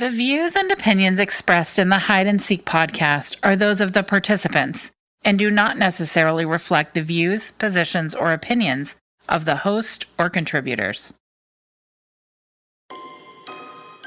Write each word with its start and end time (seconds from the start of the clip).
The 0.00 0.08
views 0.08 0.56
and 0.56 0.72
opinions 0.72 1.20
expressed 1.20 1.78
in 1.78 1.90
the 1.90 1.98
Hide 1.98 2.26
and 2.26 2.40
Seek 2.40 2.64
podcast 2.64 3.36
are 3.42 3.54
those 3.54 3.82
of 3.82 3.92
the 3.92 4.02
participants 4.02 4.90
and 5.26 5.38
do 5.38 5.50
not 5.50 5.76
necessarily 5.76 6.46
reflect 6.46 6.94
the 6.94 7.02
views, 7.02 7.50
positions, 7.50 8.14
or 8.14 8.32
opinions 8.32 8.96
of 9.28 9.44
the 9.44 9.56
host 9.56 10.06
or 10.18 10.30
contributors. 10.30 11.12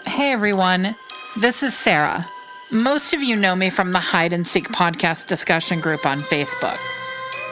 Hey 0.08 0.32
everyone, 0.32 0.96
this 1.40 1.62
is 1.62 1.78
Sarah. 1.78 2.26
Most 2.72 3.14
of 3.14 3.22
you 3.22 3.36
know 3.36 3.56
me 3.56 3.70
from 3.70 3.92
the 3.92 4.00
Hide 4.00 4.34
and 4.34 4.48
Seek 4.48 4.70
podcast 4.70 5.28
discussion 5.28 5.80
group 5.80 6.08
on 6.08 6.18
Facebook. 6.18 6.80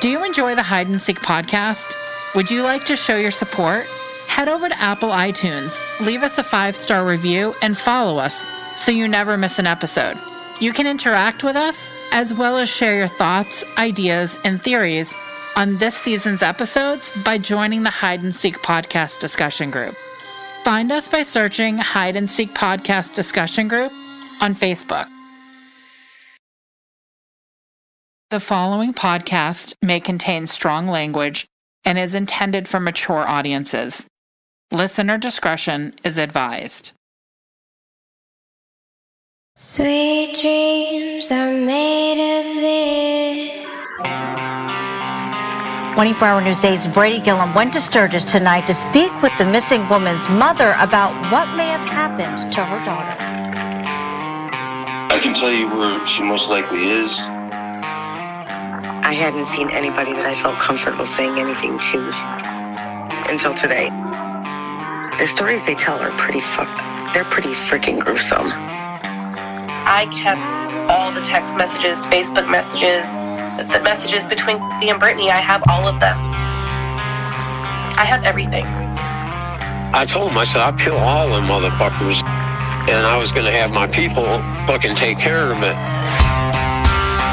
Do 0.02 0.10
you 0.10 0.26
enjoy 0.26 0.56
the 0.56 0.64
Hide 0.64 0.88
and 0.88 1.00
Seek 1.00 1.20
podcast? 1.20 1.94
Would 2.36 2.50
you 2.50 2.64
like 2.64 2.86
to 2.86 2.96
show 2.96 3.18
your 3.18 3.30
support? 3.30 3.86
Head 4.32 4.48
over 4.48 4.70
to 4.70 4.82
Apple 4.82 5.10
iTunes, 5.10 5.78
leave 6.00 6.24
us 6.24 6.38
a 6.38 6.44
five 6.44 6.74
star 6.74 7.06
review, 7.06 7.54
and 7.62 7.78
follow 7.78 8.18
us 8.18 8.42
so 8.80 8.90
you 8.90 9.10
never 9.10 9.36
miss 9.38 9.60
an 9.60 9.68
episode. 9.68 10.18
You 10.62 10.72
can 10.72 10.88
interact 10.88 11.44
with 11.44 11.58
us 11.58 11.90
as 12.14 12.34
well 12.34 12.58
as 12.58 12.70
share 12.70 12.96
your 12.96 13.08
thoughts, 13.08 13.66
ideas, 13.78 14.40
and 14.46 14.60
theories 14.60 15.14
on 15.58 15.76
this 15.76 15.98
season's 15.98 16.42
episodes 16.42 17.12
by 17.26 17.38
joining 17.38 17.84
the 17.84 17.90
Hide 17.90 18.24
and 18.24 18.34
Seek 18.34 18.58
podcast 18.60 19.20
discussion 19.20 19.70
group. 19.70 19.94
Find 20.64 20.94
us 20.94 21.10
by 21.10 21.24
searching 21.24 21.78
Hide 21.78 22.16
and 22.16 22.30
Seek 22.30 22.54
podcast 22.54 23.14
discussion 23.14 23.68
group 23.68 23.92
on 24.42 24.54
Facebook. 24.54 25.08
The 28.30 28.40
following 28.40 28.94
podcast 28.94 29.76
may 29.82 30.00
contain 30.00 30.48
strong 30.48 30.88
language 30.88 31.48
and 31.84 32.00
is 32.00 32.16
intended 32.16 32.66
for 32.70 32.80
mature 32.80 33.28
audiences. 33.28 34.08
Listener 34.74 35.18
discretion 35.18 35.94
is 36.06 36.18
advised. 36.18 36.94
Sweet 39.54 40.34
dreams 40.42 41.30
are 41.30 41.52
made 41.52 42.40
of 42.40 42.46
this. 42.56 43.52
24 45.96 46.26
Hour 46.26 46.42
News 46.42 46.62
8's 46.62 46.88
Brady 46.88 47.20
Gillum 47.20 47.54
went 47.54 47.74
to 47.74 47.82
Sturgis 47.82 48.24
tonight 48.24 48.66
to 48.68 48.74
speak 48.74 49.12
with 49.22 49.38
the 49.38 49.44
missing 49.44 49.90
woman's 49.90 50.30
mother 50.30 50.74
about 50.80 51.12
what 51.34 51.54
may 51.58 51.68
have 51.68 51.86
happened 51.90 52.54
to 52.54 52.64
her 52.64 52.86
daughter. 52.86 53.18
I 55.14 55.20
can 55.22 55.34
tell 55.34 55.52
you 55.52 55.68
where 55.68 56.08
she 56.08 56.24
most 56.24 56.50
likely 56.50 56.88
is. 56.88 57.20
I 59.04 59.12
hadn't 59.12 59.48
seen 59.48 59.70
anybody 59.70 60.14
that 60.14 60.26
I 60.26 60.42
felt 60.42 60.58
comfortable 60.60 61.06
saying 61.06 61.38
anything 61.38 61.78
to 61.78 62.42
until 63.30 63.54
today. 63.54 63.90
The 65.22 65.28
stories 65.28 65.64
they 65.66 65.76
tell 65.76 66.00
are 66.00 66.10
pretty 66.18 66.40
fuck. 66.40 66.66
They're 67.14 67.30
pretty 67.30 67.54
freaking 67.54 68.00
gruesome. 68.00 68.50
I 68.50 70.10
kept 70.12 70.42
all 70.90 71.12
the 71.12 71.22
text 71.22 71.56
messages, 71.56 72.00
Facebook 72.08 72.50
messages, 72.50 73.06
the 73.70 73.80
messages 73.84 74.26
between 74.26 74.58
me 74.80 74.90
and 74.90 75.00
Brittany. 75.00 75.30
I 75.30 75.38
have 75.38 75.62
all 75.70 75.88
of 75.88 76.00
them. 76.00 76.18
I 76.18 78.04
have 78.04 78.24
everything. 78.24 78.66
I 79.94 80.06
told 80.10 80.32
him, 80.32 80.40
I 80.40 80.44
said, 80.44 80.64
I'll 80.64 80.74
kill 80.74 80.98
all 80.98 81.30
them 81.30 81.46
motherfuckers. 81.46 82.26
And 82.90 83.06
I 83.06 83.16
was 83.16 83.32
going 83.32 83.46
to 83.46 83.52
have 83.52 83.70
my 83.70 83.86
people 83.86 84.26
fucking 84.66 84.96
take 84.96 85.20
care 85.20 85.52
of 85.54 85.62
it. 85.62 85.76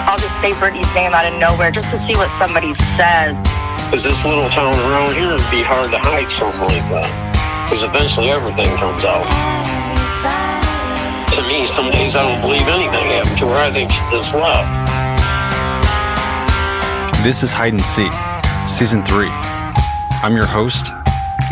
I'll 0.05 0.19
just 0.19 0.43
say 0.43 0.53
Brittany's 0.59 0.95
name 0.95 1.15
out 1.15 1.25
of 1.25 1.41
nowhere 1.41 1.71
just 1.71 1.89
to 1.89 1.97
see 1.97 2.17
what 2.17 2.29
somebody 2.29 2.75
says. 2.75 3.39
Because 3.89 4.05
this 4.05 4.27
little 4.27 4.51
town 4.51 4.75
around 4.75 5.15
here 5.15 5.33
would 5.33 5.51
be 5.51 5.63
hard 5.63 5.91
to 5.93 5.99
hide 5.99 6.31
something 6.31 6.61
like 6.61 6.87
that. 6.93 7.28
Because 7.69 7.85
eventually 7.85 8.31
everything 8.31 8.75
comes 8.79 9.05
out. 9.05 9.27
To 11.35 11.43
me, 11.43 11.67
some 11.67 11.91
days 11.91 12.17
I 12.17 12.27
don't 12.27 12.41
believe 12.41 12.67
anything 12.67 13.05
happened 13.13 13.37
to 13.41 13.47
her. 13.49 13.57
I 13.57 13.71
think 13.71 13.91
she 13.91 14.01
just 14.11 14.33
left. 14.33 14.65
This 17.23 17.43
is 17.43 17.53
Hide 17.53 17.75
and 17.75 17.85
Seek, 17.85 18.11
Season 18.67 19.05
3. 19.05 19.29
I'm 20.23 20.35
your 20.35 20.47
host, 20.47 20.87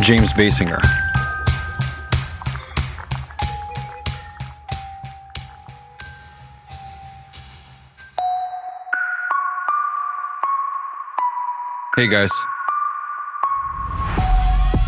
James 0.00 0.32
Basinger. 0.32 0.80
Hey 11.94 12.08
guys. 12.08 12.30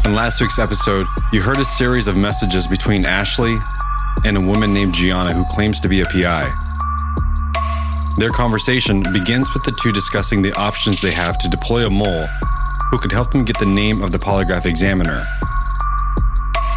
In 0.08 0.14
last 0.14 0.40
week's 0.40 0.58
episode, 0.58 1.06
you 1.34 1.42
heard 1.42 1.58
a 1.58 1.64
series 1.66 2.08
of 2.08 2.16
messages 2.16 2.66
between 2.66 3.04
Ashley 3.04 3.56
and 4.24 4.38
a 4.38 4.40
woman 4.40 4.72
named 4.72 4.94
Gianna 4.94 5.34
who 5.34 5.44
claims 5.44 5.80
to 5.80 5.88
be 5.88 6.00
a 6.00 6.06
PI. 6.06 6.50
Their 8.16 8.30
conversation 8.30 9.02
begins 9.12 9.52
with 9.52 9.64
the 9.64 9.78
two 9.82 9.92
discussing 9.92 10.40
the 10.40 10.54
options 10.54 11.02
they 11.02 11.10
have 11.10 11.36
to 11.36 11.48
deploy 11.50 11.84
a 11.84 11.90
mole 11.90 12.24
who 12.90 12.96
could 12.96 13.12
help 13.12 13.32
them 13.32 13.44
get 13.44 13.58
the 13.58 13.66
name 13.66 14.02
of 14.02 14.10
the 14.10 14.16
polygraph 14.16 14.64
examiner. 14.64 15.22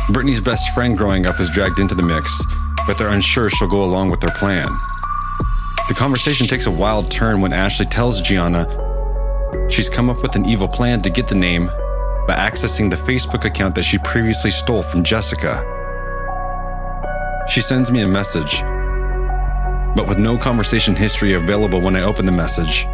Brittany's 0.09 0.42
best 0.42 0.74
friend 0.74 0.98
growing 0.98 1.25
up 1.25 1.40
is 1.40 1.50
dragged 1.50 1.80
into 1.80 1.96
the 1.96 2.03
mix, 2.03 2.44
but 2.86 2.98
they're 2.98 3.13
unsure 3.13 3.50
she'll 3.50 3.69
go 3.69 3.86
along 3.86 4.12
with 4.12 4.19
their 4.19 4.36
plan. 4.36 4.68
The 5.88 5.96
conversation 5.96 6.48
takes 6.48 6.66
a 6.66 6.72
wild 6.72 7.09
turn 7.09 7.40
when 7.40 7.53
Ashley 7.53 7.86
tells 7.86 8.22
Gianna 8.22 8.68
she's 9.69 9.88
come 9.88 10.09
up 10.09 10.22
with 10.22 10.36
an 10.36 10.46
evil 10.46 10.68
plan 10.68 11.02
to 11.03 11.09
get 11.09 11.30
the 11.30 11.36
name 11.36 11.72
by 12.27 12.35
accessing 12.35 12.89
the 12.89 12.95
Facebook 12.95 13.45
account 13.45 13.75
that 13.75 13.83
she 13.83 13.97
previously 13.99 14.51
stole 14.51 14.81
from 14.81 15.03
Jessica. 15.03 15.63
She 17.47 17.61
sends 17.61 17.91
me 17.91 18.01
a 18.01 18.07
message, 18.07 18.61
but 19.95 20.07
with 20.07 20.17
no 20.17 20.37
conversation 20.37 20.95
history 20.95 21.33
available 21.33 21.81
when 21.81 21.95
I 21.95 22.01
open 22.01 22.25
the 22.25 22.31
message, 22.31 22.85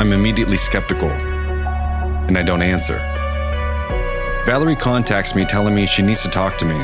I'm 0.00 0.12
immediately 0.12 0.56
skeptical 0.56 1.10
and 1.10 2.36
I 2.36 2.42
don't 2.42 2.62
answer. 2.62 2.98
Valerie 4.44 4.76
contacts 4.76 5.34
me 5.34 5.44
telling 5.44 5.74
me 5.74 5.86
she 5.86 6.02
needs 6.02 6.22
to 6.22 6.28
talk 6.28 6.58
to 6.58 6.64
me. 6.64 6.78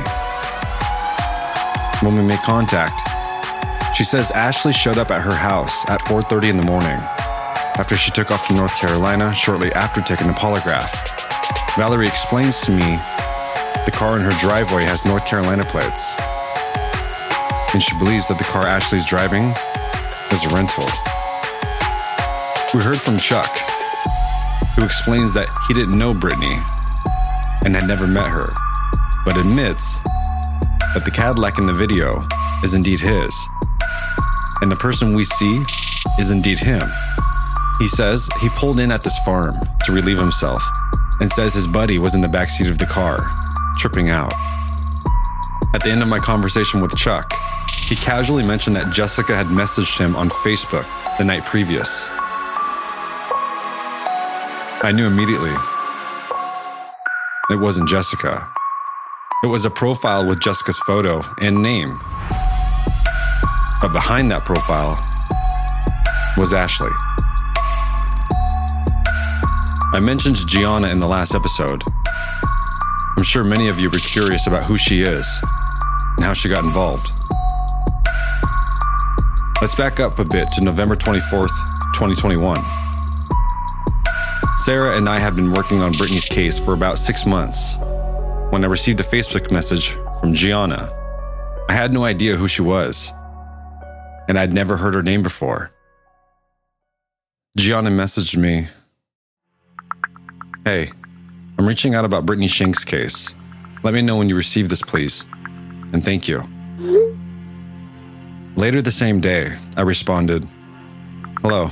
When 2.00 2.16
we 2.16 2.22
make 2.22 2.42
contact, 2.42 3.00
she 3.96 4.04
says 4.04 4.30
Ashley 4.32 4.72
showed 4.72 4.98
up 4.98 5.10
at 5.10 5.20
her 5.20 5.34
house 5.34 5.88
at 5.88 6.00
4:30 6.02 6.50
in 6.50 6.56
the 6.56 6.64
morning 6.64 6.98
after 7.78 7.96
she 7.96 8.10
took 8.10 8.30
off 8.30 8.46
to 8.48 8.54
North 8.54 8.74
Carolina 8.76 9.34
shortly 9.34 9.72
after 9.72 10.00
taking 10.00 10.26
the 10.26 10.32
polygraph. 10.32 11.13
Valerie 11.76 12.06
explains 12.06 12.60
to 12.60 12.70
me 12.70 12.98
the 13.84 13.90
car 13.92 14.16
in 14.16 14.22
her 14.22 14.30
driveway 14.38 14.84
has 14.84 15.04
North 15.04 15.26
Carolina 15.26 15.64
plates, 15.64 16.14
and 17.74 17.82
she 17.82 17.98
believes 17.98 18.28
that 18.28 18.38
the 18.38 18.44
car 18.44 18.64
Ashley's 18.64 19.04
driving 19.04 19.52
is 20.30 20.44
a 20.46 20.54
rental. 20.54 20.86
We 22.72 22.80
heard 22.80 23.00
from 23.00 23.18
Chuck, 23.18 23.50
who 24.76 24.84
explains 24.84 25.34
that 25.34 25.50
he 25.66 25.74
didn't 25.74 25.98
know 25.98 26.12
Brittany 26.12 26.54
and 27.64 27.74
had 27.74 27.88
never 27.88 28.06
met 28.06 28.30
her, 28.30 28.46
but 29.24 29.36
admits 29.36 29.98
that 30.94 31.02
the 31.04 31.10
Cadillac 31.10 31.58
in 31.58 31.66
the 31.66 31.74
video 31.74 32.24
is 32.62 32.74
indeed 32.74 33.00
his, 33.00 33.34
and 34.60 34.70
the 34.70 34.78
person 34.78 35.10
we 35.10 35.24
see 35.24 35.64
is 36.20 36.30
indeed 36.30 36.60
him. 36.60 36.88
He 37.80 37.88
says 37.88 38.28
he 38.41 38.48
pulled 38.50 38.78
in 38.78 38.92
at 38.92 39.02
this 39.02 39.18
farm 39.26 39.58
to 39.86 39.92
relieve 39.92 40.20
himself 40.20 40.62
and 41.20 41.30
says 41.30 41.54
his 41.54 41.66
buddy 41.66 41.98
was 41.98 42.14
in 42.14 42.20
the 42.20 42.28
backseat 42.28 42.70
of 42.70 42.78
the 42.78 42.86
car, 42.86 43.19
tripping 43.76 44.10
out. 44.10 44.32
At 45.75 45.82
the 45.82 45.91
end 45.91 46.02
of 46.02 46.08
my 46.08 46.19
conversation 46.19 46.80
with 46.80 46.97
Chuck, 46.97 47.32
he 47.88 47.97
casually 47.97 48.44
mentioned 48.44 48.76
that 48.76 48.92
Jessica 48.92 49.34
had 49.36 49.47
messaged 49.47 49.98
him 49.98 50.16
on 50.16 50.30
Facebook 50.30 50.86
the 51.19 51.24
night 51.24 51.44
previous. 51.44 52.06
I 54.82 54.92
knew 54.94 55.06
immediately 55.06 55.53
it 57.50 57.56
wasn't 57.56 57.88
Jessica. 57.88 58.48
It 59.42 59.48
was 59.48 59.64
a 59.64 59.70
profile 59.70 60.26
with 60.26 60.41
Jessica's 60.41 60.78
photo 60.78 61.22
and 61.41 61.62
name. 61.62 61.98
But 63.80 63.92
behind 63.92 64.30
that 64.30 64.44
profile 64.44 64.97
was 66.39 66.53
Ashley. 66.53 66.91
I 69.94 70.00
mentioned 70.00 70.44
Gianna 70.48 70.88
in 70.88 70.98
the 70.98 71.06
last 71.06 71.36
episode. 71.36 71.84
I'm 73.16 73.22
sure 73.22 73.44
many 73.44 73.68
of 73.68 73.78
you 73.78 73.88
were 73.88 74.00
curious 74.00 74.48
about 74.48 74.68
who 74.68 74.76
she 74.76 75.02
is 75.02 75.24
and 76.16 76.24
how 76.24 76.32
she 76.32 76.48
got 76.48 76.64
involved. 76.64 77.12
Let's 79.62 79.76
back 79.76 80.00
up 80.00 80.18
a 80.18 80.24
bit 80.24 80.48
to 80.56 80.64
November 80.64 80.96
24th, 80.96 81.54
2021. 81.94 82.56
Sarah 84.64 84.96
and 84.96 85.08
I 85.08 85.20
have 85.20 85.36
been 85.36 85.52
working 85.52 85.80
on 85.80 85.92
Brittany's 85.92 86.24
case 86.24 86.58
for 86.58 86.74
about 86.74 86.98
six 86.98 87.24
months 87.24 87.76
when 88.50 88.64
I 88.64 88.66
received 88.66 88.98
a 88.98 89.04
Facebook 89.04 89.52
message 89.52 89.91
from 90.18 90.34
Gianna. 90.34 90.91
I 91.68 91.72
had 91.72 91.94
no 91.94 92.02
idea 92.04 92.34
who 92.34 92.48
she 92.48 92.62
was, 92.62 93.12
and 94.26 94.41
I'd 94.41 94.52
never 94.52 94.76
heard 94.76 94.94
her 94.94 95.04
name 95.04 95.22
before. 95.22 95.70
Gianna 97.56 97.91
messaged 97.91 98.36
me 98.36 98.66
Hey, 100.65 100.89
I'm 101.59 101.69
reaching 101.69 101.95
out 101.95 102.07
about 102.07 102.25
Brittany 102.25 102.47
Shank's 102.49 102.84
case. 102.84 103.34
Let 103.83 103.93
me 103.93 104.01
know 104.01 104.16
when 104.16 104.31
you 104.31 104.34
receive 104.34 104.71
this, 104.71 104.81
please. 104.81 105.27
And 105.93 106.03
thank 106.03 106.27
you. 106.27 106.43
Later 108.57 108.81
the 108.81 108.91
same 108.91 109.21
day, 109.21 109.55
I 109.77 109.83
responded, 109.83 110.49
Hello, 111.43 111.69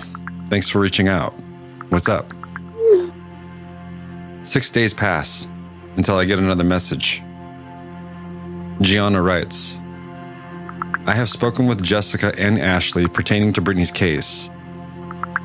thanks 0.50 0.68
for 0.68 0.78
reaching 0.78 1.08
out. 1.08 1.32
What's 1.88 2.10
up? 2.10 2.34
Six 4.42 4.70
days 4.70 4.92
pass 4.92 5.48
until 5.96 6.16
I 6.16 6.26
get 6.26 6.38
another 6.38 6.64
message. 6.64 7.22
Gianna 8.82 9.22
writes, 9.22 9.78
I 11.06 11.12
have 11.14 11.30
spoken 11.30 11.66
with 11.66 11.82
Jessica 11.82 12.34
and 12.36 12.58
Ashley 12.58 13.06
pertaining 13.08 13.54
to 13.54 13.62
Brittany's 13.62 13.90
case. 13.90 14.50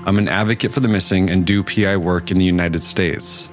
I'm 0.08 0.18
an 0.20 0.30
advocate 0.30 0.72
for 0.72 0.80
the 0.80 0.88
missing 0.88 1.30
and 1.30 1.46
do 1.46 1.62
PI 1.62 1.98
work 1.98 2.32
in 2.32 2.38
the 2.38 2.46
United 2.46 2.82
States. 2.82 3.50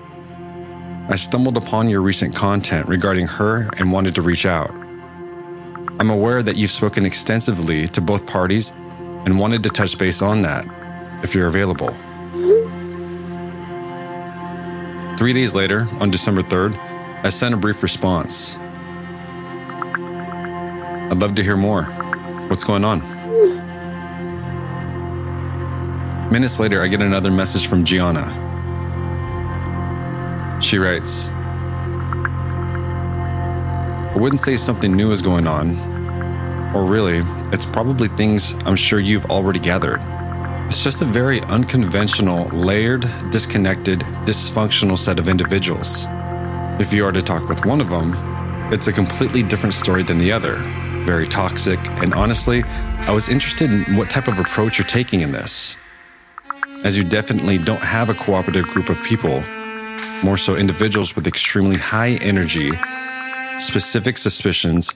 I 1.09 1.17
stumbled 1.17 1.57
upon 1.57 1.89
your 1.89 2.01
recent 2.01 2.33
content 2.33 2.89
regarding 2.89 3.27
her 3.27 3.69
and 3.77 3.91
wanted 3.91 4.15
to 4.15 4.23
reach 4.23 4.47
out. 4.47 4.71
I'm 5.99 6.11
aware 6.11 6.45
that 6.45 6.55
you've 6.55 6.71
spoken 6.71 7.05
extensively 7.05 7.89
to 7.89 8.01
both 8.01 8.29
parties 8.29 8.71
and 9.25 9.41
wanted 9.41 9.65
to 9.65 9.69
touch 9.69 9.99
base 9.99 10.23
on 10.23 10.43
that, 10.43 10.65
if 11.25 11.35
you're 11.35 11.49
available. 11.49 11.91
Three 15.19 15.33
days 15.33 15.57
later, 15.57 15.89
on 15.99 16.13
December 16.13 16.43
3rd, 16.43 16.79
I 17.25 17.31
sent 17.31 17.53
a 17.53 17.57
brief 17.57 17.83
response. 17.83 18.57
I'd 21.11 21.19
love 21.19 21.35
to 21.35 21.43
hear 21.43 21.57
more. 21.57 21.83
What's 22.47 22.63
going 22.63 22.85
on? 22.85 23.24
Minutes 26.31 26.59
later, 26.59 26.83
I 26.83 26.89
get 26.89 27.03
another 27.03 27.31
message 27.31 27.67
from 27.67 27.85
Gianna. 27.85 28.25
She 30.61 30.79
writes 30.79 31.29
I 34.09 34.17
wouldn't 34.17 34.41
say 34.41 34.57
something 34.57 34.97
new 34.97 35.13
is 35.13 35.21
going 35.21 35.47
on, 35.47 35.77
or 36.75 36.85
really, 36.85 37.23
it's 37.53 37.67
probably 37.67 38.09
things 38.09 38.55
I'm 38.65 38.77
sure 38.77 39.01
you've 39.01 39.27
already 39.27 39.59
gathered. 39.59 40.01
It's 40.67 40.83
just 40.83 41.03
a 41.03 41.05
very 41.05 41.41
unconventional, 41.43 42.47
layered, 42.49 43.07
disconnected, 43.31 44.01
dysfunctional 44.25 44.97
set 44.97 45.19
of 45.19 45.29
individuals. 45.29 46.07
If 46.81 46.93
you 46.93 47.05
are 47.05 47.13
to 47.13 47.23
talk 47.23 47.49
with 47.49 47.67
one 47.67 47.81
of 47.81 47.91
them, 47.91 48.15
it's 48.73 48.87
a 48.87 48.93
completely 48.93 49.43
different 49.43 49.75
story 49.75 50.03
than 50.03 50.17
the 50.19 50.33
other. 50.33 50.57
Very 51.05 51.29
toxic, 51.29 51.79
and 52.01 52.15
honestly, 52.15 52.63
I 52.63 53.13
was 53.13 53.29
interested 53.29 53.71
in 53.71 53.97
what 53.97 54.09
type 54.09 54.27
of 54.27 54.39
approach 54.39 54.79
you're 54.79 54.87
taking 54.87 55.21
in 55.21 55.33
this. 55.33 55.77
As 56.85 56.99
you 56.99 57.03
definitely 57.03 57.57
don't 57.57 57.83
have 57.83 58.11
a 58.11 58.15
cooperative 58.15 58.67
group 58.67 58.91
of 58.91 59.03
people, 59.03 59.43
more 60.23 60.37
so 60.37 60.55
individuals 60.55 61.17
with 61.17 61.27
extremely 61.27 61.79
high 61.79 62.19
energy, 62.21 62.73
specific 63.59 64.19
suspicions, 64.19 64.93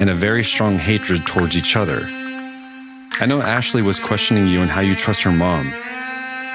and 0.00 0.08
a 0.08 0.14
very 0.14 0.42
strong 0.42 0.78
hatred 0.78 1.26
towards 1.26 1.54
each 1.54 1.76
other. 1.76 2.00
I 3.20 3.26
know 3.26 3.42
Ashley 3.42 3.82
was 3.82 3.98
questioning 3.98 4.48
you 4.48 4.60
on 4.60 4.68
how 4.68 4.80
you 4.80 4.94
trust 4.94 5.22
her 5.24 5.30
mom, 5.30 5.70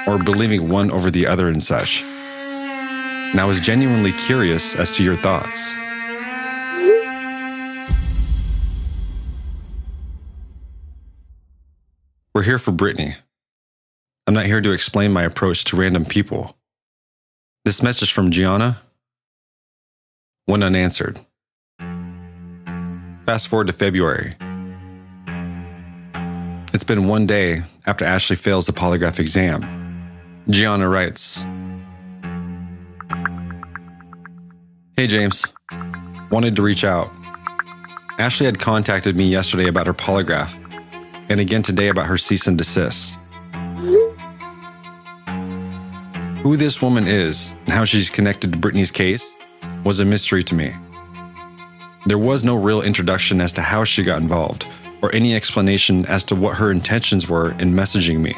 or 0.08 0.18
believing 0.18 0.68
one 0.68 0.90
over 0.90 1.08
the 1.08 1.28
other 1.28 1.46
and 1.46 1.62
such. 1.62 2.02
And 2.02 3.40
I 3.40 3.44
was 3.44 3.60
genuinely 3.60 4.10
curious 4.10 4.74
as 4.74 4.90
to 4.96 5.04
your 5.04 5.14
thoughts. 5.14 5.76
We're 12.34 12.42
here 12.42 12.58
for 12.58 12.72
Brittany. 12.72 13.14
I'm 14.26 14.32
not 14.32 14.46
here 14.46 14.62
to 14.62 14.72
explain 14.72 15.12
my 15.12 15.22
approach 15.22 15.64
to 15.64 15.76
random 15.76 16.06
people. 16.06 16.56
This 17.66 17.82
message 17.82 18.10
from 18.10 18.30
Gianna 18.30 18.78
went 20.46 20.64
unanswered. 20.64 21.20
Fast 23.26 23.48
forward 23.48 23.66
to 23.66 23.74
February. 23.74 24.34
It's 26.72 26.84
been 26.84 27.06
one 27.06 27.26
day 27.26 27.62
after 27.86 28.06
Ashley 28.06 28.36
fails 28.36 28.64
the 28.66 28.72
polygraph 28.72 29.18
exam. 29.18 29.62
Gianna 30.48 30.88
writes 30.88 31.44
Hey, 34.96 35.06
James. 35.06 35.44
Wanted 36.30 36.56
to 36.56 36.62
reach 36.62 36.82
out. 36.84 37.10
Ashley 38.18 38.46
had 38.46 38.58
contacted 38.58 39.16
me 39.18 39.28
yesterday 39.28 39.68
about 39.68 39.86
her 39.86 39.94
polygraph 39.94 40.58
and 41.28 41.40
again 41.40 41.62
today 41.62 41.88
about 41.88 42.06
her 42.06 42.16
cease 42.16 42.46
and 42.46 42.56
desist. 42.56 43.18
Who 46.44 46.58
this 46.58 46.82
woman 46.82 47.08
is 47.08 47.54
and 47.64 47.70
how 47.70 47.86
she's 47.86 48.10
connected 48.10 48.52
to 48.52 48.58
Brittany's 48.58 48.90
case 48.90 49.34
was 49.82 50.00
a 50.00 50.04
mystery 50.04 50.44
to 50.44 50.54
me. 50.54 50.74
There 52.04 52.18
was 52.18 52.44
no 52.44 52.54
real 52.54 52.82
introduction 52.82 53.40
as 53.40 53.54
to 53.54 53.62
how 53.62 53.84
she 53.84 54.02
got 54.02 54.20
involved 54.20 54.68
or 55.00 55.10
any 55.14 55.34
explanation 55.34 56.04
as 56.04 56.22
to 56.24 56.34
what 56.34 56.58
her 56.58 56.70
intentions 56.70 57.30
were 57.30 57.52
in 57.52 57.72
messaging 57.72 58.20
me. 58.20 58.34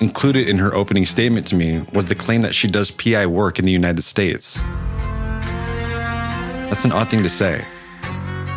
Included 0.00 0.48
in 0.48 0.58
her 0.58 0.74
opening 0.74 1.06
statement 1.06 1.46
to 1.46 1.54
me 1.54 1.86
was 1.92 2.08
the 2.08 2.16
claim 2.16 2.42
that 2.42 2.52
she 2.52 2.66
does 2.66 2.90
PI 2.90 3.26
work 3.26 3.60
in 3.60 3.64
the 3.64 3.70
United 3.70 4.02
States. 4.02 4.60
That's 6.66 6.84
an 6.84 6.90
odd 6.90 7.08
thing 7.10 7.22
to 7.22 7.28
say. 7.28 7.64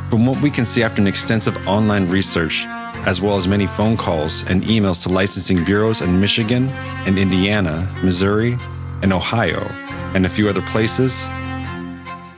From 0.10 0.26
what 0.26 0.42
we 0.42 0.50
can 0.50 0.66
see 0.66 0.82
after 0.82 1.00
an 1.00 1.08
extensive 1.08 1.56
online 1.68 2.10
research, 2.10 2.66
as 3.06 3.22
well 3.22 3.36
as 3.36 3.48
many 3.48 3.68
phone 3.68 3.98
calls 3.98 4.42
and 4.50 4.64
emails 4.64 5.04
to 5.04 5.10
licensing 5.10 5.64
bureaus 5.64 6.02
in 6.02 6.20
Michigan 6.20 6.70
and 7.06 7.20
Indiana, 7.20 7.88
Missouri, 8.04 8.58
and 9.02 9.14
Ohio, 9.14 9.62
and 10.14 10.26
a 10.26 10.30
few 10.30 10.50
other 10.50 10.62
places, 10.62 11.24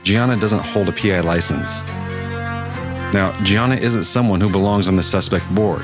Gianna 0.02 0.36
doesn't 0.36 0.60
hold 0.60 0.88
a 0.88 0.92
PI 0.92 1.20
license. 1.20 1.84
Now, 3.12 3.36
Gianna 3.42 3.76
isn't 3.76 4.04
someone 4.04 4.40
who 4.40 4.48
belongs 4.48 4.86
on 4.86 4.96
the 4.96 5.02
suspect 5.02 5.48
board. 5.54 5.82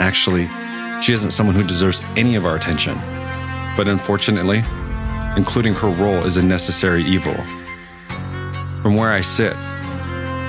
Actually, 0.00 0.48
she 1.02 1.12
isn't 1.12 1.32
someone 1.32 1.54
who 1.54 1.64
deserves 1.64 2.02
any 2.16 2.36
of 2.36 2.46
our 2.46 2.56
attention. 2.56 2.94
But 3.76 3.88
unfortunately, 3.88 4.62
including 5.36 5.74
her 5.74 5.88
role 5.88 6.24
is 6.24 6.36
a 6.36 6.42
necessary 6.42 7.04
evil. 7.04 7.34
From 8.82 8.96
where 8.96 9.10
I 9.10 9.20
sit, 9.20 9.54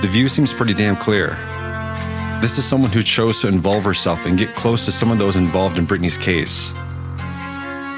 the 0.02 0.08
view 0.10 0.28
seems 0.28 0.52
pretty 0.52 0.74
damn 0.74 0.96
clear. 0.96 1.36
This 2.40 2.58
is 2.58 2.64
someone 2.64 2.90
who 2.90 3.02
chose 3.02 3.40
to 3.40 3.48
involve 3.48 3.84
herself 3.84 4.26
and 4.26 4.38
get 4.38 4.54
close 4.54 4.84
to 4.86 4.92
some 4.92 5.10
of 5.10 5.18
those 5.18 5.36
involved 5.36 5.78
in 5.78 5.84
Brittany's 5.84 6.18
case. 6.18 6.70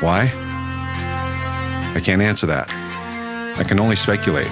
Why? 0.01 0.33
I 1.95 2.01
can't 2.01 2.21
answer 2.21 2.47
that. 2.47 2.69
I 3.57 3.63
can 3.63 3.79
only 3.79 3.97
speculate. 3.97 4.49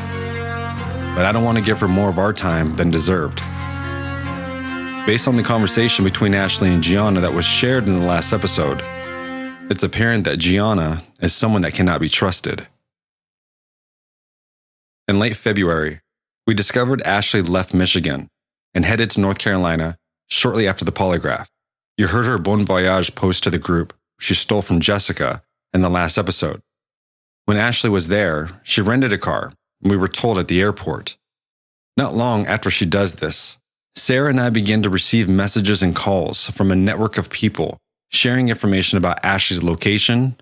But 1.15 1.27
I 1.27 1.33
don't 1.33 1.45
want 1.45 1.59
to 1.59 1.65
give 1.65 1.81
her 1.81 1.89
more 1.89 2.09
of 2.09 2.19
our 2.19 2.33
time 2.33 2.77
than 2.77 2.91
deserved. 2.91 3.39
Based 5.05 5.27
on 5.27 5.35
the 5.35 5.43
conversation 5.43 6.05
between 6.05 6.35
Ashley 6.35 6.73
and 6.73 6.83
Gianna 6.83 7.21
that 7.21 7.35
was 7.35 7.45
shared 7.45 7.89
in 7.89 7.97
the 7.97 8.03
last 8.03 8.33
episode, 8.33 8.81
it's 9.69 9.83
apparent 9.83 10.25
that 10.25 10.39
Gianna 10.39 11.03
is 11.21 11.35
someone 11.35 11.63
that 11.63 11.75
cannot 11.75 12.01
be 12.01 12.09
trusted. 12.09 12.69
In 15.09 15.19
late 15.19 15.37
February, 15.37 16.01
we 16.47 16.55
discovered 16.55 17.03
Ashley 17.03 17.43
left 17.43 17.75
Michigan 17.75 18.29
and 18.73 18.85
headed 18.85 19.11
to 19.11 19.21
North 19.21 19.39
Carolina 19.39 19.99
shortly 20.29 20.69
after 20.69 20.85
the 20.85 20.93
polygraph. 20.93 21.49
You 21.97 22.07
heard 22.07 22.27
her 22.27 22.39
Bon 22.39 22.65
Voyage 22.65 23.15
post 23.17 23.43
to 23.43 23.51
the 23.51 23.59
group 23.59 23.93
she 24.21 24.35
stole 24.35 24.63
from 24.63 24.81
Jessica 24.81 25.43
in 25.75 25.83
the 25.83 25.91
last 25.91 26.17
episode. 26.17 26.63
When 27.45 27.57
Ashley 27.57 27.91
was 27.91 28.09
there, 28.09 28.51
she 28.63 28.81
rented 28.81 29.13
a 29.13 29.19
car, 29.19 29.53
and 29.83 29.91
we 29.91 29.97
were 29.97 30.09
told 30.09 30.39
at 30.39 30.49
the 30.49 30.61
airport. 30.61 31.17
Not 31.97 32.15
long 32.15 32.47
after 32.47 32.71
she 32.71 32.87
does 32.87 33.17
this, 33.17 33.59
Sarah 33.97 34.31
and 34.31 34.41
I 34.41 34.51
begin 34.51 34.83
to 34.83 34.91
receive 34.91 35.29
messages 35.29 35.83
and 35.83 35.95
calls 35.95 36.47
from 36.47 36.71
a 36.71 36.77
network 36.77 37.19
of 37.19 37.31
people 37.31 37.79
sharing 38.11 38.49
information 38.49 38.99
about 38.99 39.25
Ashley's 39.25 39.63
location 39.63 40.37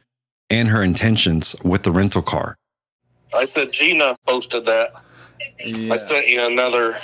and 0.50 0.68
her 0.68 0.82
intentions 0.82 1.56
with 1.64 1.82
the 1.84 1.92
rental 1.92 2.22
car. 2.22 2.56
I 3.34 3.44
said 3.44 3.72
Gina 3.72 4.16
posted 4.26 4.64
that. 4.66 4.92
I 5.64 5.96
sent 5.96 6.26
you 6.26 6.46
another. 6.46 6.98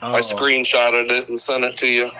I 0.00 0.18
oh. 0.18 0.20
screenshotted 0.20 1.10
it 1.10 1.28
and 1.28 1.40
sent 1.40 1.64
it 1.64 1.76
to 1.78 1.86
you, 1.86 2.10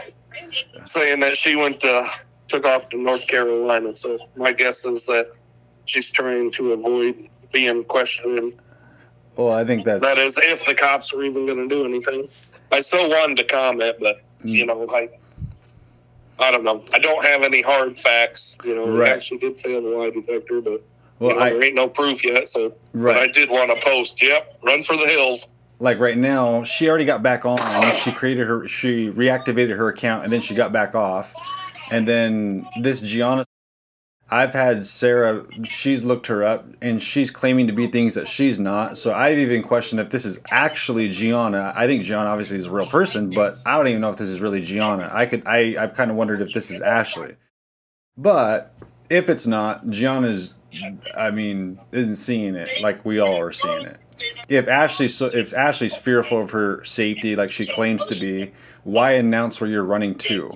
saying 0.84 1.20
that 1.20 1.36
she 1.36 1.56
went 1.56 1.80
to 1.80 2.06
took 2.48 2.64
off 2.64 2.88
to 2.90 2.98
North 2.98 3.26
Carolina. 3.26 3.94
So 3.96 4.18
my 4.36 4.52
guess 4.52 4.84
is 4.84 5.06
that 5.06 5.32
she's 5.86 6.12
trying 6.12 6.50
to 6.52 6.72
avoid 6.72 7.28
being 7.52 7.84
questioned. 7.84 8.52
Well, 9.36 9.52
I 9.52 9.64
think 9.64 9.84
that's 9.84 10.04
That 10.04 10.18
is, 10.18 10.38
if 10.42 10.64
the 10.66 10.74
cops 10.74 11.12
were 11.14 11.22
even 11.24 11.46
going 11.46 11.58
to 11.58 11.68
do 11.68 11.84
anything. 11.84 12.28
I 12.72 12.80
still 12.80 13.08
wanted 13.08 13.36
to 13.38 13.44
comment, 13.44 13.96
but 14.00 14.20
mm. 14.44 14.50
you 14.50 14.66
know, 14.66 14.78
like 14.80 15.20
I 16.38 16.50
don't 16.50 16.64
know. 16.64 16.84
I 16.92 16.98
don't 16.98 17.24
have 17.24 17.42
any 17.42 17.62
hard 17.62 17.98
facts. 17.98 18.58
You 18.64 18.74
know, 18.74 18.88
Right. 18.88 19.12
actually 19.12 19.38
did 19.38 19.58
fail 19.58 19.80
the 19.80 19.88
lie 19.88 20.10
detector, 20.10 20.60
but 20.60 20.82
Well, 21.18 21.30
you 21.30 21.36
know, 21.38 21.42
I- 21.42 21.50
there 21.50 21.62
ain't 21.64 21.74
no 21.74 21.88
proof 21.88 22.22
yet. 22.24 22.46
So, 22.48 22.74
Right. 22.92 23.14
but 23.14 23.16
I 23.16 23.26
did 23.28 23.48
want 23.48 23.74
to 23.74 23.82
post. 23.82 24.20
Yep, 24.22 24.58
run 24.62 24.82
for 24.82 24.96
the 24.96 25.06
hills. 25.06 25.48
like 25.78 25.98
right 25.98 26.16
now. 26.16 26.62
She 26.64 26.88
already 26.88 27.04
got 27.04 27.22
back 27.22 27.44
on. 27.46 27.58
She 27.96 28.10
created 28.10 28.46
her. 28.46 28.66
She 28.68 29.10
reactivated 29.10 29.76
her 29.76 29.88
account, 29.88 30.24
and 30.24 30.32
then 30.32 30.40
she 30.40 30.54
got 30.54 30.72
back 30.72 30.94
off. 30.94 31.34
And 31.90 32.06
then 32.08 32.66
this 32.80 33.00
Gianna, 33.00 33.44
I've 34.28 34.52
had 34.52 34.84
Sarah, 34.86 35.46
she's 35.64 36.02
looked 36.02 36.26
her 36.26 36.42
up 36.42 36.66
and 36.82 37.00
she's 37.00 37.30
claiming 37.30 37.68
to 37.68 37.72
be 37.72 37.86
things 37.86 38.14
that 38.14 38.26
she's 38.26 38.58
not. 38.58 38.98
So 38.98 39.12
I've 39.14 39.38
even 39.38 39.62
questioned 39.62 40.00
if 40.00 40.10
this 40.10 40.24
is 40.24 40.40
actually 40.50 41.08
Gianna. 41.10 41.72
I 41.76 41.86
think 41.86 42.02
Gianna 42.02 42.30
obviously 42.30 42.58
is 42.58 42.66
a 42.66 42.70
real 42.70 42.88
person, 42.88 43.30
but 43.30 43.54
I 43.64 43.76
don't 43.76 43.86
even 43.86 44.00
know 44.00 44.10
if 44.10 44.16
this 44.16 44.28
is 44.28 44.40
really 44.40 44.62
Gianna. 44.62 45.08
I 45.12 45.26
could 45.26 45.44
I 45.46 45.76
I've 45.78 45.94
kind 45.94 46.10
of 46.10 46.16
wondered 46.16 46.42
if 46.42 46.52
this 46.52 46.72
is 46.72 46.80
Ashley. 46.80 47.36
But 48.16 48.74
if 49.08 49.28
it's 49.28 49.46
not, 49.46 49.88
Gianna's 49.90 50.54
I 51.16 51.30
mean, 51.30 51.78
isn't 51.92 52.16
seeing 52.16 52.56
it 52.56 52.70
like 52.82 53.04
we 53.04 53.20
all 53.20 53.40
are 53.40 53.52
seeing 53.52 53.86
it. 53.86 53.98
If 54.48 54.66
Ashley's 54.66 55.14
so, 55.14 55.26
if 55.26 55.54
Ashley's 55.54 55.94
fearful 55.94 56.42
of 56.42 56.50
her 56.50 56.82
safety 56.84 57.36
like 57.36 57.52
she 57.52 57.66
claims 57.66 58.04
to 58.06 58.14
be, 58.18 58.52
why 58.82 59.12
announce 59.12 59.60
where 59.60 59.70
you're 59.70 59.84
running 59.84 60.16
to? 60.16 60.50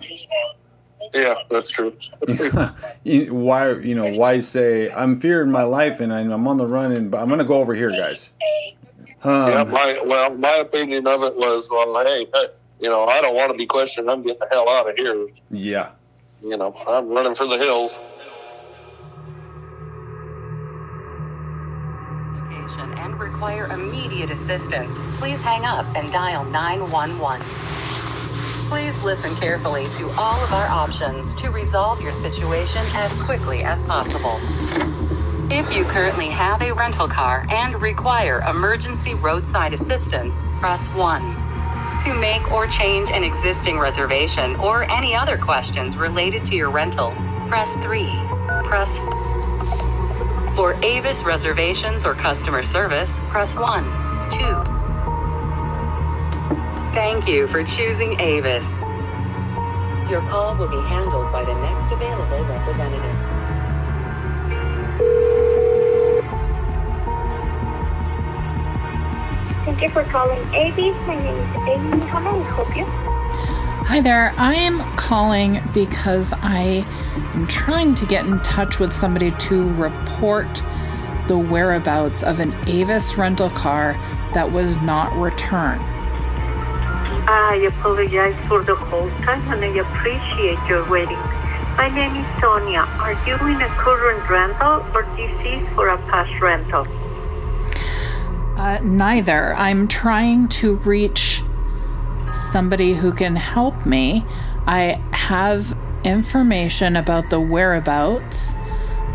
Yeah, 1.14 1.34
that's 1.50 1.70
true. 1.70 1.96
Why 3.04 3.72
you 3.72 3.94
know 3.94 4.08
why 4.12 4.40
say 4.40 4.90
I'm 4.90 5.16
fearing 5.16 5.50
my 5.50 5.62
life 5.62 6.00
and 6.00 6.12
I'm 6.12 6.46
on 6.46 6.56
the 6.56 6.66
run 6.66 6.92
and 6.92 7.10
but 7.10 7.20
I'm 7.20 7.28
gonna 7.28 7.44
go 7.44 7.60
over 7.60 7.74
here, 7.74 7.90
guys. 7.90 8.32
Um, 9.22 9.50
yeah, 9.50 9.64
my 9.64 10.00
well, 10.04 10.34
my 10.36 10.56
opinion 10.56 11.06
of 11.06 11.22
it 11.24 11.36
was, 11.36 11.68
well, 11.70 12.04
hey, 12.04 12.26
hey, 12.32 12.44
you 12.80 12.88
know, 12.88 13.04
I 13.04 13.20
don't 13.20 13.34
want 13.34 13.52
to 13.52 13.58
be 13.58 13.66
questioned. 13.66 14.10
I'm 14.10 14.22
getting 14.22 14.38
the 14.38 14.48
hell 14.50 14.68
out 14.68 14.88
of 14.88 14.96
here. 14.96 15.28
yeah. 15.50 15.90
You 16.42 16.56
know, 16.56 16.74
I'm 16.88 17.08
running 17.08 17.34
for 17.34 17.46
the 17.46 17.58
hills. 17.58 18.02
and 23.00 23.18
require 23.18 23.66
immediate 23.66 24.30
assistance, 24.30 24.90
please 25.18 25.42
hang 25.42 25.64
up 25.64 25.84
and 25.96 26.10
dial 26.12 26.44
911. 26.44 27.79
Please 28.70 29.02
listen 29.02 29.34
carefully 29.34 29.88
to 29.98 30.08
all 30.16 30.40
of 30.44 30.52
our 30.52 30.68
options 30.68 31.40
to 31.40 31.50
resolve 31.50 32.00
your 32.00 32.12
situation 32.22 32.80
as 32.94 33.12
quickly 33.24 33.64
as 33.64 33.84
possible. 33.86 34.38
If 35.50 35.74
you 35.74 35.82
currently 35.82 36.28
have 36.28 36.62
a 36.62 36.70
rental 36.72 37.08
car 37.08 37.44
and 37.50 37.82
require 37.82 38.42
emergency 38.48 39.14
roadside 39.14 39.74
assistance, 39.74 40.32
press 40.60 40.80
1. 40.94 42.04
To 42.04 42.14
make 42.14 42.52
or 42.52 42.68
change 42.68 43.10
an 43.10 43.24
existing 43.24 43.76
reservation 43.76 44.54
or 44.54 44.88
any 44.88 45.16
other 45.16 45.36
questions 45.36 45.96
related 45.96 46.46
to 46.46 46.54
your 46.54 46.70
rental, 46.70 47.10
press 47.48 47.68
3. 47.82 48.04
Press 48.68 48.88
for 50.54 50.74
Avis 50.84 51.20
reservations 51.24 52.06
or 52.06 52.14
customer 52.14 52.62
service, 52.70 53.10
press 53.30 53.52
1, 53.58 54.70
2. 54.74 54.79
Thank 56.92 57.28
you 57.28 57.46
for 57.46 57.62
choosing 57.62 58.18
Avis. 58.18 58.64
Your 60.10 60.22
call 60.22 60.56
will 60.56 60.66
be 60.66 60.88
handled 60.88 61.30
by 61.30 61.44
the 61.44 61.54
next 61.54 61.92
available 61.92 62.44
representative. 62.46 63.16
Thank 69.64 69.82
you 69.82 69.90
for 69.90 70.02
calling 70.10 70.40
Avis. 70.52 70.96
My 71.06 71.14
name 71.14 71.38
is 71.38 71.56
Amy. 71.68 72.06
How 72.08 72.18
may 72.18 72.30
I 72.30 72.42
help 72.54 72.76
you? 72.76 72.84
Hi 73.86 74.00
there. 74.00 74.34
I 74.36 74.54
am 74.54 74.80
calling 74.96 75.62
because 75.72 76.32
I 76.38 76.84
am 77.34 77.46
trying 77.46 77.94
to 77.94 78.06
get 78.06 78.26
in 78.26 78.40
touch 78.40 78.80
with 78.80 78.92
somebody 78.92 79.30
to 79.30 79.72
report 79.74 80.60
the 81.28 81.38
whereabouts 81.38 82.24
of 82.24 82.40
an 82.40 82.52
Avis 82.68 83.16
rental 83.16 83.50
car 83.50 83.92
that 84.34 84.50
was 84.50 84.76
not 84.78 85.16
returned. 85.16 85.84
I 87.32 87.54
apologize 87.58 88.34
for 88.48 88.64
the 88.64 88.74
hold 88.74 89.12
time 89.22 89.40
and 89.52 89.64
I 89.64 89.68
appreciate 89.68 90.58
your 90.68 90.88
waiting. 90.90 91.16
My 91.76 91.88
name 91.88 92.16
is 92.16 92.40
Sonia. 92.40 92.80
Are 92.80 93.12
you 93.24 93.34
in 93.46 93.62
a 93.62 93.68
current 93.68 94.28
rental 94.28 94.84
or 94.92 95.04
this 95.14 95.30
is 95.46 95.68
for 95.76 95.90
a 95.90 95.98
past 96.08 96.32
rental? 96.40 96.88
Uh, 98.58 98.80
neither. 98.82 99.54
I'm 99.54 99.86
trying 99.86 100.48
to 100.48 100.74
reach 100.78 101.44
somebody 102.32 102.94
who 102.94 103.12
can 103.12 103.36
help 103.36 103.86
me. 103.86 104.24
I 104.66 105.00
have 105.12 105.78
information 106.02 106.96
about 106.96 107.30
the 107.30 107.40
whereabouts 107.40 108.56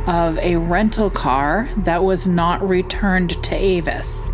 of 0.07 0.37
a 0.37 0.55
rental 0.55 1.09
car 1.09 1.67
that 1.79 2.01
was 2.01 2.25
not 2.25 2.65
returned 2.65 3.43
to 3.43 3.55
Avis, 3.55 4.33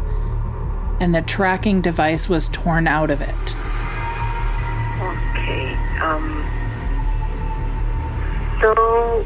and 0.99 1.15
the 1.15 1.23
tracking 1.23 1.81
device 1.81 2.29
was 2.29 2.47
torn 2.49 2.85
out 2.87 3.09
of 3.09 3.21
it. 3.21 3.55
So, 8.61 9.25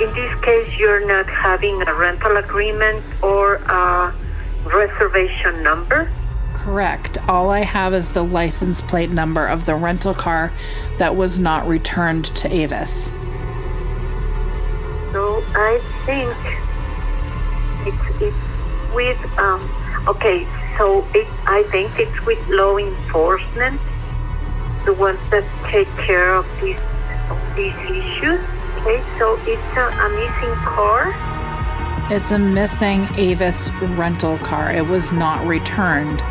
in 0.00 0.14
this 0.14 0.40
case, 0.40 0.78
you're 0.78 1.04
not 1.06 1.26
having 1.28 1.82
a 1.82 1.94
rental 1.94 2.36
agreement 2.36 3.04
or 3.22 3.56
a 3.56 4.14
reservation 4.64 5.62
number? 5.62 6.10
Correct. 6.54 7.18
All 7.28 7.50
I 7.50 7.60
have 7.60 7.94
is 7.94 8.10
the 8.10 8.22
license 8.22 8.80
plate 8.80 9.10
number 9.10 9.46
of 9.46 9.66
the 9.66 9.74
rental 9.74 10.14
car 10.14 10.52
that 10.98 11.16
was 11.16 11.38
not 11.38 11.66
returned 11.66 12.26
to 12.36 12.52
Avis. 12.52 13.08
So 15.12 15.42
I 15.54 15.80
think 16.06 16.36
it's 17.88 18.22
it's 18.22 18.94
with 18.94 19.38
um 19.38 19.62
okay, 20.06 20.46
so 20.76 21.04
it 21.14 21.26
I 21.46 21.64
think 21.70 21.98
it's 21.98 22.20
with 22.26 22.38
law 22.48 22.76
enforcement, 22.76 23.80
the 24.84 24.92
ones 24.92 25.18
that 25.30 25.44
take 25.70 25.88
care 25.96 26.34
of 26.34 26.46
these 26.60 26.78
of 27.30 27.38
these 27.56 27.74
issues. 27.74 28.40
Okay, 28.80 29.02
so 29.18 29.36
it's 29.46 29.76
a, 29.76 29.86
a 29.88 30.08
missing 30.10 30.54
car. 30.64 31.14
It's 32.10 32.30
a 32.30 32.38
missing 32.38 33.08
Avis 33.16 33.70
rental 33.96 34.38
car. 34.38 34.72
It 34.72 34.86
was 34.86 35.12
not 35.12 35.46
returned, 35.46 36.22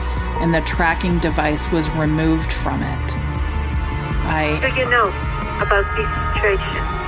and 0.41 0.53
the 0.53 0.61
tracking 0.61 1.19
device 1.19 1.71
was 1.71 1.89
removed 1.91 2.51
from 2.51 2.83
it. 2.83 3.15
What 4.29 4.61
do 4.61 4.79
you 4.79 4.89
know 4.89 5.09
about 5.61 5.85
this 5.97 6.35
situation? 6.35 6.99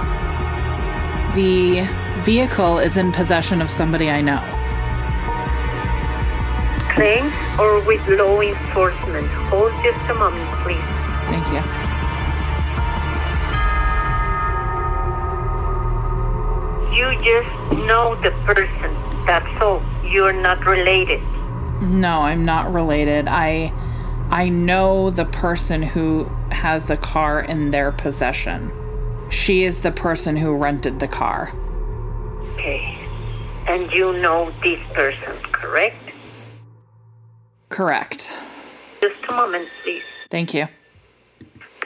the 1.35 1.87
vehicle 2.23 2.79
is 2.79 2.97
in 2.97 3.11
possession 3.11 3.61
of 3.61 3.69
somebody 3.69 4.09
I 4.09 4.21
know. 4.21 4.41
Claims 6.93 7.33
or 7.57 7.79
with 7.85 8.05
law 8.07 8.41
enforcement? 8.41 9.27
Hold 9.49 9.71
just 9.83 10.09
a 10.09 10.13
moment, 10.13 10.49
please. 10.63 10.81
Thank 11.29 11.47
you. 11.51 11.80
You 17.01 17.15
just 17.23 17.71
know 17.87 18.13
the 18.21 18.29
person. 18.45 18.95
That's 19.25 19.59
all. 19.59 19.81
You're 20.05 20.39
not 20.39 20.63
related. 20.67 21.19
No, 21.81 22.21
I'm 22.21 22.45
not 22.45 22.71
related. 22.71 23.27
I 23.27 23.73
I 24.29 24.49
know 24.49 25.09
the 25.09 25.25
person 25.25 25.81
who 25.81 26.25
has 26.51 26.85
the 26.85 26.97
car 26.97 27.41
in 27.41 27.71
their 27.71 27.91
possession. 27.91 28.71
She 29.31 29.63
is 29.63 29.81
the 29.81 29.91
person 29.91 30.37
who 30.37 30.55
rented 30.55 30.99
the 30.99 31.07
car. 31.07 31.51
Okay. 32.53 32.95
And 33.67 33.91
you 33.91 34.13
know 34.19 34.51
this 34.61 34.79
person, 34.93 35.33
correct? 35.51 36.11
Correct. 37.69 38.31
Just 39.01 39.17
a 39.27 39.31
moment, 39.31 39.67
please. 39.81 40.03
Thank 40.29 40.53
you. 40.53 40.67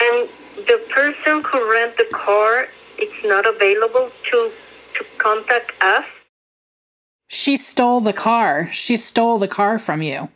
And 0.01 0.29
the 0.57 0.85
person 0.89 1.41
who 1.41 1.71
rent 1.71 1.95
the 1.95 2.09
car, 2.11 2.67
it's 2.97 3.23
not 3.23 3.45
available 3.45 4.11
to 4.31 4.51
to 4.74 4.74
contact 5.25 5.71
us. 5.81 6.05
She 7.27 7.57
stole 7.57 7.99
the 7.99 8.13
car. 8.13 8.69
She 8.71 8.95
stole 8.95 9.39
the 9.39 9.47
car 9.47 9.79
from 9.79 10.03
you. 10.03 10.29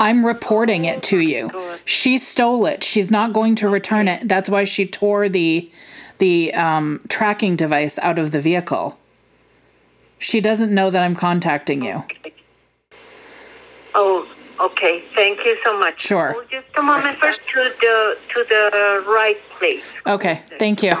I'm 0.00 0.24
reporting 0.24 0.86
it 0.86 1.02
to 1.04 1.18
you. 1.18 1.50
She 1.84 2.16
stole 2.16 2.64
it. 2.64 2.82
She's 2.82 3.10
not 3.10 3.34
going 3.34 3.54
to 3.56 3.68
return 3.68 4.08
it. 4.08 4.26
That's 4.26 4.48
why 4.48 4.64
she 4.64 4.86
tore 4.86 5.28
the 5.28 5.70
the 6.16 6.52
um, 6.54 7.02
tracking 7.08 7.56
device 7.56 7.98
out 7.98 8.18
of 8.18 8.30
the 8.30 8.40
vehicle. 8.40 8.98
She 10.18 10.40
doesn't 10.40 10.72
know 10.72 10.90
that 10.90 11.02
I'm 11.02 11.14
contacting 11.14 11.82
you. 11.82 12.02
Oh, 13.94 14.26
okay. 14.60 15.02
Thank 15.14 15.44
you 15.44 15.56
so 15.64 15.78
much. 15.78 16.00
Sure. 16.00 16.32
Hold 16.32 16.50
just 16.50 16.66
a 16.76 16.82
moment 16.82 17.18
first 17.18 17.40
to 17.52 17.72
the 17.80 18.18
to 18.32 18.44
the 18.48 19.04
right 19.06 19.38
place. 19.58 19.84
Okay, 20.06 20.42
thank 20.58 20.82
you. 20.82 20.92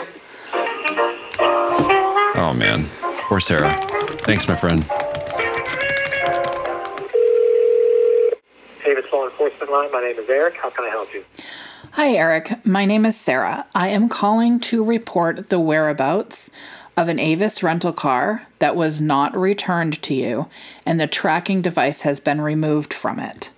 Oh 2.50 2.52
man, 2.52 2.86
poor 3.00 3.38
Sarah. 3.38 3.70
Thanks, 4.22 4.48
my 4.48 4.56
friend. 4.56 4.82
Davis 8.84 9.04
Law 9.12 9.26
Enforcement 9.26 9.70
Line. 9.70 9.92
My 9.92 10.00
name 10.00 10.18
is 10.18 10.28
Eric. 10.28 10.56
How 10.56 10.68
can 10.68 10.84
I 10.84 10.88
help 10.88 11.14
you? 11.14 11.24
Hi, 11.92 12.10
Eric. 12.10 12.66
My 12.66 12.86
name 12.86 13.06
is 13.06 13.16
Sarah. 13.16 13.66
I 13.72 13.90
am 13.90 14.08
calling 14.08 14.58
to 14.62 14.84
report 14.84 15.48
the 15.48 15.60
whereabouts 15.60 16.50
of 16.96 17.06
an 17.06 17.20
Avis 17.20 17.62
rental 17.62 17.92
car 17.92 18.48
that 18.58 18.74
was 18.74 19.00
not 19.00 19.36
returned 19.36 20.02
to 20.02 20.12
you, 20.12 20.48
and 20.84 20.98
the 20.98 21.06
tracking 21.06 21.62
device 21.62 22.02
has 22.02 22.18
been 22.18 22.40
removed 22.40 22.92
from 22.92 23.20
it. 23.20 23.52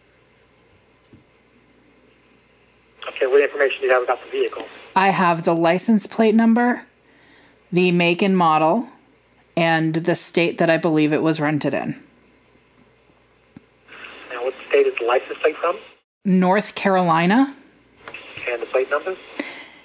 Okay, 3.08 3.26
what 3.26 3.40
information 3.40 3.80
do 3.80 3.86
you 3.86 3.92
have 3.94 4.02
about 4.02 4.22
the 4.22 4.30
vehicle? 4.30 4.66
I 4.94 5.08
have 5.08 5.44
the 5.44 5.56
license 5.56 6.06
plate 6.06 6.34
number, 6.34 6.84
the 7.72 7.90
make 7.92 8.22
and 8.22 8.36
model, 8.36 8.86
and 9.56 9.94
the 9.94 10.14
state 10.14 10.58
that 10.58 10.68
I 10.68 10.76
believe 10.76 11.12
it 11.12 11.22
was 11.22 11.40
rented 11.40 11.74
in. 11.74 11.96
Now, 14.30 14.44
what 14.44 14.54
state 14.68 14.86
is 14.86 14.94
the 14.98 15.04
license 15.04 15.38
plate 15.38 15.56
from? 15.56 15.76
North 16.24 16.74
Carolina. 16.74 17.54
And 18.48 18.60
the 18.60 18.66
plate 18.66 18.90
number? 18.90 19.16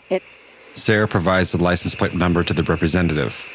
It 0.10 0.22
Sarah 0.74 1.08
provides 1.08 1.52
the 1.52 1.64
license 1.64 1.96
plate 1.96 2.14
number 2.14 2.44
to 2.44 2.54
the 2.54 2.64
representative. 2.64 3.48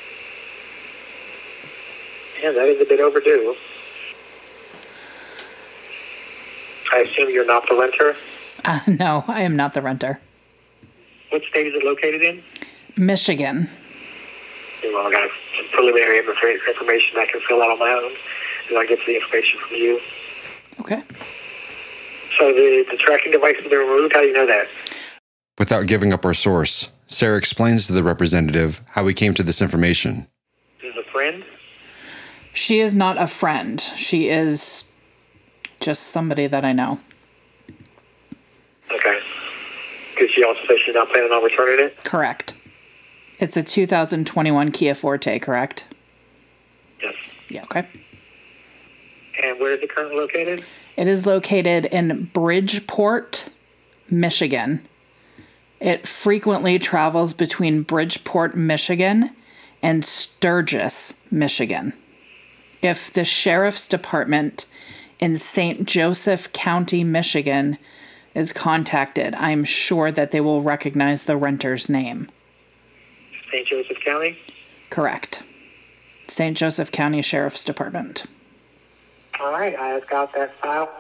Yeah, 2.43 2.53
that 2.53 2.69
is 2.69 2.81
a 2.81 2.85
bit 2.85 3.01
overdue. 3.01 3.55
I 6.93 6.99
assume 6.99 7.31
you're 7.31 7.47
not 7.47 7.69
the 7.69 7.77
renter. 7.77 8.17
uh, 8.65 8.81
no, 8.87 9.25
I 9.29 9.43
am 9.43 9.57
not 9.57 9.73
the 9.75 9.83
renter. 9.83 10.21
What 11.31 11.43
state 11.49 11.67
is 11.69 11.75
it 11.75 11.85
located 11.85 12.23
in? 12.23 12.43
Michigan. 12.97 13.69
Well, 14.85 15.07
I 15.07 15.11
got 15.11 15.31
some 15.57 15.67
preliminary 15.73 16.21
infor- 16.21 16.69
information 16.69 17.19
I 17.19 17.27
can 17.31 17.41
fill 17.49 17.63
out 17.63 17.71
on 17.71 17.79
my 17.79 17.91
own, 17.91 18.13
and 18.69 18.79
I'll 18.79 18.87
get 18.87 18.99
the 19.07 19.15
information 19.17 19.61
from 19.61 19.77
you. 19.77 20.01
Okay. 20.81 21.03
So 22.39 22.53
the, 22.53 22.85
the 22.91 22.97
tracking 22.97 23.33
device 23.33 23.57
has 23.61 23.71
been 23.71 23.79
removed. 23.79 24.13
How 24.13 24.23
do 24.23 24.27
you 24.27 24.33
know 24.35 24.47
that? 24.47 24.67
Without 25.59 25.87
giving 25.87 26.13
up 26.13 26.25
our 26.25 26.35
source, 26.35 26.89
Sarah 27.07 27.39
explains 27.39 27.87
to 27.87 27.93
the 27.93 28.03
representative 28.03 28.83
how 28.91 29.05
we 29.05 29.15
came 29.15 29.35
to 29.35 29.43
this 29.43 29.63
information. 29.63 30.27
Is 30.83 30.97
a 30.97 31.05
friend? 31.11 31.45
She 32.53 32.81
is 32.81 32.95
not 32.95 33.21
a 33.21 33.27
friend. 33.27 33.81
She 33.81 34.29
is 34.29 34.91
just 35.81 36.05
somebody 36.09 36.47
that 36.47 36.65
I 36.65 36.73
know. 36.73 37.01
Okay. 38.91 39.21
Because 40.15 40.31
she 40.35 40.43
also 40.43 40.61
said 40.67 40.77
she's 40.85 40.95
not 40.95 41.09
planning 41.11 41.31
on 41.31 41.43
returning 41.45 41.85
it. 41.87 42.03
Correct. 42.05 42.55
It's 43.43 43.57
a 43.57 43.63
2021 43.65 44.71
Kia 44.71 44.95
Forte, 44.95 45.41
correct? 45.41 45.89
Yes. 47.03 47.35
Yeah, 47.49 47.65
okay. 47.65 47.89
And 49.43 49.59
where 49.59 49.73
is 49.73 49.83
it 49.83 49.93
currently 49.93 50.17
located? 50.17 50.65
It 50.97 51.09
is 51.09 51.27
located 51.27 51.87
in 51.87 52.31
Bridgeport, 52.33 53.49
Michigan. 54.09 54.87
It 55.81 56.07
frequently 56.07 56.79
travels 56.79 57.35
between 57.35 57.83
Bridgeport, 57.83 58.57
Michigan 58.57 59.31
and 59.83 60.05
Sturgis, 60.05 61.15
Michigan. 61.29 61.95
If 62.81 63.13
the 63.13 63.25
sheriff's 63.25 63.89
department 63.89 64.67
in 65.19 65.37
St. 65.37 65.85
Joseph 65.85 66.53
County, 66.53 67.03
Michigan 67.03 67.79
is 68.37 68.53
contacted, 68.53 69.35
I'm 69.35 69.65
sure 69.65 70.13
that 70.13 70.31
they 70.31 70.41
will 70.41 70.63
recognize 70.63 71.25
the 71.25 71.37
renter's 71.37 71.89
name. 71.89 72.29
St. 73.53 73.69
Joseph 73.69 73.99
County. 74.03 74.39
Correct. 74.89 75.43
St. 76.27 76.57
Joseph 76.57 76.91
County 76.91 77.21
Sheriff's 77.21 77.65
Department. 77.65 78.25
All 79.39 79.53
right, 79.53 79.77
I 79.79 79.89
have 79.89 80.09
got 80.09 80.33
that 80.35 80.59
file. 80.63 80.91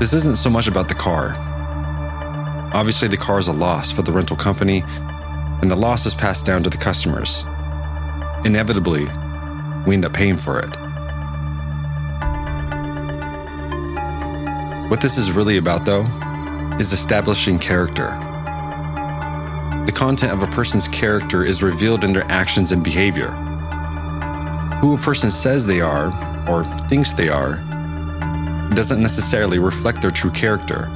This 0.00 0.12
isn't 0.12 0.36
so 0.36 0.50
much 0.50 0.66
about 0.66 0.88
the 0.88 0.94
car. 0.94 1.36
Obviously, 2.74 3.06
the 3.06 3.16
car 3.16 3.38
is 3.38 3.48
a 3.48 3.52
loss 3.52 3.92
for 3.92 4.02
the 4.02 4.10
rental 4.10 4.36
company, 4.36 4.82
and 5.62 5.70
the 5.70 5.76
loss 5.76 6.06
is 6.06 6.14
passed 6.14 6.46
down 6.46 6.62
to 6.64 6.70
the 6.70 6.78
customers. 6.78 7.44
Inevitably, 8.44 9.04
we 9.86 9.94
end 9.94 10.04
up 10.04 10.12
paying 10.12 10.36
for 10.36 10.58
it. 10.58 10.70
What 14.90 15.00
this 15.00 15.18
is 15.18 15.30
really 15.30 15.58
about, 15.58 15.84
though, 15.84 16.06
is 16.80 16.94
establishing 16.94 17.58
character. 17.58 18.08
The 19.84 19.92
content 19.94 20.32
of 20.32 20.42
a 20.42 20.46
person's 20.46 20.88
character 20.88 21.44
is 21.44 21.62
revealed 21.62 22.04
in 22.04 22.14
their 22.14 22.24
actions 22.30 22.72
and 22.72 22.82
behavior. 22.82 23.28
Who 24.80 24.94
a 24.94 24.98
person 24.98 25.30
says 25.30 25.66
they 25.66 25.82
are, 25.82 26.08
or 26.48 26.64
thinks 26.88 27.12
they 27.12 27.28
are, 27.28 27.56
doesn't 28.72 29.02
necessarily 29.02 29.58
reflect 29.58 30.00
their 30.00 30.10
true 30.10 30.30
character. 30.30 30.88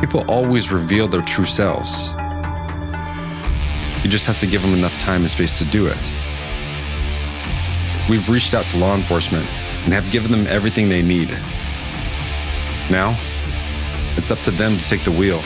People 0.00 0.24
always 0.28 0.72
reveal 0.72 1.06
their 1.06 1.22
true 1.22 1.44
selves. 1.44 2.08
You 4.02 4.10
just 4.10 4.26
have 4.26 4.40
to 4.40 4.48
give 4.48 4.62
them 4.62 4.74
enough 4.74 4.98
time 4.98 5.20
and 5.20 5.30
space 5.30 5.58
to 5.58 5.64
do 5.64 5.86
it. 5.86 6.12
We've 8.10 8.28
reached 8.28 8.52
out 8.52 8.66
to 8.70 8.78
law 8.78 8.96
enforcement 8.96 9.46
and 9.84 9.92
have 9.92 10.10
given 10.10 10.32
them 10.32 10.48
everything 10.48 10.88
they 10.88 11.02
need. 11.02 11.30
Now, 12.90 13.16
it's 14.16 14.30
up 14.30 14.38
to 14.40 14.50
them 14.50 14.76
to 14.76 14.84
take 14.84 15.04
the 15.04 15.10
wheel 15.10 15.40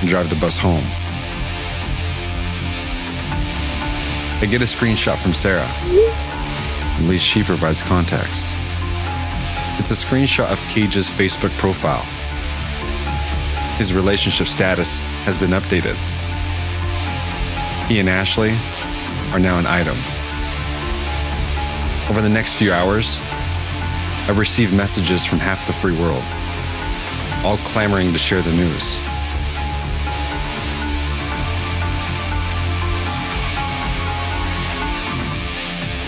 and 0.00 0.08
drive 0.08 0.30
the 0.30 0.36
bus 0.36 0.56
home. 0.56 0.84
I 4.42 4.46
get 4.50 4.62
a 4.62 4.64
screenshot 4.64 5.18
from 5.18 5.34
Sarah. 5.34 5.68
At 5.68 7.02
least 7.02 7.24
she 7.24 7.42
provides 7.42 7.82
context. 7.82 8.46
It's 9.78 9.90
a 9.90 10.06
screenshot 10.06 10.50
of 10.50 10.58
Cage's 10.68 11.08
Facebook 11.08 11.56
profile. 11.58 12.04
His 13.76 13.92
relationship 13.92 14.46
status 14.46 15.00
has 15.24 15.36
been 15.36 15.50
updated. 15.50 15.96
He 17.88 17.98
and 17.98 18.08
Ashley 18.08 18.52
are 19.32 19.38
now 19.38 19.58
an 19.58 19.66
item. 19.66 19.96
Over 22.10 22.22
the 22.22 22.28
next 22.28 22.54
few 22.54 22.72
hours, 22.72 23.18
I've 24.28 24.38
received 24.38 24.72
messages 24.72 25.24
from 25.24 25.38
half 25.38 25.66
the 25.66 25.72
free 25.72 25.96
world, 25.96 26.24
all 27.44 27.56
clamoring 27.58 28.12
to 28.12 28.18
share 28.18 28.42
the 28.42 28.52
news. 28.52 28.98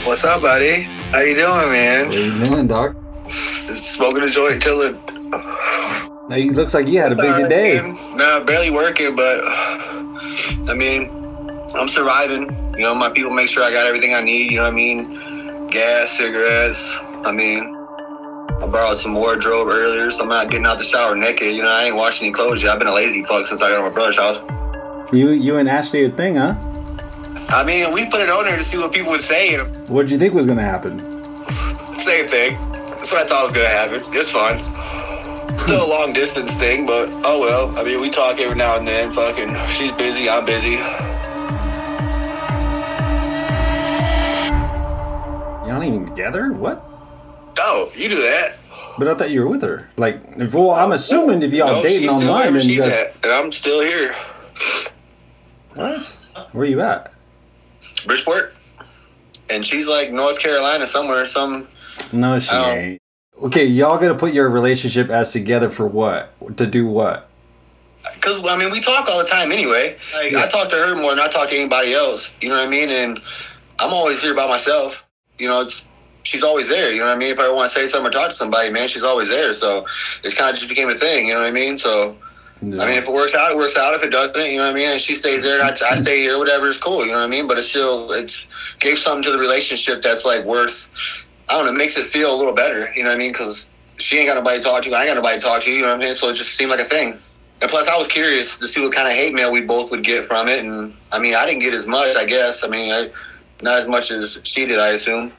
What's 0.06 0.24
up, 0.24 0.42
buddy? 0.42 0.82
How 1.12 1.20
you 1.20 1.34
doing, 1.34 1.70
man? 1.70 2.06
How 2.06 2.12
you 2.12 2.44
doing, 2.44 2.66
Doc? 2.66 2.96
Smoking 3.30 4.24
a 4.24 4.28
joint 4.28 4.60
till 4.60 4.82
it. 4.82 4.96
Now, 6.28 6.36
you 6.36 6.52
looks 6.52 6.74
like 6.74 6.86
you 6.86 6.98
had 6.98 7.12
a 7.12 7.16
busy 7.16 7.42
Alright, 7.42 7.48
day. 7.48 7.80
man. 7.80 7.96
Nah, 8.16 8.44
barely 8.44 8.70
working, 8.70 9.16
but 9.16 9.40
I 10.68 10.74
mean, 10.76 11.08
I'm 11.74 11.88
surviving. 11.88 12.42
You 12.76 12.82
know, 12.82 12.94
my 12.94 13.10
people 13.10 13.30
make 13.30 13.48
sure 13.48 13.64
I 13.64 13.72
got 13.72 13.86
everything 13.86 14.12
I 14.14 14.20
need. 14.20 14.50
You 14.50 14.58
know 14.58 14.64
what 14.64 14.72
I 14.72 14.76
mean? 14.76 15.68
Gas, 15.68 16.10
cigarettes. 16.10 16.98
I 17.24 17.32
mean, 17.32 17.71
I 18.62 18.66
borrowed 18.68 18.96
some 18.96 19.14
wardrobe 19.14 19.66
earlier, 19.66 20.08
so 20.12 20.22
I'm 20.22 20.28
not 20.28 20.48
getting 20.48 20.66
out 20.66 20.78
the 20.78 20.84
shower 20.84 21.16
naked. 21.16 21.52
You 21.52 21.64
know, 21.64 21.68
I 21.68 21.86
ain't 21.86 21.96
washing 21.96 22.26
any 22.26 22.32
clothes 22.32 22.62
yet. 22.62 22.72
I've 22.72 22.78
been 22.78 22.86
a 22.86 22.94
lazy 22.94 23.24
fuck 23.24 23.44
since 23.44 23.60
I 23.60 23.70
got 23.70 23.78
of 23.78 23.84
my 23.86 23.90
brother's 23.90 24.16
house. 24.16 24.40
You, 25.12 25.30
you 25.30 25.56
and 25.56 25.68
Ashley 25.68 26.04
a 26.04 26.10
thing, 26.10 26.36
huh? 26.36 26.54
I 27.48 27.64
mean, 27.66 27.92
we 27.92 28.08
put 28.08 28.20
it 28.20 28.30
on 28.30 28.44
there 28.44 28.56
to 28.56 28.62
see 28.62 28.78
what 28.78 28.92
people 28.92 29.10
would 29.10 29.20
say. 29.20 29.58
What 29.88 30.02
did 30.02 30.12
you 30.12 30.18
think 30.18 30.32
was 30.32 30.46
gonna 30.46 30.62
happen? 30.62 31.00
Same 31.98 32.28
thing. 32.28 32.56
That's 32.86 33.10
what 33.10 33.22
I 33.22 33.26
thought 33.26 33.42
was 33.42 33.52
gonna 33.52 33.66
happen. 33.66 34.00
It's 34.14 34.30
fun. 34.30 34.62
Still 35.58 35.84
a 35.84 35.90
long 35.90 36.12
distance 36.12 36.54
thing, 36.54 36.86
but 36.86 37.08
oh 37.24 37.40
well. 37.40 37.76
I 37.76 37.82
mean, 37.82 38.00
we 38.00 38.10
talk 38.10 38.40
every 38.40 38.56
now 38.56 38.78
and 38.78 38.86
then. 38.86 39.10
Fucking, 39.10 39.56
she's 39.70 39.90
busy. 39.92 40.30
I'm 40.30 40.44
busy. 40.44 40.78
You're 45.66 45.74
not 45.74 45.82
even 45.82 46.06
together? 46.06 46.52
What? 46.52 46.91
Oh, 47.58 47.90
you 47.94 48.08
do 48.08 48.16
that. 48.16 48.54
But 48.98 49.08
I 49.08 49.14
thought 49.14 49.30
you 49.30 49.40
were 49.40 49.48
with 49.48 49.62
her. 49.62 49.88
Like, 49.96 50.20
if, 50.36 50.52
well, 50.54 50.70
I'm 50.72 50.90
oh, 50.90 50.94
assuming 50.94 51.42
if 51.42 51.52
y'all 51.52 51.76
No, 51.76 51.82
dating 51.82 52.08
online, 52.10 52.26
wherever 52.26 52.58
then 52.58 52.68
you 52.68 52.74
she's 52.74 52.82
guys. 52.82 52.92
at, 52.92 53.14
and 53.24 53.32
I'm 53.32 53.50
still 53.52 53.80
here. 53.80 54.14
What? 55.74 56.06
Where 56.52 56.66
you 56.66 56.80
at? 56.80 57.12
Bridgeport, 58.06 58.54
and 59.48 59.64
she's 59.64 59.86
like 59.88 60.12
North 60.12 60.38
Carolina 60.38 60.86
somewhere. 60.86 61.24
Some 61.26 61.68
No, 62.12 62.38
she 62.38 62.50
Oh. 62.52 62.70
ain't. 62.72 63.00
Okay, 63.42 63.64
y'all 63.64 63.98
gotta 63.98 64.14
put 64.14 64.32
your 64.34 64.48
relationship 64.48 65.08
as 65.10 65.32
together 65.32 65.68
for 65.70 65.86
what? 65.86 66.32
To 66.58 66.66
do 66.66 66.86
what? 66.86 67.28
Because 68.14 68.46
I 68.46 68.56
mean, 68.56 68.70
we 68.70 68.80
talk 68.80 69.08
all 69.08 69.18
the 69.22 69.28
time 69.28 69.50
anyway. 69.52 69.96
Like 70.14 70.34
I 70.34 70.46
talk 70.48 70.68
to 70.70 70.76
her 70.76 70.94
more 70.96 71.14
than 71.14 71.24
I 71.24 71.28
talk 71.28 71.48
to 71.48 71.56
anybody 71.56 71.94
else. 71.94 72.32
You 72.40 72.50
know 72.50 72.56
what 72.56 72.68
I 72.68 72.70
mean? 72.70 72.90
And 72.90 73.20
I'm 73.78 73.92
always 73.92 74.20
here 74.22 74.34
by 74.34 74.46
myself. 74.46 75.08
You 75.38 75.48
know, 75.48 75.60
it's 75.62 75.88
she's 76.22 76.42
always 76.42 76.68
there. 76.68 76.90
You 76.92 77.00
know 77.00 77.06
what 77.06 77.16
I 77.16 77.18
mean? 77.18 77.30
If 77.30 77.40
I 77.40 77.50
want 77.50 77.70
to 77.70 77.78
say 77.78 77.86
something 77.86 78.08
or 78.08 78.10
talk 78.10 78.30
to 78.30 78.34
somebody, 78.34 78.70
man, 78.70 78.88
she's 78.88 79.04
always 79.04 79.28
there. 79.28 79.52
So 79.52 79.86
it's 80.24 80.34
kind 80.34 80.50
of 80.50 80.56
just 80.56 80.68
became 80.68 80.88
a 80.88 80.94
thing. 80.94 81.26
You 81.26 81.34
know 81.34 81.40
what 81.40 81.48
I 81.48 81.52
mean? 81.52 81.76
So. 81.76 82.16
I 82.62 82.64
mean, 82.64 82.90
if 82.90 83.08
it 83.08 83.12
works 83.12 83.34
out, 83.34 83.50
it 83.50 83.56
works 83.56 83.76
out. 83.76 83.92
If 83.92 84.04
it 84.04 84.10
doesn't, 84.10 84.48
you 84.48 84.58
know 84.58 84.66
what 84.66 84.70
I 84.70 84.74
mean. 84.74 84.88
And 84.90 85.00
she 85.00 85.16
stays 85.16 85.42
there, 85.42 85.60
and 85.60 85.68
I, 85.68 85.90
I 85.90 85.96
stay 85.96 86.20
here. 86.20 86.38
Whatever 86.38 86.68
is 86.68 86.78
cool. 86.78 87.04
You 87.04 87.10
know 87.10 87.18
what 87.18 87.24
I 87.24 87.28
mean. 87.28 87.48
But 87.48 87.58
it's 87.58 87.66
still, 87.66 88.12
it's 88.12 88.46
gave 88.78 88.98
something 88.98 89.24
to 89.24 89.32
the 89.32 89.38
relationship 89.38 90.00
that's 90.00 90.24
like 90.24 90.44
worth. 90.44 91.26
I 91.48 91.54
don't 91.54 91.64
know. 91.64 91.72
It 91.72 91.76
makes 91.76 91.98
it 91.98 92.04
feel 92.04 92.32
a 92.32 92.38
little 92.38 92.54
better. 92.54 92.92
You 92.94 93.02
know 93.02 93.08
what 93.08 93.16
I 93.16 93.18
mean? 93.18 93.32
Because 93.32 93.68
she 93.96 94.18
ain't 94.18 94.28
got 94.28 94.34
nobody 94.34 94.58
to 94.58 94.62
talk 94.62 94.82
to. 94.84 94.92
I 94.94 95.00
ain't 95.00 95.08
got 95.08 95.16
nobody 95.16 95.40
to 95.40 95.44
talk 95.44 95.60
to. 95.62 95.72
You 95.72 95.82
know 95.82 95.88
what 95.88 96.02
I 96.02 96.04
mean? 96.04 96.14
So 96.14 96.28
it 96.28 96.34
just 96.34 96.54
seemed 96.54 96.70
like 96.70 96.78
a 96.78 96.84
thing. 96.84 97.18
And 97.60 97.68
plus, 97.68 97.88
I 97.88 97.96
was 97.96 98.06
curious 98.06 98.60
to 98.60 98.68
see 98.68 98.80
what 98.80 98.94
kind 98.94 99.08
of 99.08 99.14
hate 99.14 99.34
mail 99.34 99.50
we 99.50 99.62
both 99.62 99.90
would 99.90 100.04
get 100.04 100.24
from 100.24 100.46
it. 100.46 100.64
And 100.64 100.94
I 101.10 101.18
mean, 101.18 101.34
I 101.34 101.46
didn't 101.46 101.62
get 101.62 101.74
as 101.74 101.88
much. 101.88 102.14
I 102.14 102.24
guess. 102.24 102.62
I 102.62 102.68
mean, 102.68 102.92
I, 102.92 103.10
not 103.60 103.80
as 103.80 103.88
much 103.88 104.12
as 104.12 104.40
she 104.44 104.66
did. 104.66 104.78
I 104.78 104.90
assume. 104.90 105.32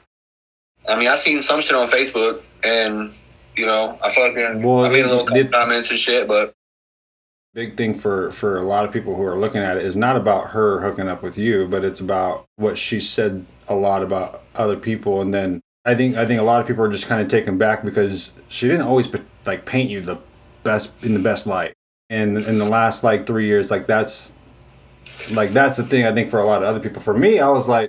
I 0.88 0.96
mean, 0.98 1.08
I 1.08 1.16
seen 1.16 1.40
some 1.42 1.60
shit 1.60 1.76
on 1.76 1.88
Facebook, 1.88 2.42
and 2.64 3.12
you 3.56 3.66
know, 3.66 3.98
I 4.02 4.12
fucking 4.12 4.62
Well, 4.62 4.84
I 4.84 4.88
made 4.88 5.00
a 5.00 5.02
did- 5.04 5.10
little 5.10 5.26
couple 5.26 5.44
comments 5.48 5.90
and 5.90 5.98
shit, 5.98 6.26
but. 6.28 6.52
Big 7.54 7.76
thing 7.76 7.94
for 7.94 8.32
for 8.32 8.58
a 8.58 8.62
lot 8.64 8.84
of 8.84 8.90
people 8.92 9.14
who 9.14 9.22
are 9.22 9.38
looking 9.38 9.62
at 9.62 9.76
it 9.76 9.84
is 9.84 9.94
not 9.94 10.16
about 10.16 10.50
her 10.50 10.80
hooking 10.80 11.08
up 11.08 11.22
with 11.22 11.38
you, 11.38 11.68
but 11.68 11.84
it's 11.84 12.00
about 12.00 12.46
what 12.56 12.76
she 12.76 12.98
said 12.98 13.46
a 13.68 13.74
lot 13.76 14.02
about 14.02 14.42
other 14.56 14.76
people, 14.76 15.20
and 15.22 15.32
then 15.32 15.60
I 15.84 15.94
think 15.94 16.16
I 16.16 16.26
think 16.26 16.40
a 16.40 16.42
lot 16.42 16.60
of 16.60 16.66
people 16.66 16.82
are 16.82 16.88
just 16.90 17.06
kind 17.06 17.22
of 17.22 17.28
taken 17.28 17.56
back 17.56 17.84
because 17.84 18.32
she 18.48 18.66
didn't 18.66 18.82
always 18.86 19.08
like 19.46 19.66
paint 19.66 19.88
you 19.88 20.00
the 20.00 20.18
best 20.64 21.04
in 21.04 21.14
the 21.14 21.20
best 21.20 21.46
light, 21.46 21.74
and 22.10 22.38
in 22.38 22.58
the 22.58 22.64
last 22.68 23.04
like 23.04 23.24
three 23.24 23.46
years, 23.46 23.70
like 23.70 23.86
that's 23.86 24.32
like 25.30 25.50
that's 25.52 25.76
the 25.76 25.84
thing 25.84 26.04
I 26.06 26.12
think 26.12 26.30
for 26.30 26.40
a 26.40 26.46
lot 26.46 26.60
of 26.60 26.68
other 26.68 26.80
people. 26.80 27.00
For 27.02 27.14
me, 27.16 27.38
I 27.38 27.48
was 27.50 27.68
like, 27.68 27.88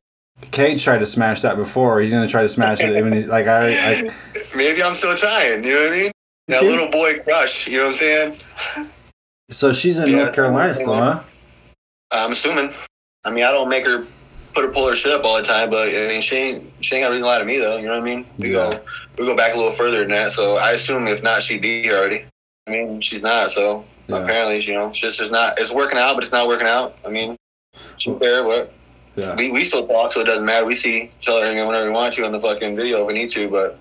Cage 0.52 0.84
tried 0.84 1.00
to 1.00 1.06
smash 1.06 1.42
that 1.42 1.56
before. 1.58 2.00
He's 2.00 2.14
gonna 2.14 2.28
try 2.28 2.42
to 2.42 2.50
smash 2.50 2.82
it. 2.82 2.96
I 2.96 3.02
mean, 3.02 3.28
like 3.28 3.48
I, 3.48 3.70
I 3.74 4.10
Maybe 4.56 4.82
I'm 4.84 4.94
still 4.94 5.16
trying. 5.16 5.64
You 5.64 5.74
know 5.74 5.82
what 5.82 5.94
I 5.94 5.98
mean? 5.98 6.12
That 6.48 6.64
little 6.64 6.90
boy 6.90 7.20
crush. 7.20 7.68
You 7.68 7.78
know 7.78 7.84
what 7.86 7.90
I'm 7.90 7.94
saying? 7.96 8.88
so 9.50 9.74
she's 9.74 10.00
in 10.00 10.10
Yeah. 10.10 10.18
North 10.18 10.34
Carolina 10.34 10.74
still, 10.74 10.94
huh? 10.94 11.22
I'm 12.12 12.32
assuming. 12.32 12.72
I 13.24 13.32
mean, 13.32 13.44
I 13.44 13.52
don't 13.52 13.70
make 13.70 13.86
her 13.86 14.06
put 14.54 14.64
her 14.64 14.72
pull 14.72 14.88
her 14.88 14.96
shit 14.96 15.12
up 15.12 15.26
all 15.26 15.38
the 15.38 15.44
time, 15.44 15.70
but 15.70 15.90
I 15.90 16.08
mean, 16.08 16.22
she 16.22 16.36
ain't 16.36 16.72
she 16.80 16.96
ain't 16.96 17.04
got 17.04 17.08
a 17.08 17.12
reason 17.12 17.24
to 17.24 17.28
lie 17.28 17.40
to 17.40 17.46
me 17.46 17.58
though. 17.60 17.78
You 17.78 17.88
know 17.88 18.00
what 18.00 18.02
I 18.02 18.16
mean? 18.16 18.26
We 18.40 18.52
go 18.52 18.80
we 19.18 19.26
go 19.26 19.36
back 19.36 19.54
a 19.54 19.58
little 19.58 19.72
further 19.72 20.00
than 20.00 20.10
that. 20.12 20.32
So 20.32 20.58
I 20.58 20.72
assume 20.72 21.08
if 21.08 21.22
not, 21.24 21.44
she'd 21.44 21.62
be 21.62 21.82
here 21.84 21.98
already. 21.98 22.26
I 22.68 22.72
mean, 22.72 23.02
she's 23.02 23.22
not. 23.22 23.50
So 23.52 23.84
apparently, 24.08 24.60
you 24.62 24.74
know, 24.74 24.90
it's 24.90 25.00
just 25.00 25.32
not. 25.32 25.60
It's 25.60 25.72
working 25.72 25.98
out, 25.98 26.16
but 26.16 26.24
it's 26.24 26.32
not 26.34 26.48
working 26.48 26.68
out. 26.68 26.98
I 27.06 27.10
mean, 27.10 27.36
she's 27.98 28.18
there. 28.20 28.44
What? 28.44 28.72
Yeah. 29.16 29.36
We 29.36 29.52
we 29.52 29.64
still 29.64 29.88
talk, 29.88 30.12
so 30.14 30.22
it 30.22 30.26
doesn't 30.26 30.46
matter. 30.46 30.66
We 30.66 30.76
see 30.76 31.04
each 31.04 31.28
other 31.28 31.42
whenever 31.42 31.86
we 31.86 31.92
want 31.92 32.14
to 32.16 32.26
on 32.26 32.32
the 32.32 32.40
fucking 32.40 32.76
video 32.76 33.02
if 33.02 33.08
we 33.08 33.14
need 33.14 33.30
to, 33.30 33.50
but 33.50 33.80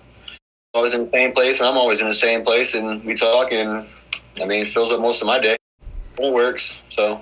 always 0.73 0.93
in 0.93 1.05
the 1.05 1.11
same 1.11 1.33
place, 1.33 1.59
and 1.59 1.67
I'm 1.69 1.77
always 1.77 2.01
in 2.01 2.07
the 2.07 2.13
same 2.13 2.43
place, 2.43 2.75
and 2.75 3.03
we 3.03 3.13
talk, 3.15 3.51
and 3.51 3.85
I 4.41 4.45
mean, 4.45 4.61
it 4.61 4.67
fills 4.67 4.91
up 4.91 4.99
most 4.99 5.21
of 5.21 5.27
my 5.27 5.39
day. 5.39 5.55
It 6.17 6.33
works. 6.33 6.83
So 6.89 7.21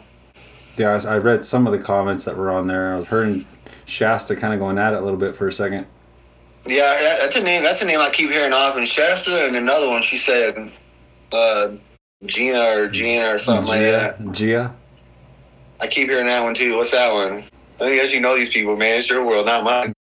Yeah, 0.78 1.00
I, 1.08 1.18
read 1.18 1.46
some 1.46 1.66
of 1.68 1.74
the 1.74 1.80
comments 1.80 2.26
that 2.26 2.36
were 2.38 2.52
on 2.52 2.68
there. 2.68 2.94
I 2.94 2.98
was 2.98 3.08
hearing 3.08 3.46
Shasta 3.86 4.36
kind 4.36 4.54
of 4.54 4.60
going 4.60 4.78
at 4.78 4.94
it 4.94 4.98
a 4.98 5.02
little 5.02 5.20
bit 5.20 5.36
for 5.36 5.48
a 5.48 5.52
second. 5.52 5.86
Yeah, 6.66 6.82
that- 6.82 7.20
that's 7.22 7.36
a 7.36 7.44
name. 7.44 7.64
That's 7.64 7.82
a 7.82 7.86
name 7.86 8.00
I 8.00 8.10
keep 8.10 8.30
hearing 8.30 8.54
often. 8.54 8.86
Shasta 8.86 9.46
and 9.46 9.56
another 9.56 9.90
one. 9.90 10.02
She 10.02 10.18
said, 10.18 10.72
uh, 11.32 11.70
Gina 12.26 12.60
or 12.78 12.88
Gina 12.88 13.34
or 13.34 13.38
something 13.38 13.68
like 13.68 13.82
that. 13.82 14.20
Gia, 14.26 14.32
Gia. 14.32 14.76
I 15.82 15.88
keep 15.88 16.10
hearing 16.10 16.28
that 16.28 16.44
one 16.44 16.54
too. 16.54 16.78
What's 16.78 16.92
that 16.92 17.12
one? 17.12 17.44
As 17.84 18.14
you 18.14 18.22
know 18.22 18.36
these 18.36 18.54
people, 18.54 18.76
man. 18.76 19.00
It's 19.00 19.10
your 19.10 19.26
world, 19.26 19.46
not 19.46 19.64
mine. 19.64 19.94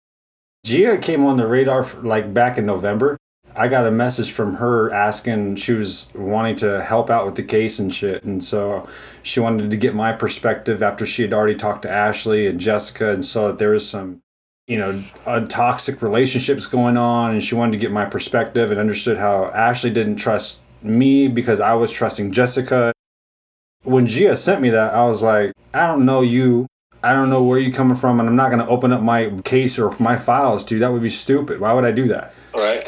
Gia 0.64 0.98
came 0.98 1.24
on 1.24 1.36
the 1.36 1.46
radar 1.46 1.82
for, 1.82 2.00
like 2.02 2.32
back 2.32 2.56
in 2.56 2.64
November. 2.64 3.18
I 3.54 3.68
got 3.68 3.86
a 3.86 3.90
message 3.90 4.30
from 4.30 4.54
her 4.54 4.90
asking 4.92 5.56
she 5.56 5.72
was 5.72 6.08
wanting 6.14 6.56
to 6.56 6.82
help 6.82 7.10
out 7.10 7.26
with 7.26 7.34
the 7.34 7.42
case 7.42 7.78
and 7.78 7.92
shit, 7.92 8.24
and 8.24 8.42
so 8.42 8.88
she 9.22 9.40
wanted 9.40 9.70
to 9.70 9.76
get 9.76 9.94
my 9.94 10.12
perspective 10.12 10.82
after 10.82 11.04
she 11.04 11.22
had 11.22 11.34
already 11.34 11.56
talked 11.56 11.82
to 11.82 11.90
Ashley 11.90 12.46
and 12.46 12.58
Jessica 12.58 13.10
and 13.10 13.22
saw 13.24 13.48
that 13.48 13.58
there 13.58 13.72
was 13.72 13.86
some, 13.86 14.20
you 14.66 14.78
know, 14.78 15.02
toxic 15.48 16.00
relationships 16.00 16.66
going 16.66 16.96
on, 16.96 17.32
and 17.32 17.42
she 17.42 17.54
wanted 17.54 17.72
to 17.72 17.78
get 17.78 17.90
my 17.90 18.06
perspective 18.06 18.70
and 18.70 18.80
understood 18.80 19.18
how 19.18 19.46
Ashley 19.46 19.90
didn't 19.90 20.16
trust 20.16 20.60
me 20.80 21.28
because 21.28 21.60
I 21.60 21.74
was 21.74 21.90
trusting 21.90 22.32
Jessica. 22.32 22.92
When 23.82 24.06
Gia 24.06 24.34
sent 24.36 24.62
me 24.62 24.70
that, 24.70 24.94
I 24.94 25.04
was 25.04 25.22
like, 25.22 25.52
I 25.74 25.88
don't 25.88 26.06
know 26.06 26.22
you. 26.22 26.66
I 27.04 27.12
don't 27.12 27.30
know 27.30 27.42
where 27.42 27.58
you're 27.58 27.72
coming 27.72 27.96
from, 27.96 28.20
and 28.20 28.28
I'm 28.28 28.36
not 28.36 28.50
going 28.50 28.64
to 28.64 28.68
open 28.68 28.92
up 28.92 29.02
my 29.02 29.30
case 29.44 29.78
or 29.78 29.92
my 29.98 30.16
files 30.16 30.62
to 30.64 30.74
you. 30.74 30.80
That 30.80 30.92
would 30.92 31.02
be 31.02 31.10
stupid. 31.10 31.60
Why 31.60 31.72
would 31.72 31.84
I 31.84 31.90
do 31.90 32.08
that? 32.08 32.32
Right. 32.54 32.82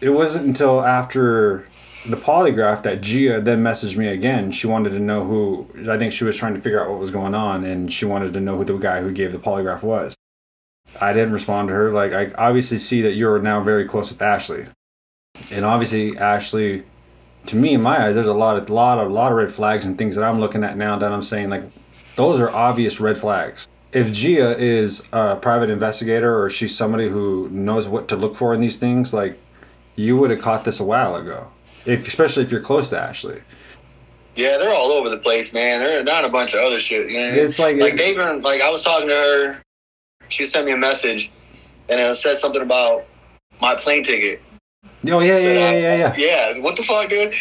It 0.00 0.10
wasn't 0.10 0.46
until 0.46 0.84
after 0.84 1.66
the 2.06 2.16
polygraph 2.16 2.82
that 2.82 3.02
Gia 3.02 3.40
then 3.40 3.62
messaged 3.62 3.96
me 3.96 4.08
again. 4.08 4.52
She 4.52 4.66
wanted 4.66 4.90
to 4.90 4.98
know 4.98 5.24
who, 5.24 5.66
I 5.90 5.98
think 5.98 6.12
she 6.12 6.24
was 6.24 6.36
trying 6.36 6.54
to 6.54 6.60
figure 6.60 6.82
out 6.82 6.90
what 6.90 6.98
was 6.98 7.10
going 7.10 7.34
on, 7.34 7.64
and 7.64 7.92
she 7.92 8.04
wanted 8.04 8.32
to 8.34 8.40
know 8.40 8.56
who 8.56 8.64
the 8.64 8.76
guy 8.76 9.00
who 9.00 9.12
gave 9.12 9.32
the 9.32 9.38
polygraph 9.38 9.82
was. 9.82 10.14
I 11.00 11.12
didn't 11.12 11.32
respond 11.32 11.68
to 11.68 11.74
her. 11.74 11.92
Like, 11.92 12.12
I 12.12 12.32
obviously 12.36 12.78
see 12.78 13.02
that 13.02 13.12
you're 13.12 13.38
now 13.38 13.62
very 13.62 13.86
close 13.86 14.10
with 14.10 14.20
Ashley. 14.22 14.66
And 15.50 15.64
obviously, 15.64 16.18
Ashley, 16.18 16.84
to 17.46 17.56
me, 17.56 17.74
in 17.74 17.82
my 17.82 18.06
eyes, 18.06 18.14
there's 18.14 18.26
a 18.26 18.34
lot 18.34 18.56
of, 18.56 18.68
lot 18.68 18.98
of, 18.98 19.10
lot 19.10 19.32
of 19.32 19.38
red 19.38 19.52
flags 19.52 19.86
and 19.86 19.96
things 19.96 20.16
that 20.16 20.24
I'm 20.24 20.40
looking 20.40 20.64
at 20.64 20.76
now 20.76 20.98
that 20.98 21.12
I'm 21.12 21.22
saying, 21.22 21.50
like, 21.50 21.64
those 22.20 22.38
are 22.40 22.50
obvious 22.50 23.00
red 23.00 23.16
flags. 23.16 23.66
If 23.92 24.12
Gia 24.12 24.54
is 24.58 25.02
a 25.12 25.36
private 25.36 25.70
investigator 25.70 26.38
or 26.42 26.50
she's 26.50 26.76
somebody 26.76 27.08
who 27.08 27.48
knows 27.48 27.88
what 27.88 28.08
to 28.08 28.16
look 28.16 28.36
for 28.36 28.52
in 28.52 28.60
these 28.60 28.76
things, 28.76 29.14
like 29.14 29.38
you 29.96 30.16
would 30.18 30.30
have 30.30 30.42
caught 30.42 30.64
this 30.64 30.80
a 30.80 30.84
while 30.84 31.16
ago. 31.16 31.48
If 31.86 32.06
especially 32.06 32.42
if 32.42 32.52
you're 32.52 32.60
close 32.60 32.90
to 32.90 33.00
Ashley. 33.00 33.40
Yeah, 34.34 34.58
they're 34.58 34.74
all 34.74 34.92
over 34.92 35.08
the 35.08 35.16
place, 35.16 35.52
man. 35.54 35.80
They're 35.80 36.04
not 36.04 36.24
a 36.24 36.28
bunch 36.28 36.52
of 36.54 36.60
other 36.60 36.78
shit. 36.78 37.10
You 37.10 37.18
know? 37.18 37.28
It's 37.32 37.58
like- 37.58 37.78
like 37.78 37.96
they've 37.96 38.14
been 38.14 38.42
like 38.42 38.60
I 38.60 38.70
was 38.70 38.84
talking 38.84 39.08
to 39.08 39.14
her. 39.14 39.62
She 40.28 40.44
sent 40.44 40.66
me 40.66 40.72
a 40.72 40.76
message, 40.76 41.32
and 41.88 41.98
it 42.00 42.14
said 42.16 42.36
something 42.36 42.62
about 42.62 43.06
my 43.60 43.74
plane 43.74 44.04
ticket. 44.04 44.42
Oh 45.08 45.20
yeah, 45.20 45.38
yeah, 45.38 45.52
yeah, 45.52 45.72
yeah, 45.72 45.96
yeah. 45.96 46.12
Yeah, 46.16 46.58
what 46.60 46.76
the 46.76 46.82
fuck, 46.82 47.08
dude? 47.08 47.34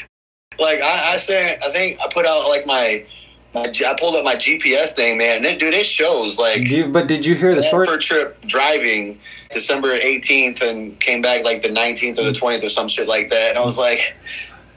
Like 0.57 0.79
I, 0.81 1.13
I 1.13 1.17
said, 1.17 1.59
I 1.63 1.69
think 1.69 1.99
I 2.01 2.07
put 2.11 2.25
out 2.25 2.47
like 2.47 2.65
my, 2.65 3.05
my 3.53 3.61
I 3.61 3.95
pulled 3.99 4.15
up 4.15 4.23
my 4.23 4.35
GPS 4.35 4.89
thing, 4.89 5.17
man. 5.17 5.45
And 5.45 5.59
dude, 5.59 5.73
it 5.73 5.85
shows 5.85 6.37
like 6.37 6.59
you, 6.59 6.87
but 6.87 7.07
did 7.07 7.25
you 7.25 7.35
hear 7.35 7.55
the 7.55 7.61
short? 7.63 8.01
trip 8.01 8.39
driving 8.45 9.19
December 9.51 9.97
18th 9.97 10.61
and 10.61 10.99
came 10.99 11.21
back 11.21 11.43
like 11.43 11.61
the 11.63 11.69
19th 11.69 12.19
or 12.19 12.23
the 12.23 12.31
20th 12.31 12.63
or 12.63 12.69
some 12.69 12.87
shit 12.87 13.07
like 13.07 13.29
that. 13.29 13.49
And 13.49 13.57
I 13.57 13.61
was 13.61 13.77
like, 13.77 14.15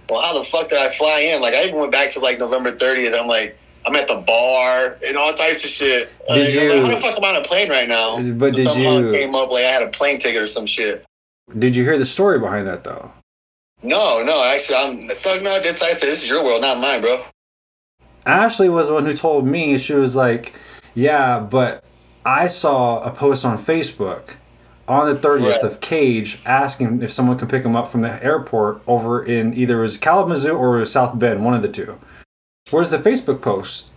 well, 0.08 0.20
how 0.22 0.38
the 0.38 0.44
fuck 0.44 0.68
did 0.70 0.78
I 0.78 0.88
fly 0.90 1.20
in? 1.20 1.42
Like 1.42 1.54
I 1.54 1.64
even 1.64 1.78
went 1.80 1.92
back 1.92 2.10
to 2.10 2.20
like 2.20 2.38
November 2.38 2.72
30th. 2.72 3.06
And 3.08 3.16
I'm 3.16 3.26
like, 3.28 3.58
I'm 3.86 3.94
at 3.96 4.08
the 4.08 4.16
bar 4.26 4.98
and 5.04 5.16
all 5.16 5.32
types 5.34 5.64
of 5.64 5.70
shit. 5.70 6.08
Did 6.28 6.30
I'm 6.30 6.38
like, 6.38 6.54
you- 6.76 6.82
how 6.82 6.94
the 6.94 7.00
fuck 7.00 7.16
am 7.18 7.24
I 7.24 7.28
on 7.30 7.36
a 7.36 7.44
plane 7.44 7.68
right 7.68 7.88
now? 7.88 8.16
But 8.34 8.54
did 8.54 8.64
Somehow 8.66 8.98
you- 8.98 9.12
came 9.12 9.34
up 9.34 9.50
like 9.50 9.64
I 9.64 9.68
had 9.68 9.82
a 9.82 9.90
plane 9.90 10.18
ticket 10.18 10.40
or 10.40 10.46
some 10.46 10.66
shit. 10.66 11.04
Did 11.58 11.76
you 11.76 11.82
hear 11.84 11.98
the 11.98 12.06
story 12.06 12.38
behind 12.38 12.66
that 12.68 12.84
though? 12.84 13.12
No, 13.82 14.22
no, 14.24 14.44
actually, 14.44 14.76
I'm 14.76 15.08
fuck 15.16 15.42
no. 15.42 15.60
Did 15.60 15.74
I 15.74 15.92
say 15.92 16.06
this 16.06 16.22
is 16.22 16.28
your 16.30 16.44
world, 16.44 16.62
not 16.62 16.78
mine, 16.80 17.00
bro? 17.00 17.20
Ashley 18.26 18.68
was 18.68 18.88
the 18.88 18.94
one 18.94 19.04
who 19.06 19.12
told 19.12 19.46
me 19.46 19.76
she 19.78 19.94
was 19.94 20.14
like, 20.16 20.54
"Yeah, 20.94 21.40
but 21.40 21.84
I 22.24 22.46
saw 22.46 23.00
a 23.02 23.10
post 23.10 23.44
on 23.44 23.58
Facebook 23.58 24.34
on 24.88 25.12
the 25.12 25.18
30th 25.18 25.62
Right. 25.62 25.62
of 25.62 25.80
Cage 25.80 26.40
asking 26.44 27.02
if 27.02 27.10
someone 27.10 27.38
could 27.38 27.48
pick 27.48 27.64
him 27.64 27.74
up 27.76 27.88
from 27.88 28.02
the 28.02 28.22
airport 28.24 28.80
over 28.86 29.22
in 29.24 29.54
either 29.54 29.78
it 29.78 29.82
was 29.82 29.96
Kalamazoo 29.96 30.52
or 30.54 30.70
was 30.72 30.92
South 30.92 31.18
Bend, 31.18 31.44
one 31.44 31.54
of 31.54 31.62
the 31.62 31.68
two. 31.68 31.96
Where's 32.70 32.90
the 32.90 32.98
Facebook 32.98 33.40
post? 33.40 33.90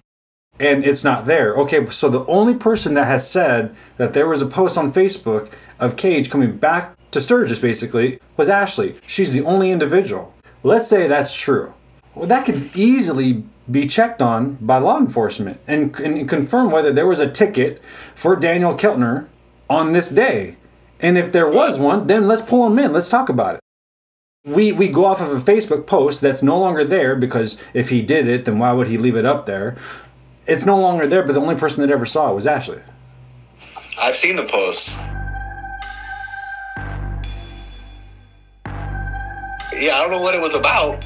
And 0.60 0.86
it's 0.86 1.04
not 1.04 1.26
there. 1.26 1.54
Okay, 1.56 1.86
so 1.90 2.08
the 2.10 2.26
only 2.28 2.54
person 2.54 2.94
that 2.94 3.06
has 3.06 3.30
said 3.30 3.76
that 3.98 4.14
there 4.14 4.28
was 4.28 4.42
a 4.42 4.46
post 4.46 4.78
on 4.78 4.94
Facebook 4.94 5.50
of 5.80 5.98
Cage 5.98 6.30
coming 6.30 6.56
back 6.58 6.96
to 7.12 7.20
Sturgis 7.20 7.60
basically 7.60 8.20
was 8.38 8.48
Ashley. 8.48 8.96
She's 9.06 9.32
the 9.32 9.42
only 9.42 9.72
individual. 9.72 10.34
Let's 10.64 10.88
say 10.88 11.08
that's 11.08 11.34
true. 11.34 11.74
Well, 12.14 12.28
that 12.28 12.46
could 12.46 12.76
easily 12.76 13.44
be 13.70 13.88
checked 13.88 14.22
on 14.22 14.56
by 14.56 14.78
law 14.78 14.98
enforcement 14.98 15.60
and, 15.68 15.98
and 16.00 16.30
confirm 16.30 16.72
whether 16.72 16.92
there 16.92 17.08
was 17.08 17.20
a 17.20 17.30
ticket 17.30 17.82
for 18.14 18.36
Daniel 18.36 18.76
Keltner 18.76 19.28
on 19.70 19.94
this 19.94 20.10
day. 20.10 20.58
And 21.00 21.18
if 21.18 21.32
there 21.32 21.50
was 21.50 21.80
one, 21.80 22.08
then 22.08 22.28
let's 22.28 22.42
pull 22.42 22.68
him 22.68 22.80
in. 22.80 22.94
Let's 22.94 23.10
talk 23.10 23.30
about 23.30 23.56
it. 23.56 23.62
We, 24.46 24.72
we 24.72 24.88
go 24.88 25.06
off 25.06 25.22
of 25.22 25.32
a 25.32 25.40
Facebook 25.40 25.88
post 25.88 26.22
that's 26.22 26.44
no 26.44 26.60
longer 26.60 26.84
there 26.84 27.16
because 27.16 27.62
if 27.74 27.90
he 27.90 28.02
did 28.02 28.28
it, 28.28 28.46
then 28.46 28.60
why 28.60 28.72
would 28.72 28.88
he 28.88 28.98
leave 28.98 29.16
it 29.16 29.26
up 29.26 29.48
there? 29.48 29.76
It's 30.46 30.66
no 30.66 30.80
longer 30.80 31.08
there, 31.08 31.24
but 31.24 31.34
the 31.34 31.42
only 31.42 31.56
person 31.56 31.82
that 31.82 31.92
ever 31.92 32.06
saw 32.06 32.32
it 32.32 32.36
was 32.36 32.46
Ashley. 32.46 32.80
I've 34.00 34.16
seen 34.16 34.36
the 34.36 34.46
post. 34.46 34.96
Yeah, 39.74 39.96
I 39.96 40.02
don't 40.02 40.12
know 40.12 40.22
what 40.22 40.36
it 40.36 40.42
was 40.42 40.54
about. 40.54 41.04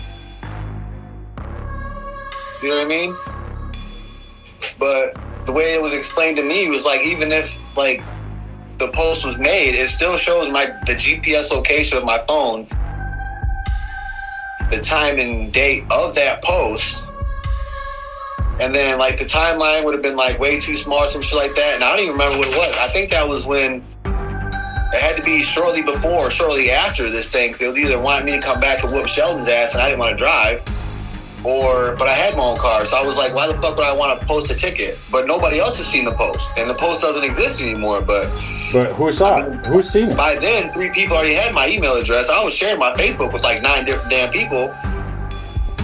You 2.61 2.69
know 2.69 2.75
what 2.75 2.85
I 2.85 2.89
mean? 2.89 3.15
But 4.77 5.17
the 5.45 5.53
way 5.53 5.73
it 5.73 5.81
was 5.81 5.93
explained 5.93 6.37
to 6.37 6.43
me 6.43 6.69
was 6.69 6.85
like, 6.85 7.01
even 7.05 7.31
if 7.31 7.57
like 7.77 8.03
the 8.77 8.89
post 8.91 9.25
was 9.25 9.37
made, 9.37 9.75
it 9.75 9.87
still 9.87 10.17
shows 10.17 10.49
my 10.49 10.65
the 10.85 10.93
GPS 10.93 11.51
location 11.51 11.97
of 11.97 12.03
my 12.03 12.17
phone, 12.27 12.67
the 14.69 14.81
time 14.83 15.19
and 15.19 15.53
date 15.53 15.83
of 15.89 16.15
that 16.15 16.43
post. 16.43 17.07
And 18.59 18.75
then 18.75 18.99
like 18.99 19.17
the 19.19 19.25
timeline 19.25 19.85
would 19.85 19.93
have 19.93 20.03
been 20.03 20.17
like 20.17 20.37
way 20.37 20.59
too 20.59 20.75
small, 20.75 21.05
some 21.07 21.21
shit 21.21 21.37
like 21.37 21.55
that. 21.55 21.75
And 21.75 21.83
I 21.83 21.95
don't 21.95 21.99
even 21.99 22.11
remember 22.11 22.39
what 22.39 22.49
it 22.49 22.57
was. 22.57 22.73
I 22.77 22.87
think 22.87 23.09
that 23.11 23.27
was 23.27 23.45
when 23.45 23.83
it 24.03 25.01
had 25.01 25.15
to 25.15 25.23
be 25.23 25.41
shortly 25.41 25.81
before 25.81 26.27
or 26.27 26.29
shortly 26.29 26.71
after 26.71 27.09
this 27.09 27.29
thing. 27.29 27.51
Cause 27.51 27.59
they 27.59 27.69
would 27.69 27.77
either 27.77 27.99
want 27.99 28.25
me 28.25 28.33
to 28.33 28.41
come 28.41 28.59
back 28.59 28.83
and 28.83 28.91
whoop 28.91 29.07
Sheldon's 29.07 29.47
ass 29.47 29.73
and 29.73 29.81
I 29.81 29.87
didn't 29.87 29.99
want 29.99 30.11
to 30.11 30.17
drive. 30.17 30.61
Or, 31.45 31.95
but 31.95 32.07
I 32.07 32.13
had 32.13 32.35
my 32.35 32.43
own 32.43 32.57
car, 32.57 32.83
so 32.83 32.97
I 32.97 33.05
was 33.05 33.15
like, 33.15 33.33
why 33.33 33.47
the 33.47 33.53
fuck 33.53 33.77
would 33.77 33.85
I 33.85 33.95
want 33.95 34.19
to 34.19 34.25
post 34.25 34.51
a 34.51 34.55
ticket? 34.55 34.97
But 35.09 35.25
nobody 35.25 35.59
else 35.59 35.77
has 35.77 35.87
seen 35.87 36.03
the 36.03 36.11
post, 36.13 36.51
and 36.57 36.69
the 36.69 36.73
post 36.73 36.99
doesn't 37.01 37.23
exist 37.23 37.61
anymore. 37.61 38.01
But 38.01 38.25
But 38.73 38.91
who 38.93 39.09
saw 39.11 39.37
it? 39.43 39.65
Who's 39.67 39.89
seen 39.89 40.09
it? 40.09 40.17
by 40.17 40.35
then, 40.35 40.73
three 40.73 40.89
people 40.89 41.15
already 41.15 41.33
had 41.33 41.53
my 41.53 41.69
email 41.69 41.95
address. 41.95 42.29
I 42.29 42.43
was 42.43 42.53
sharing 42.53 42.77
my 42.79 42.91
Facebook 42.93 43.31
with 43.31 43.43
like 43.43 43.61
nine 43.61 43.85
different 43.85 44.09
damn 44.11 44.33
people. 44.33 44.75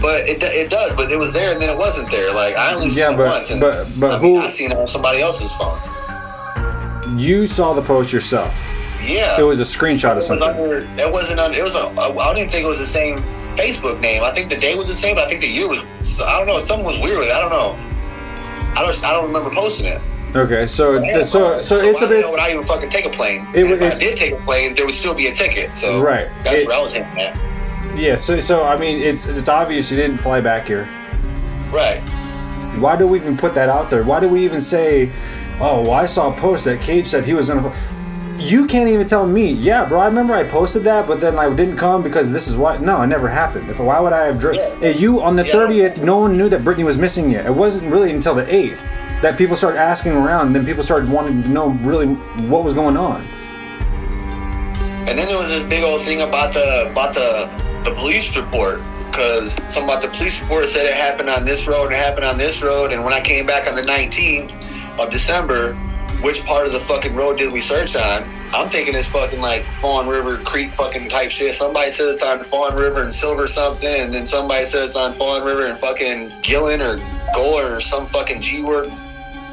But 0.01 0.27
it, 0.27 0.43
it 0.43 0.69
does. 0.69 0.93
But 0.93 1.09
it 1.11 1.17
was 1.17 1.31
there 1.33 1.51
and 1.51 1.59
then 1.61 1.69
it 1.69 1.77
wasn't 1.77 2.11
there. 2.11 2.33
Like 2.33 2.55
I 2.57 2.73
only 2.73 2.89
seen 2.89 2.97
Yeah, 2.99 3.13
it 3.13 3.17
but- 3.17 3.27
once. 3.29 3.49
And, 3.51 3.61
but- 3.61 3.87
but 3.99 4.11
I 4.11 4.19
mean, 4.21 4.35
who- 4.35 4.41
I 4.41 4.49
seen 4.49 4.71
it 4.71 4.77
on 4.77 4.87
somebody 4.89 5.21
else's 5.21 5.53
phone. 5.55 5.79
You 7.17 7.47
saw 7.47 7.73
the 7.73 7.81
post 7.81 8.11
yourself. 8.11 8.53
Yeah. 9.01 9.39
It 9.39 9.43
was 9.43 9.59
a 9.59 9.63
screenshot 9.63 10.11
of 10.11 10.17
It 10.17 10.21
something. 10.23 10.47
under, 10.49 10.77
it 10.79 11.11
wasn't 11.11 11.39
on. 11.39 11.53
It 11.53 11.63
was. 11.63 11.75
A, 11.75 11.87
I 11.97 12.33
don't 12.33 12.49
think 12.51 12.65
it 12.65 12.67
was 12.67 12.79
the 12.79 12.85
same 12.85 13.17
Facebook 13.55 13.99
name. 13.99 14.23
I 14.23 14.31
think 14.31 14.49
the 14.49 14.57
day 14.57 14.75
was 14.75 14.85
the 14.87 14.93
same. 14.93 15.15
But 15.15 15.25
I 15.25 15.29
think 15.29 15.41
the 15.41 15.47
year 15.47 15.67
was. 15.67 15.83
I 16.21 16.37
don't 16.37 16.47
know. 16.47 16.59
Something 16.61 16.85
was 16.85 16.99
weird 16.99 17.17
with 17.19 17.27
it. 17.27 17.33
I 17.33 17.39
don't 17.39 17.49
know. 17.49 17.75
I 18.77 18.81
don't. 18.83 19.03
I 19.03 19.13
don't 19.13 19.25
remember 19.25 19.49
posting 19.51 19.87
it. 19.87 20.01
Okay, 20.35 20.67
so 20.67 20.99
so 21.23 21.61
so 21.61 21.77
it's 21.77 22.01
a 22.01 22.07
bit 22.07 22.27
would 22.27 22.39
I 22.39 22.51
even 22.51 22.65
fucking 22.65 22.89
take 22.89 23.05
a 23.05 23.09
plane? 23.09 23.47
It 23.53 23.71
if 23.71 23.81
I 23.81 23.97
did 23.97 24.17
take 24.17 24.33
a 24.33 24.41
plane, 24.43 24.75
there 24.75 24.85
would 24.85 24.93
still 24.95 25.13
be 25.13 25.27
a 25.27 25.33
ticket. 25.33 25.73
So 25.73 26.01
Right. 26.01 26.27
That's 26.43 26.57
It- 26.57 26.67
what 26.67 26.75
I 26.75 26.81
was 26.81 26.93
hinting 26.93 27.21
at. 27.21 27.37
yeah. 27.97 28.17
So 28.17 28.37
so 28.39 28.65
I 28.65 28.75
mean, 28.75 28.97
it's 29.01 29.27
it's 29.27 29.47
obvious 29.47 29.89
you 29.89 29.95
didn't 29.95 30.17
fly 30.17 30.41
back 30.41 30.67
here. 30.67 30.89
Right. 31.71 32.01
Why 32.79 32.97
do 32.97 33.07
we 33.07 33.17
even 33.17 33.37
put 33.37 33.53
that 33.55 33.69
out 33.69 33.89
there? 33.89 34.03
Why 34.03 34.19
do 34.19 34.27
we 34.27 34.43
even 34.43 34.59
say, 34.59 35.09
"Oh, 35.61 35.79
well, 35.83 35.93
I 35.93 36.05
saw 36.05 36.33
a 36.33 36.37
post 36.37 36.65
that 36.65 36.81
Cage 36.81 37.07
said 37.07 37.23
he 37.23 37.33
was 37.33 37.47
gonna"? 37.47 37.61
fly." 37.61 37.73
You 38.37 38.65
can't 38.65 38.89
even 38.89 39.07
tell 39.07 39.25
me, 39.25 39.53
yeah, 39.53 39.85
bro. 39.85 39.99
I 39.99 40.07
remember 40.07 40.33
I 40.33 40.43
posted 40.43 40.83
that, 40.83 41.07
but 41.07 41.21
then 41.21 41.39
I 41.39 41.49
didn't 41.53 41.77
come 41.77 42.03
because 42.03 42.31
this 42.31 42.47
is 42.47 42.57
what. 42.57 42.81
No, 42.81 43.01
it 43.01 43.07
never 43.07 43.29
happened. 43.29 43.69
If 43.69 43.79
why 43.79 43.99
would 43.99 44.13
I 44.13 44.25
have 44.25 44.37
driven? 44.37 44.99
You 44.99 45.21
on 45.21 45.35
the 45.35 45.43
thirtieth, 45.45 46.01
no 46.01 46.19
one 46.19 46.37
knew 46.37 46.49
that 46.49 46.63
Brittany 46.63 46.83
was 46.83 46.97
missing 46.97 47.31
yet. 47.31 47.45
It 47.45 47.53
wasn't 47.53 47.91
really 47.91 48.11
until 48.11 48.35
the 48.35 48.53
eighth 48.53 48.83
that 49.21 49.37
people 49.37 49.55
started 49.55 49.79
asking 49.79 50.11
around. 50.11 50.47
And 50.47 50.55
then 50.55 50.65
people 50.65 50.83
started 50.83 51.09
wanting 51.09 51.43
to 51.43 51.49
know 51.49 51.69
really 51.69 52.07
what 52.47 52.63
was 52.63 52.73
going 52.73 52.97
on. 52.97 53.21
And 55.07 55.17
then 55.17 55.27
there 55.27 55.37
was 55.37 55.49
this 55.49 55.63
big 55.63 55.83
old 55.83 56.01
thing 56.01 56.21
about 56.21 56.53
the 56.53 56.89
about 56.91 57.13
the 57.13 57.47
the 57.83 57.95
police 57.95 58.35
report 58.35 58.81
because 59.11 59.53
some 59.73 59.85
about 59.85 60.01
the 60.01 60.09
police 60.09 60.41
report 60.41 60.67
said 60.67 60.85
it 60.85 60.93
happened 60.93 61.29
on 61.29 61.45
this 61.45 61.67
road 61.67 61.85
and 61.85 61.93
it 61.93 61.97
happened 61.99 62.25
on 62.25 62.37
this 62.37 62.61
road. 62.61 62.91
And 62.91 63.03
when 63.03 63.13
I 63.13 63.21
came 63.21 63.45
back 63.45 63.67
on 63.67 63.75
the 63.75 63.81
19th 63.81 64.99
of 64.99 65.09
December, 65.09 65.73
which 66.25 66.43
part 66.43 66.65
of 66.65 66.73
the 66.73 66.79
fucking 66.79 67.13
road 67.13 67.37
did 67.37 67.53
we 67.53 67.61
search 67.61 67.95
on? 67.95 68.23
I'm 68.51 68.67
thinking 68.67 68.95
it's 68.95 69.07
fucking 69.07 69.41
like 69.41 69.63
Fawn 69.71 70.07
River 70.07 70.37
Creek 70.37 70.73
fucking 70.73 71.07
type 71.07 71.29
shit. 71.29 71.53
Somebody 71.53 71.91
said 71.91 72.07
it's 72.07 72.23
on 72.23 72.43
Fawn 72.43 72.75
River 72.75 73.03
and 73.03 73.13
Silver 73.13 73.45
something, 73.45 74.01
and 74.01 74.11
then 74.11 74.25
somebody 74.25 74.65
said 74.65 74.87
it's 74.87 74.95
on 74.95 75.13
Fawn 75.13 75.43
River 75.43 75.67
and 75.67 75.77
fucking 75.77 76.33
Gillen 76.41 76.81
or 76.81 76.97
Gore 77.35 77.75
or 77.75 77.79
some 77.79 78.07
fucking 78.07 78.41
G 78.41 78.63
word. 78.63 78.87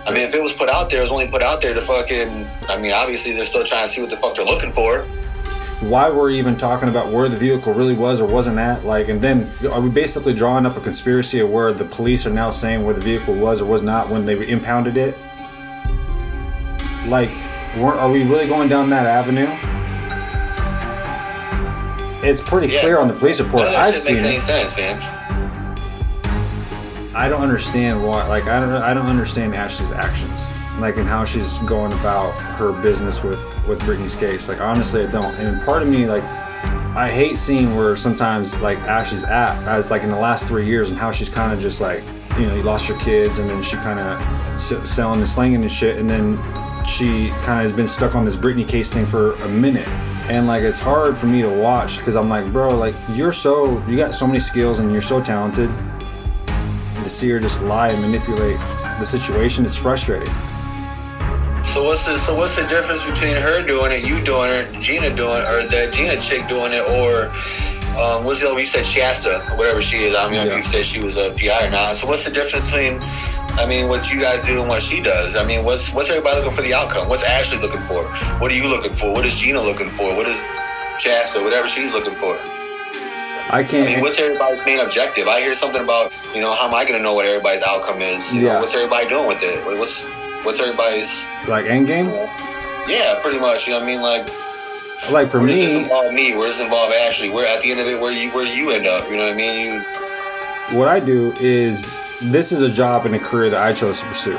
I 0.07 0.13
mean, 0.13 0.23
if 0.23 0.35
it 0.35 0.43
was 0.43 0.55
put 0.55 0.71
out 0.71 0.89
there, 0.89 1.01
it 1.01 1.03
was 1.03 1.13
only 1.13 1.29
put 1.29 1.43
out 1.43 1.61
there 1.61 1.75
to 1.75 1.81
fucking. 1.83 2.47
I 2.71 2.81
mean, 2.81 2.93
obviously 2.93 3.35
they're 3.35 3.45
still 3.45 3.65
trying 3.65 3.87
to 3.87 3.93
see 3.93 4.01
what 4.01 4.09
the 4.09 4.17
fuck 4.17 4.35
they're 4.35 4.45
looking 4.47 4.73
for. 4.73 5.03
why 5.83 6.09
were 6.09 6.31
even 6.31 6.57
talking 6.57 6.89
about 6.89 7.13
where 7.13 7.29
the 7.29 7.37
vehicle 7.37 7.75
really 7.75 7.93
was 7.93 8.21
or 8.21 8.27
wasn't 8.27 8.57
at 8.57 8.85
like 8.87 9.09
and 9.09 9.21
then 9.21 9.51
are 9.73 9.81
we 9.81 9.91
basically 9.91 10.33
drawing 10.33 10.65
up 10.65 10.77
a 10.77 10.81
conspiracy 10.81 11.41
of 11.41 11.51
where 11.51 11.73
the 11.73 11.85
police 11.85 12.25
are 12.25 12.31
now 12.31 12.51
saying 12.53 12.85
where 12.85 12.95
the 12.95 13.01
vehicle 13.01 13.35
was 13.35 13.61
or 13.61 13.65
was 13.65 13.83
not 13.83 14.09
when 14.09 14.25
they 14.25 14.49
impounded 14.49 14.97
it 14.97 15.19
like 17.09 17.31
we're- 17.77 17.99
are 17.99 18.11
we 18.11 18.25
really 18.25 18.47
going 18.47 18.69
down 18.69 18.91
that 18.91 19.07
avenue 19.07 19.49
it's 22.25 22.41
pretty 22.41 22.69
clear 22.79 22.99
on 22.99 23.09
the 23.09 23.15
police 23.15 23.41
report 23.41 23.65
None 23.65 23.67
of 23.69 23.73
that 23.73 23.95
i've 23.95 24.01
seen 24.01 24.15
makes 24.15 24.25
any 24.27 24.37
it 24.37 24.41
sense, 24.41 24.77
man. 24.77 24.99
i 27.17 27.29
don't 27.29 27.43
understand 27.43 28.03
why 28.03 28.27
like 28.29 28.45
i 28.47 28.61
don't 28.61 28.71
i 28.73 28.95
don't 28.95 29.07
understand 29.07 29.55
ashley's 29.57 29.91
actions 29.91 30.47
like 30.79 30.97
and 30.97 31.09
how 31.09 31.25
she's 31.25 31.59
going 31.61 31.93
about 31.93 32.31
her 32.57 32.73
business 32.81 33.23
with 33.23 33.39
with 33.69 33.79
Brittany's 33.85 34.15
case. 34.17 34.49
Like 34.49 34.61
honestly, 34.61 35.07
I 35.07 35.11
don't. 35.11 35.33
And 35.35 35.63
part 35.65 35.83
of 35.83 35.89
me 35.89 36.07
like 36.07 36.25
I 36.97 37.11
hate 37.11 37.37
seeing 37.39 37.77
where 37.77 37.95
sometimes 37.95 38.57
like 38.57 38.79
Ashley's 38.79 39.23
at 39.23 39.63
as 39.69 39.91
like 39.91 40.03
in 40.03 40.09
the 40.09 40.17
last 40.19 40.49
three 40.49 40.65
years 40.67 40.91
and 40.91 40.99
how 40.99 41.11
she's 41.13 41.29
kind 41.29 41.53
of 41.53 41.61
just 41.61 41.81
like 41.83 42.03
you 42.39 42.47
know 42.47 42.57
you 42.57 42.63
lost 42.63 42.89
your 42.89 42.99
kids 43.01 43.39
and 43.39 43.49
then 43.51 43.63
she 43.63 43.77
kind 43.77 44.01
of 44.01 44.19
s- 44.55 44.91
selling 44.91 45.21
and 45.21 45.29
slinging 45.29 45.61
and 45.63 45.71
shit 45.71 45.99
and 45.99 46.09
then 46.09 46.37
she 46.87 47.29
kind 47.43 47.59
of 47.59 47.63
has 47.63 47.73
been 47.73 47.87
stuck 47.87 48.15
on 48.15 48.25
this 48.25 48.37
Brittany 48.37 48.65
case 48.65 48.93
thing 48.93 49.07
for 49.07 49.35
a 49.35 49.49
minute. 49.49 49.89
And 50.29 50.47
like 50.47 50.63
it's 50.63 50.79
hard 50.79 51.17
for 51.17 51.27
me 51.27 51.43
to 51.43 51.51
watch 51.51 51.99
because 51.99 52.17
I'm 52.17 52.29
like, 52.29 52.53
bro, 52.53 52.77
like 52.77 52.95
you're 53.13 53.33
so 53.33 53.85
you 53.87 53.97
got 53.97 54.15
so 54.15 54.27
many 54.27 54.39
skills 54.39 54.79
and 54.79 54.93
you're 54.93 55.01
so 55.01 55.21
talented. 55.21 55.71
And 56.49 57.05
to 57.05 57.11
see 57.11 57.29
her 57.31 57.41
just 57.41 57.61
lie 57.63 57.89
and 57.89 58.01
manipulate 58.01 58.59
the 58.99 59.05
situation, 59.05 59.65
it's 59.65 59.77
frustrating. 59.77 60.33
So 61.65 61.85
what's 61.85 62.05
the 62.05 62.19
so 62.19 62.35
what's 62.37 62.57
the 62.57 62.67
difference 62.67 63.05
between 63.05 63.37
her 63.37 63.65
doing 63.67 63.93
it, 63.93 64.07
you 64.07 64.23
doing 64.25 64.51
it, 64.51 64.81
Gina 64.81 65.15
doing 65.15 65.39
it, 65.39 65.49
or 65.49 65.67
that 65.69 65.93
Gina 65.93 66.21
chick 66.21 66.47
doing 66.49 66.73
it, 66.73 66.83
or 66.91 67.33
um, 67.97 68.25
what's 68.25 68.41
the 68.41 68.47
other 68.47 68.55
one? 68.55 68.61
You 68.61 68.67
said 68.67 68.87
Shasta, 68.87 69.55
whatever 69.57 69.83
she 69.83 69.99
is. 69.99 70.17
I 70.17 70.31
mean, 70.31 70.51
you 70.51 70.63
said 70.63 70.87
she 70.87 71.03
was 71.03 71.17
a 71.19 71.31
PI 71.39 71.67
or 71.67 71.71
not. 71.71 71.97
So 71.97 72.07
what's 72.07 72.25
the 72.25 72.31
difference 72.31 72.71
between, 72.71 73.01
I 73.59 73.67
mean, 73.67 73.89
what 73.89 74.11
you 74.11 74.21
guys 74.21 74.45
do 74.47 74.61
and 74.61 74.69
what 74.69 74.83
she 74.83 75.01
does? 75.03 75.37
I 75.37 75.45
mean, 75.45 75.65
what's 75.65 75.93
what's 75.93 76.09
everybody 76.11 76.37
looking 76.39 76.53
for 76.53 76.63
the 76.63 76.75
outcome? 76.75 77.09
What's 77.09 77.23
Ashley 77.23 77.59
looking 77.59 77.83
for? 77.83 78.05
What 78.41 78.51
are 78.51 78.55
you 78.55 78.69
looking 78.69 78.93
for? 78.93 79.13
What 79.13 79.25
is 79.27 79.35
Gina 79.35 79.61
looking 79.61 79.89
for? 79.89 80.15
What 80.17 80.27
is 80.27 80.39
Shasta, 80.99 81.43
whatever 81.43 81.69
she's 81.69 81.93
looking 81.93 82.15
for? 82.15 82.39
I 83.51 83.63
can't. 83.69 83.89
I 83.89 83.93
mean, 83.93 84.01
what's 84.01 84.19
everybody's 84.19 84.65
main 84.65 84.81
objective? 84.81 85.29
I 85.29 85.41
hear 85.41 85.55
something 85.55 85.83
about, 85.83 86.17
you 86.35 86.41
know, 86.41 86.55
how 86.55 86.67
am 86.69 86.75
I 86.75 86.85
going 86.85 86.97
to 86.97 87.03
know 87.03 87.13
what 87.15 87.27
everybody's 87.27 87.63
outcome 87.65 88.01
is? 88.01 88.33
You 88.35 88.41
Yeah. 88.43 88.53
know, 88.55 88.59
what's 88.61 88.75
everybody 88.75 89.09
doing 89.09 89.29
with 89.29 89.43
it? 89.43 89.65
What's 89.79 90.05
what's 90.45 90.59
everybody's? 90.59 91.23
like 91.47 91.67
Endgame. 91.67 92.09
Yeah, 92.89 93.21
pretty 93.23 93.39
much. 93.39 93.67
You 93.67 93.75
know 93.75 93.81
what 93.81 93.85
I 93.85 93.93
mean? 93.93 94.01
Like, 94.03 94.31
Like 95.11 95.29
for 95.29 95.39
where 95.39 95.49
does 95.49 95.57
this 95.59 95.75
me, 95.77 95.83
involve 95.85 96.13
me? 96.15 96.35
Where 96.37 96.47
does 96.47 96.57
this 96.57 96.65
involve 96.65 96.93
Ashley? 96.93 97.29
Where 97.31 97.47
at 97.47 97.63
the 97.63 97.71
end 97.71 97.81
of 97.81 97.87
it, 97.87 98.01
where 98.01 98.13
you 98.13 98.31
where 98.31 98.45
do 98.47 98.51
you 98.57 98.71
end 98.71 98.87
up? 98.87 99.09
You 99.11 99.17
know 99.19 99.25
what 99.25 99.35
I 99.35 99.37
mean? 99.37 99.85
You 100.71 100.79
what 100.79 100.89
I 100.89 101.01
do 101.01 101.33
is 101.41 101.95
this 102.31 102.53
is 102.53 102.63
a 102.63 102.71
job 102.71 103.07
and 103.07 103.15
a 103.15 103.19
career 103.19 103.51
that 103.51 103.63
I 103.63 103.73
chose 103.73 104.01
to 104.01 104.07
pursue, 104.07 104.37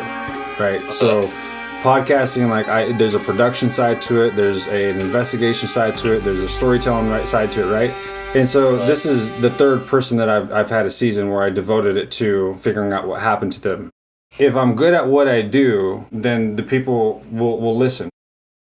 right? 0.59 0.81
So 0.91 1.23
uh-huh. 1.23 1.81
podcasting, 1.83 2.49
like 2.49 2.67
I, 2.67 2.91
there's 2.93 3.15
a 3.15 3.19
production 3.19 3.69
side 3.69 4.01
to 4.03 4.23
it, 4.23 4.35
there's 4.35 4.67
a, 4.67 4.91
an 4.91 4.99
investigation 4.99 5.67
side 5.67 5.97
to 5.99 6.13
it, 6.13 6.23
there's 6.23 6.39
a 6.39 6.47
storytelling 6.47 7.09
right 7.09 7.27
side 7.27 7.51
to 7.53 7.67
it, 7.67 7.71
right? 7.71 7.91
And 8.35 8.47
so 8.49 8.77
this 8.87 9.05
is 9.05 9.31
the 9.41 9.51
third 9.51 9.85
person 9.85 10.17
that 10.17 10.27
I've 10.27 10.51
I've 10.51 10.69
had 10.69 10.87
a 10.87 10.89
season 10.89 11.29
where 11.29 11.43
I 11.43 11.51
devoted 11.51 11.97
it 11.97 12.09
to 12.11 12.55
figuring 12.55 12.91
out 12.91 13.07
what 13.07 13.21
happened 13.21 13.53
to 13.53 13.61
them. 13.61 13.91
If 14.39 14.55
I'm 14.55 14.75
good 14.75 14.95
at 14.95 15.07
what 15.07 15.27
I 15.27 15.43
do, 15.43 16.07
then 16.11 16.55
the 16.55 16.63
people 16.63 17.23
will 17.29 17.59
will 17.59 17.77
listen. 17.77 18.09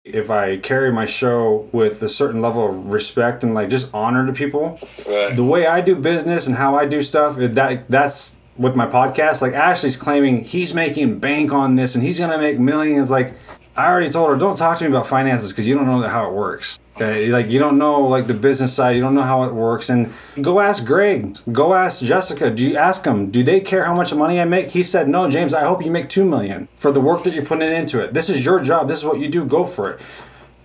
If 0.04 0.30
I 0.30 0.58
carry 0.58 0.91
my 0.91 1.06
show 1.06 1.69
with 1.71 2.04
a 2.04 2.10
certain 2.10 2.41
level 2.41 2.67
of 2.67 2.91
respect 2.91 3.41
and 3.41 3.54
like 3.54 3.69
just 3.69 3.89
honor 3.93 4.28
to 4.28 4.34
people, 4.34 4.78
the 5.06 5.45
way 5.45 5.65
I 5.65 5.80
do 5.80 5.95
business 5.95 6.45
and 6.45 6.58
how 6.58 6.76
I 6.76 6.86
do 6.86 7.02
stuff, 7.02 7.38
that 7.38 7.88
that's 7.88 8.36
with 8.57 8.75
my 8.75 8.85
podcast. 8.85 9.41
Like 9.41 9.53
Ashley's 9.53 9.97
claiming 9.97 10.43
he's 10.43 10.73
making 10.73 11.19
bank 11.19 11.51
on 11.51 11.75
this 11.75 11.95
and 11.95 12.03
he's 12.03 12.19
gonna 12.19 12.37
make 12.37 12.59
millions. 12.59 13.11
Like 13.11 13.33
I 13.75 13.87
already 13.87 14.09
told 14.09 14.29
her, 14.29 14.35
don't 14.35 14.55
talk 14.55 14.77
to 14.77 14.83
me 14.83 14.89
about 14.91 15.07
finances 15.07 15.51
because 15.51 15.67
you 15.67 15.73
don't 15.73 15.87
know 15.87 16.07
how 16.07 16.27
it 16.29 16.33
works. 16.33 16.79
Okay, 16.95 17.29
like 17.29 17.47
you 17.47 17.57
don't 17.57 17.79
know 17.79 18.01
like 18.01 18.27
the 18.27 18.35
business 18.35 18.71
side, 18.71 18.91
you 18.91 19.01
don't 19.01 19.15
know 19.15 19.23
how 19.23 19.45
it 19.45 19.53
works. 19.53 19.89
And 19.89 20.13
go 20.41 20.59
ask 20.59 20.85
Greg, 20.85 21.37
go 21.51 21.73
ask 21.73 22.03
Jessica. 22.03 22.51
Do 22.51 22.67
you 22.67 22.77
ask 22.77 23.03
them? 23.03 23.31
Do 23.31 23.43
they 23.43 23.59
care 23.59 23.83
how 23.85 23.95
much 23.95 24.13
money 24.13 24.39
I 24.39 24.45
make? 24.45 24.69
He 24.69 24.83
said, 24.83 25.07
no, 25.07 25.27
James. 25.29 25.55
I 25.55 25.65
hope 25.65 25.83
you 25.83 25.89
make 25.89 26.07
two 26.07 26.23
million 26.23 26.67
for 26.75 26.91
the 26.91 27.01
work 27.01 27.23
that 27.23 27.33
you're 27.33 27.45
putting 27.45 27.71
into 27.71 27.99
it. 27.99 28.13
This 28.13 28.29
is 28.29 28.45
your 28.45 28.59
job. 28.59 28.87
This 28.87 28.99
is 28.99 29.05
what 29.05 29.19
you 29.19 29.27
do. 29.27 29.43
Go 29.43 29.65
for 29.65 29.89
it. 29.89 30.01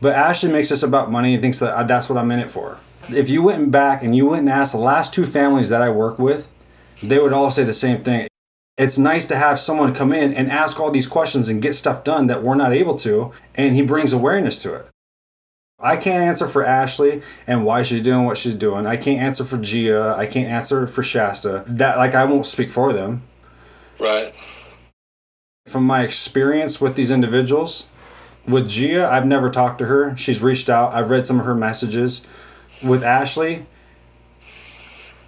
But 0.00 0.14
Ashley 0.14 0.52
makes 0.52 0.68
this 0.68 0.82
about 0.82 1.10
money 1.10 1.32
and 1.32 1.42
thinks 1.42 1.58
that 1.60 1.74
uh, 1.74 1.82
that's 1.84 2.08
what 2.08 2.18
I'm 2.18 2.30
in 2.30 2.40
it 2.40 2.50
for. 2.50 2.78
If 3.08 3.30
you 3.30 3.42
went 3.42 3.70
back 3.70 4.02
and 4.02 4.14
you 4.14 4.26
went 4.26 4.40
and 4.40 4.50
asked 4.50 4.72
the 4.72 4.78
last 4.78 5.14
two 5.14 5.24
families 5.24 5.70
that 5.70 5.80
I 5.80 5.88
work 5.88 6.18
with, 6.18 6.52
they 7.02 7.18
would 7.18 7.32
all 7.32 7.50
say 7.50 7.64
the 7.64 7.72
same 7.72 8.02
thing. 8.02 8.28
It's 8.76 8.98
nice 8.98 9.26
to 9.26 9.36
have 9.36 9.58
someone 9.58 9.94
come 9.94 10.12
in 10.12 10.32
and 10.32 10.50
ask 10.50 10.78
all 10.78 10.90
these 10.90 11.06
questions 11.06 11.48
and 11.48 11.60
get 11.60 11.74
stuff 11.74 12.04
done 12.04 12.28
that 12.28 12.42
we're 12.42 12.54
not 12.54 12.72
able 12.72 12.96
to, 12.98 13.32
and 13.56 13.74
he 13.74 13.82
brings 13.82 14.12
awareness 14.12 14.58
to 14.60 14.74
it. 14.74 14.86
I 15.80 15.96
can't 15.96 16.24
answer 16.24 16.48
for 16.48 16.64
Ashley 16.64 17.22
and 17.46 17.64
why 17.64 17.82
she's 17.82 18.02
doing 18.02 18.24
what 18.24 18.36
she's 18.36 18.54
doing. 18.54 18.86
I 18.86 18.96
can't 18.96 19.20
answer 19.20 19.44
for 19.44 19.58
Gia. 19.58 20.14
I 20.16 20.26
can't 20.26 20.48
answer 20.48 20.86
for 20.88 21.02
Shasta. 21.02 21.64
That 21.66 21.96
like 21.98 22.14
I 22.14 22.24
won't 22.24 22.46
speak 22.46 22.70
for 22.72 22.92
them. 22.92 23.22
right? 24.00 24.32
From 25.66 25.84
my 25.84 26.02
experience 26.02 26.80
with 26.80 26.96
these 26.96 27.10
individuals, 27.10 27.88
with 28.46 28.68
Gia, 28.68 29.08
I've 29.08 29.26
never 29.26 29.50
talked 29.50 29.78
to 29.80 29.86
her. 29.86 30.16
She's 30.16 30.42
reached 30.42 30.70
out. 30.70 30.94
I've 30.94 31.10
read 31.10 31.26
some 31.26 31.38
of 31.38 31.46
her 31.46 31.54
messages. 31.54 32.24
With 32.82 33.04
Ashley, 33.04 33.66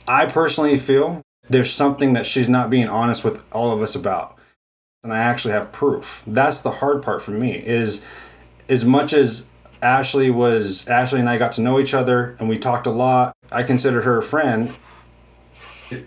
I 0.09 0.27
personally 0.27 0.77
feel 0.79 1.23
there's 1.51 1.73
something 1.73 2.13
that 2.15 2.25
she's 2.25 2.49
not 2.49 2.71
being 2.71 2.89
honest 2.89 3.25
with 3.25 3.45
all 3.53 3.73
of 3.73 3.83
us 3.83 3.95
about. 3.95 4.39
And 5.03 5.13
I 5.13 5.19
actually 5.19 5.53
have 5.53 5.73
proof. 5.73 6.23
That's 6.27 6.61
the 6.61 6.71
hard 6.71 7.03
part 7.03 7.23
for 7.23 7.33
me 7.33 7.55
is 7.55 8.01
as 8.69 8.85
much 8.85 9.13
as 9.13 9.49
Ashley 9.83 10.31
was 10.31 10.87
Ashley 10.87 11.21
and 11.21 11.29
I 11.29 11.39
got 11.39 11.53
to 11.53 11.63
know 11.63 11.81
each 11.81 11.93
other 11.93 12.37
and 12.39 12.49
we 12.49 12.57
talked 12.57 12.87
a 12.87 12.91
lot. 12.91 13.35
I 13.51 13.65
considered 13.65 14.05
her 14.05 14.19
a 14.19 14.23
friend. 14.23 14.73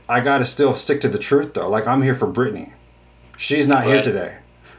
I 0.07 0.21
got 0.21 0.37
to 0.37 0.45
still 0.45 0.73
stick 0.73 1.01
to 1.01 1.09
the 1.09 1.17
truth 1.17 1.53
though. 1.53 1.69
Like 1.69 1.87
I'm 1.87 2.01
here 2.01 2.13
for 2.13 2.27
Brittany. 2.27 2.73
She's 3.35 3.67
not 3.67 3.83
here 3.83 4.01
today. 4.01 4.37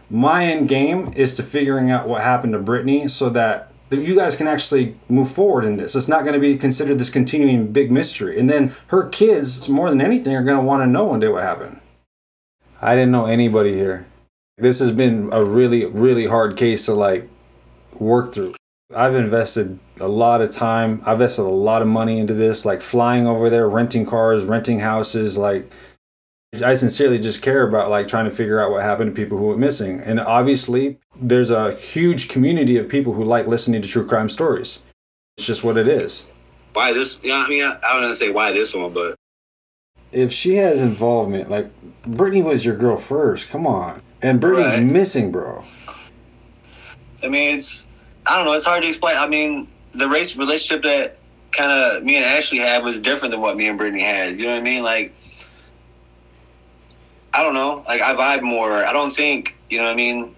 My 0.08 0.46
end 0.46 0.68
game 0.68 1.12
is 1.14 1.34
to 1.34 1.42
figuring 1.42 1.90
out 1.90 2.08
what 2.08 2.22
happened 2.22 2.54
to 2.54 2.58
Brittany 2.58 3.08
so 3.08 3.28
that 3.30 3.72
that 3.94 4.04
you 4.04 4.14
guys 4.14 4.36
can 4.36 4.46
actually 4.46 4.96
move 5.08 5.30
forward 5.30 5.64
in 5.64 5.76
this. 5.76 5.94
It's 5.94 6.08
not 6.08 6.22
going 6.22 6.34
to 6.34 6.40
be 6.40 6.56
considered 6.56 6.98
this 6.98 7.10
continuing 7.10 7.72
big 7.72 7.90
mystery. 7.90 8.38
And 8.38 8.48
then 8.48 8.74
her 8.88 9.08
kids, 9.08 9.68
more 9.68 9.90
than 9.90 10.00
anything, 10.00 10.34
are 10.34 10.42
going 10.42 10.58
to 10.58 10.64
want 10.64 10.82
to 10.82 10.86
know 10.86 11.04
one 11.04 11.20
day 11.20 11.28
what 11.28 11.42
happened. 11.42 11.80
I 12.80 12.94
didn't 12.94 13.12
know 13.12 13.26
anybody 13.26 13.74
here. 13.74 14.06
This 14.58 14.78
has 14.80 14.90
been 14.90 15.30
a 15.32 15.44
really, 15.44 15.86
really 15.86 16.26
hard 16.26 16.56
case 16.56 16.86
to 16.86 16.94
like 16.94 17.28
work 17.98 18.32
through. 18.32 18.54
I've 18.94 19.14
invested 19.14 19.78
a 20.00 20.08
lot 20.08 20.40
of 20.40 20.50
time. 20.50 21.02
I've 21.06 21.14
invested 21.14 21.42
a 21.42 21.48
lot 21.48 21.82
of 21.82 21.88
money 21.88 22.18
into 22.18 22.34
this, 22.34 22.64
like 22.64 22.82
flying 22.82 23.26
over 23.26 23.50
there, 23.50 23.68
renting 23.68 24.06
cars, 24.06 24.44
renting 24.44 24.80
houses. 24.80 25.38
Like, 25.38 25.70
I 26.62 26.74
sincerely 26.74 27.18
just 27.18 27.42
care 27.42 27.66
about 27.66 27.90
like 27.90 28.08
trying 28.08 28.26
to 28.26 28.30
figure 28.30 28.60
out 28.60 28.70
what 28.70 28.82
happened 28.82 29.14
to 29.14 29.22
people 29.22 29.38
who 29.38 29.48
went 29.48 29.58
missing. 29.58 30.00
And 30.00 30.20
obviously, 30.20 30.98
there's 31.20 31.50
a 31.50 31.74
huge 31.74 32.28
community 32.28 32.76
of 32.76 32.88
people 32.88 33.12
who 33.12 33.24
like 33.24 33.46
listening 33.46 33.82
to 33.82 33.88
true 33.88 34.06
crime 34.06 34.28
stories. 34.28 34.80
It's 35.36 35.46
just 35.46 35.64
what 35.64 35.76
it 35.76 35.88
is. 35.88 36.26
Why 36.74 36.92
this? 36.92 37.18
Yeah, 37.22 37.36
I 37.38 37.48
mean, 37.48 37.62
I, 37.64 37.76
I 37.86 37.92
don't 37.94 38.02
want 38.02 38.16
say 38.16 38.30
why 38.30 38.52
this 38.52 38.74
one, 38.74 38.92
but 38.92 39.14
If 40.12 40.32
she 40.32 40.54
has 40.56 40.80
involvement, 40.80 41.50
like 41.50 41.70
Brittany 42.02 42.42
was 42.42 42.64
your 42.64 42.76
girl 42.76 42.96
first, 42.96 43.48
come 43.48 43.66
on. 43.66 44.02
And 44.22 44.40
Brittany's 44.40 44.72
Right. 44.72 44.82
missing, 44.84 45.30
bro. 45.30 45.64
I 47.22 47.28
mean, 47.28 47.56
it's 47.56 47.86
I 48.28 48.36
don't 48.36 48.46
know. 48.46 48.52
It's 48.52 48.64
hard 48.64 48.82
to 48.82 48.88
explain. 48.88 49.16
I 49.16 49.26
mean, 49.28 49.68
the 49.92 50.08
race 50.08 50.36
relationship 50.36 50.82
that 50.84 51.18
kind 51.52 51.70
of 51.70 52.04
me 52.04 52.16
and 52.16 52.24
Ashley 52.24 52.58
had 52.58 52.82
was 52.82 52.98
different 52.98 53.32
than 53.32 53.40
what 53.40 53.56
me 53.56 53.68
and 53.68 53.78
Brittany 53.78 54.02
had. 54.02 54.38
You 54.38 54.46
know 54.46 54.52
what 54.52 54.60
I 54.60 54.64
mean? 54.64 54.82
Like, 54.82 55.14
I 57.34 57.42
don't 57.42 57.54
know. 57.54 57.84
Like, 57.88 58.00
I 58.00 58.14
vibe 58.14 58.42
more. 58.42 58.84
I 58.84 58.92
don't 58.92 59.10
think. 59.10 59.56
You 59.68 59.78
know 59.78 59.84
what 59.84 59.92
I 59.92 59.96
mean? 59.96 60.34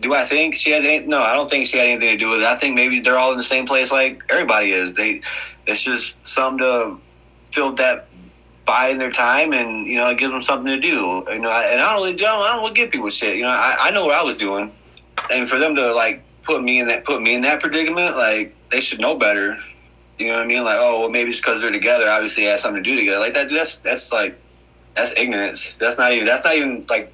Do 0.00 0.14
I 0.14 0.24
think 0.24 0.54
she 0.54 0.70
has 0.70 0.84
any? 0.84 1.06
No, 1.06 1.22
I 1.22 1.34
don't 1.34 1.50
think 1.50 1.66
she 1.66 1.76
had 1.76 1.86
anything 1.86 2.10
to 2.10 2.16
do 2.16 2.30
with 2.30 2.40
it. 2.40 2.46
I 2.46 2.56
think 2.56 2.74
maybe 2.74 3.00
they're 3.00 3.18
all 3.18 3.32
in 3.32 3.36
the 3.36 3.42
same 3.42 3.66
place 3.66 3.92
like 3.92 4.22
everybody 4.28 4.70
is. 4.72 4.94
They, 4.94 5.20
it's 5.66 5.84
just 5.84 6.14
something 6.26 6.58
to 6.60 6.98
fill 7.50 7.72
that 7.74 8.08
buy 8.64 8.88
in 8.88 8.98
their 8.98 9.10
time 9.10 9.54
and 9.54 9.86
you 9.86 9.96
know 9.96 10.14
give 10.14 10.30
them 10.30 10.40
something 10.40 10.66
to 10.66 10.80
do. 10.80 11.24
You 11.30 11.40
know, 11.40 11.50
and 11.50 11.80
I 11.80 11.94
don't 11.94 12.04
really, 12.04 12.14
I 12.14 12.16
don't, 12.16 12.42
I 12.42 12.52
don't 12.52 12.62
really 12.62 12.74
give 12.74 12.90
people 12.90 13.08
shit. 13.10 13.36
You 13.36 13.42
know, 13.42 13.48
I, 13.48 13.76
I 13.80 13.90
know 13.90 14.06
what 14.06 14.14
I 14.14 14.22
was 14.22 14.36
doing, 14.36 14.72
and 15.32 15.48
for 15.48 15.58
them 15.58 15.74
to 15.74 15.92
like 15.94 16.22
put 16.42 16.62
me 16.62 16.78
in 16.78 16.86
that 16.86 17.04
put 17.04 17.20
me 17.20 17.34
in 17.34 17.40
that 17.42 17.60
predicament, 17.60 18.16
like 18.16 18.54
they 18.70 18.80
should 18.80 19.00
know 19.00 19.16
better. 19.16 19.58
You 20.18 20.28
know 20.28 20.34
what 20.34 20.44
I 20.44 20.46
mean? 20.46 20.64
Like, 20.64 20.78
oh, 20.80 21.00
well, 21.00 21.10
maybe 21.10 21.30
it's 21.30 21.40
because 21.40 21.62
they're 21.62 21.70
together. 21.70 22.08
Obviously, 22.08 22.44
they 22.44 22.50
have 22.50 22.60
something 22.60 22.82
to 22.82 22.88
do 22.88 22.96
together. 22.96 23.20
Like 23.20 23.34
that. 23.34 23.50
That's 23.50 23.76
that's 23.76 24.12
like 24.12 24.38
that's 24.98 25.16
ignorance. 25.16 25.74
That's 25.74 25.96
not 25.96 26.12
even 26.12 26.26
that's 26.26 26.44
not 26.44 26.56
even 26.56 26.84
like 26.88 27.12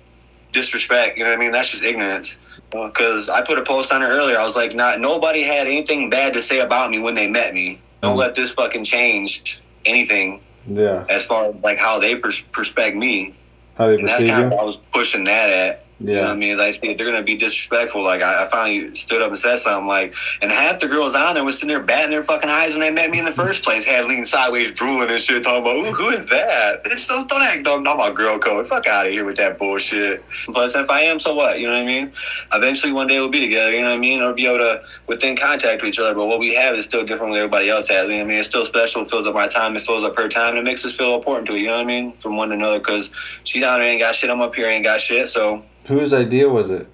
disrespect. 0.52 1.18
You 1.18 1.24
know 1.24 1.30
what 1.30 1.36
I 1.36 1.40
mean? 1.40 1.52
That's 1.52 1.70
just 1.70 1.82
ignorance. 1.82 2.38
Uh, 2.74 2.88
because 2.88 3.28
I 3.28 3.42
put 3.42 3.58
a 3.58 3.62
post 3.62 3.92
on 3.92 4.02
it 4.02 4.06
earlier. 4.06 4.38
I 4.38 4.44
was 4.46 4.56
like, 4.56 4.74
not 4.74 5.00
nobody 5.00 5.42
had 5.42 5.66
anything 5.66 6.10
bad 6.10 6.34
to 6.34 6.42
say 6.42 6.60
about 6.60 6.90
me 6.90 6.98
when 6.98 7.14
they 7.14 7.28
met 7.28 7.52
me. 7.54 7.80
Don't 8.00 8.16
mm. 8.16 8.20
let 8.20 8.34
this 8.34 8.52
fucking 8.52 8.84
change 8.84 9.60
anything 9.84 10.40
Yeah. 10.66 11.04
as 11.08 11.26
far 11.26 11.46
as 11.46 11.54
like 11.62 11.78
how 11.78 11.98
they 11.98 12.16
pers- 12.16 12.40
perspect 12.40 12.96
me. 12.96 13.34
How 13.76 13.88
they 13.88 13.96
And 13.96 14.08
that's 14.08 14.16
perceive 14.16 14.30
kind 14.30 14.44
of 14.46 14.50
you. 14.52 14.56
what 14.56 14.62
I 14.62 14.66
was 14.66 14.78
pushing 14.92 15.24
that 15.24 15.50
at. 15.50 15.83
You 16.00 16.06
know 16.06 16.22
Yeah. 16.22 16.30
I 16.30 16.34
mean? 16.34 16.56
Like, 16.56 16.80
they're 16.80 16.96
going 16.96 17.14
to 17.14 17.22
be 17.22 17.36
disrespectful, 17.36 18.02
like, 18.02 18.22
I, 18.22 18.44
I 18.44 18.48
finally 18.48 18.94
stood 18.94 19.22
up 19.22 19.30
and 19.30 19.38
said 19.38 19.56
something, 19.58 19.86
like, 19.86 20.14
and 20.42 20.50
half 20.50 20.80
the 20.80 20.88
girls 20.88 21.14
on 21.14 21.34
there 21.34 21.44
was 21.44 21.56
sitting 21.56 21.68
there 21.68 21.82
batting 21.82 22.10
their 22.10 22.22
fucking 22.22 22.50
eyes 22.50 22.72
when 22.72 22.80
they 22.80 22.90
met 22.90 23.10
me 23.10 23.18
in 23.18 23.24
the 23.24 23.32
first 23.44 23.62
place, 23.62 23.84
had 23.84 24.04
leaning 24.06 24.24
sideways, 24.24 24.72
drooling 24.72 25.10
and 25.10 25.20
shit, 25.20 25.42
talking 25.44 25.62
about, 25.62 25.94
who 25.94 26.08
is 26.08 26.24
that? 26.26 26.80
It's 26.86 27.06
don't, 27.06 27.28
don't 27.28 27.42
act 27.42 27.64
dumb, 27.64 27.82
not 27.82 27.96
my 27.96 28.10
girl 28.10 28.38
code. 28.38 28.66
Fuck 28.66 28.86
out 28.86 29.06
of 29.06 29.12
here 29.12 29.24
with 29.24 29.36
that 29.36 29.58
bullshit. 29.58 30.24
Plus, 30.46 30.74
if 30.74 30.90
I 30.90 31.02
am, 31.02 31.18
so 31.18 31.34
what? 31.34 31.60
You 31.60 31.66
know 31.66 31.74
what 31.74 31.82
I 31.82 31.86
mean? 31.86 32.12
Eventually, 32.52 32.92
one 32.92 33.06
day 33.06 33.18
we'll 33.20 33.30
be 33.30 33.40
together, 33.40 33.72
you 33.72 33.80
know 33.80 33.90
what 33.90 33.96
I 33.96 34.00
mean? 34.00 34.20
Or 34.20 34.32
be 34.34 34.46
able 34.46 34.58
to, 34.58 34.82
within 35.06 35.36
contact 35.36 35.82
with 35.82 35.90
each 35.90 35.98
other. 35.98 36.14
But 36.14 36.26
what 36.26 36.38
we 36.38 36.54
have 36.54 36.74
is 36.74 36.84
still 36.84 37.04
different 37.04 37.32
than 37.32 37.40
everybody 37.40 37.68
else 37.68 37.88
has. 37.88 38.04
You 38.04 38.10
know 38.10 38.16
what 38.16 38.24
I 38.24 38.28
mean? 38.28 38.38
It's 38.38 38.48
still 38.48 38.64
special. 38.64 39.02
It 39.02 39.10
fills 39.10 39.26
up 39.26 39.34
my 39.34 39.48
time. 39.48 39.76
It 39.76 39.82
fills 39.82 40.04
up 40.04 40.16
her 40.16 40.28
time. 40.28 40.50
And 40.50 40.58
it 40.58 40.64
makes 40.64 40.84
us 40.84 40.96
feel 40.96 41.14
important 41.14 41.46
to 41.48 41.54
it, 41.54 41.60
you 41.60 41.66
know 41.66 41.74
what 41.74 41.82
I 41.82 41.84
mean? 41.84 42.12
From 42.12 42.36
one 42.36 42.48
to 42.48 42.54
another. 42.54 42.78
Because 42.78 43.10
she 43.44 43.60
down 43.60 43.80
there 43.80 43.88
ain't 43.88 44.00
got 44.00 44.14
shit. 44.14 44.30
I'm 44.30 44.40
up 44.40 44.54
here 44.54 44.66
ain't 44.66 44.84
got 44.84 45.00
shit. 45.00 45.28
So, 45.28 45.62
Whose 45.86 46.14
idea 46.14 46.48
was 46.48 46.70
it? 46.70 46.88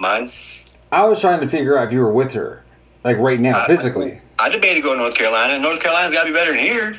mine. 0.00 0.30
I 0.90 1.04
was 1.04 1.20
trying 1.20 1.40
to 1.40 1.48
figure 1.48 1.78
out 1.78 1.88
if 1.88 1.92
you 1.92 2.00
were 2.00 2.12
with 2.12 2.32
her, 2.32 2.64
like 3.04 3.18
right 3.18 3.38
now, 3.38 3.64
physically. 3.66 4.20
I 4.38 4.48
debated 4.48 4.82
going 4.82 4.96
to 4.96 5.02
North 5.02 5.14
Carolina. 5.16 5.58
North 5.58 5.80
Carolina's 5.80 6.12
got 6.12 6.24
to 6.24 6.30
be 6.30 6.34
better 6.34 6.50
than 6.50 6.58
here. 6.58 6.96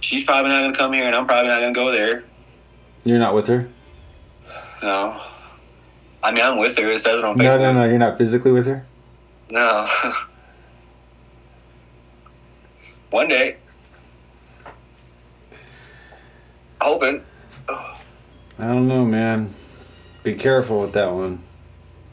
She's 0.00 0.24
probably 0.24 0.50
not 0.50 0.60
going 0.60 0.72
to 0.72 0.78
come 0.78 0.92
here, 0.92 1.04
and 1.04 1.14
I'm 1.14 1.26
probably 1.26 1.50
not 1.50 1.60
going 1.60 1.74
to 1.74 1.78
go 1.78 1.90
there. 1.90 2.22
You're 3.04 3.18
not 3.18 3.34
with 3.34 3.48
her? 3.48 3.68
No. 4.82 5.20
I 6.22 6.32
mean, 6.32 6.44
I'm 6.44 6.58
with 6.58 6.78
her. 6.78 6.90
It 6.90 7.00
says 7.00 7.18
it 7.18 7.24
on 7.24 7.36
No, 7.36 7.58
no, 7.58 7.72
no. 7.72 7.84
You're 7.84 7.98
not 7.98 8.16
physically 8.18 8.52
with 8.52 8.66
her. 8.66 8.86
No. 9.50 9.86
One 13.10 13.28
day. 13.28 13.56
Hoping. 16.80 17.24
I 17.68 17.96
don't 18.58 18.88
know, 18.88 19.04
man. 19.04 19.52
Be 20.26 20.34
careful 20.34 20.80
with 20.80 20.92
that 20.94 21.12
one. 21.12 21.38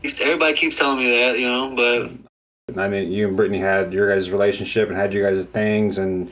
Everybody 0.03 0.53
keeps 0.53 0.77
telling 0.77 0.99
me 0.99 1.17
that, 1.17 1.39
you 1.39 1.47
know, 1.47 1.73
but 1.75 2.77
I 2.79 2.87
mean, 2.87 3.11
you 3.11 3.27
and 3.27 3.35
Brittany 3.35 3.57
had 3.57 3.91
your 3.91 4.07
guys' 4.07 4.29
relationship 4.29 4.87
and 4.89 4.95
had 4.95 5.15
your 5.15 5.27
guys' 5.27 5.45
things, 5.45 5.97
and 5.97 6.29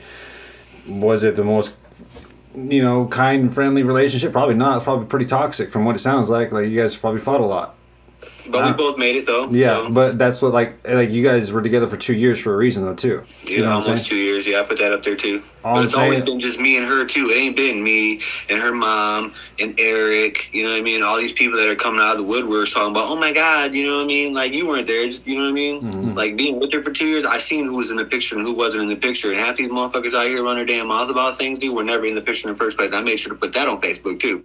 was 0.86 1.24
it 1.24 1.34
the 1.34 1.42
most, 1.42 1.76
you 2.54 2.80
know, 2.84 3.08
kind 3.08 3.42
and 3.42 3.52
friendly 3.52 3.82
relationship? 3.82 4.30
Probably 4.30 4.54
not. 4.54 4.76
It's 4.76 4.84
probably 4.84 5.06
pretty 5.06 5.26
toxic 5.26 5.72
from 5.72 5.84
what 5.84 5.96
it 5.96 5.98
sounds 5.98 6.30
like. 6.30 6.52
Like 6.52 6.68
you 6.68 6.76
guys 6.76 6.94
probably 6.94 7.18
fought 7.18 7.40
a 7.40 7.46
lot. 7.46 7.74
But 8.50 8.62
Ah. 8.64 8.70
we 8.70 8.76
both 8.76 8.98
made 8.98 9.16
it 9.16 9.26
though. 9.26 9.48
Yeah, 9.50 9.88
but 9.90 10.18
that's 10.18 10.42
what 10.42 10.52
like 10.52 10.86
like 10.88 11.10
you 11.10 11.22
guys 11.22 11.52
were 11.52 11.62
together 11.62 11.86
for 11.86 11.96
two 11.96 12.14
years 12.14 12.40
for 12.40 12.52
a 12.54 12.56
reason 12.56 12.84
though 12.84 12.94
too. 12.94 13.22
Yeah, 13.44 13.50
You 13.50 13.62
know 13.64 13.72
almost 13.72 14.06
two 14.06 14.16
years. 14.16 14.46
Yeah, 14.46 14.60
I 14.60 14.62
put 14.64 14.78
that 14.78 14.92
up 14.92 15.02
there 15.02 15.16
too. 15.16 15.42
All 15.64 15.74
but 15.74 15.78
I'm 15.80 15.84
it's 15.86 15.94
always 15.96 16.24
been 16.24 16.40
just 16.40 16.58
me 16.58 16.76
and 16.76 16.86
her 16.86 17.04
too. 17.06 17.28
It 17.30 17.36
ain't 17.38 17.56
been 17.56 17.84
me 17.84 18.20
and 18.48 18.60
her 18.60 18.72
mom 18.72 19.32
and 19.60 19.78
Eric. 19.78 20.48
You 20.52 20.64
know 20.64 20.70
what 20.70 20.78
I 20.78 20.82
mean? 20.82 21.02
All 21.02 21.16
these 21.16 21.32
people 21.32 21.56
that 21.58 21.68
are 21.68 21.76
coming 21.76 22.00
out 22.00 22.12
of 22.12 22.18
the 22.18 22.24
woodwork 22.26 22.68
talking 22.68 22.90
about, 22.90 23.08
oh 23.08 23.16
my 23.16 23.32
god, 23.32 23.74
you 23.74 23.86
know 23.86 23.98
what 23.98 24.04
I 24.04 24.06
mean? 24.06 24.34
Like 24.34 24.52
you 24.52 24.66
weren't 24.66 24.86
there. 24.86 25.06
Just, 25.06 25.26
you 25.26 25.36
know 25.36 25.42
what 25.42 25.50
I 25.50 25.52
mean? 25.52 25.82
Mm-hmm. 25.82 26.14
Like 26.14 26.36
being 26.36 26.58
with 26.58 26.72
her 26.72 26.82
for 26.82 26.90
two 26.90 27.06
years, 27.06 27.24
I 27.24 27.38
seen 27.38 27.66
who 27.66 27.76
was 27.76 27.90
in 27.90 27.96
the 27.96 28.04
picture 28.04 28.36
and 28.36 28.44
who 28.44 28.52
wasn't 28.54 28.82
in 28.82 28.88
the 28.88 28.96
picture. 28.96 29.30
And 29.30 29.38
half 29.38 29.56
these 29.56 29.68
motherfuckers 29.70 30.14
out 30.14 30.26
here 30.26 30.42
run 30.42 30.56
their 30.56 30.66
damn 30.66 30.88
mouth 30.88 31.10
about 31.10 31.38
things, 31.38 31.58
dude, 31.60 31.76
were 31.76 31.84
never 31.84 32.06
in 32.06 32.14
the 32.16 32.20
picture 32.22 32.48
in 32.48 32.54
the 32.54 32.58
first 32.58 32.76
place. 32.76 32.92
I 32.92 33.00
made 33.02 33.20
sure 33.20 33.32
to 33.32 33.38
put 33.38 33.52
that 33.52 33.68
on 33.68 33.80
Facebook 33.80 34.18
too. 34.18 34.44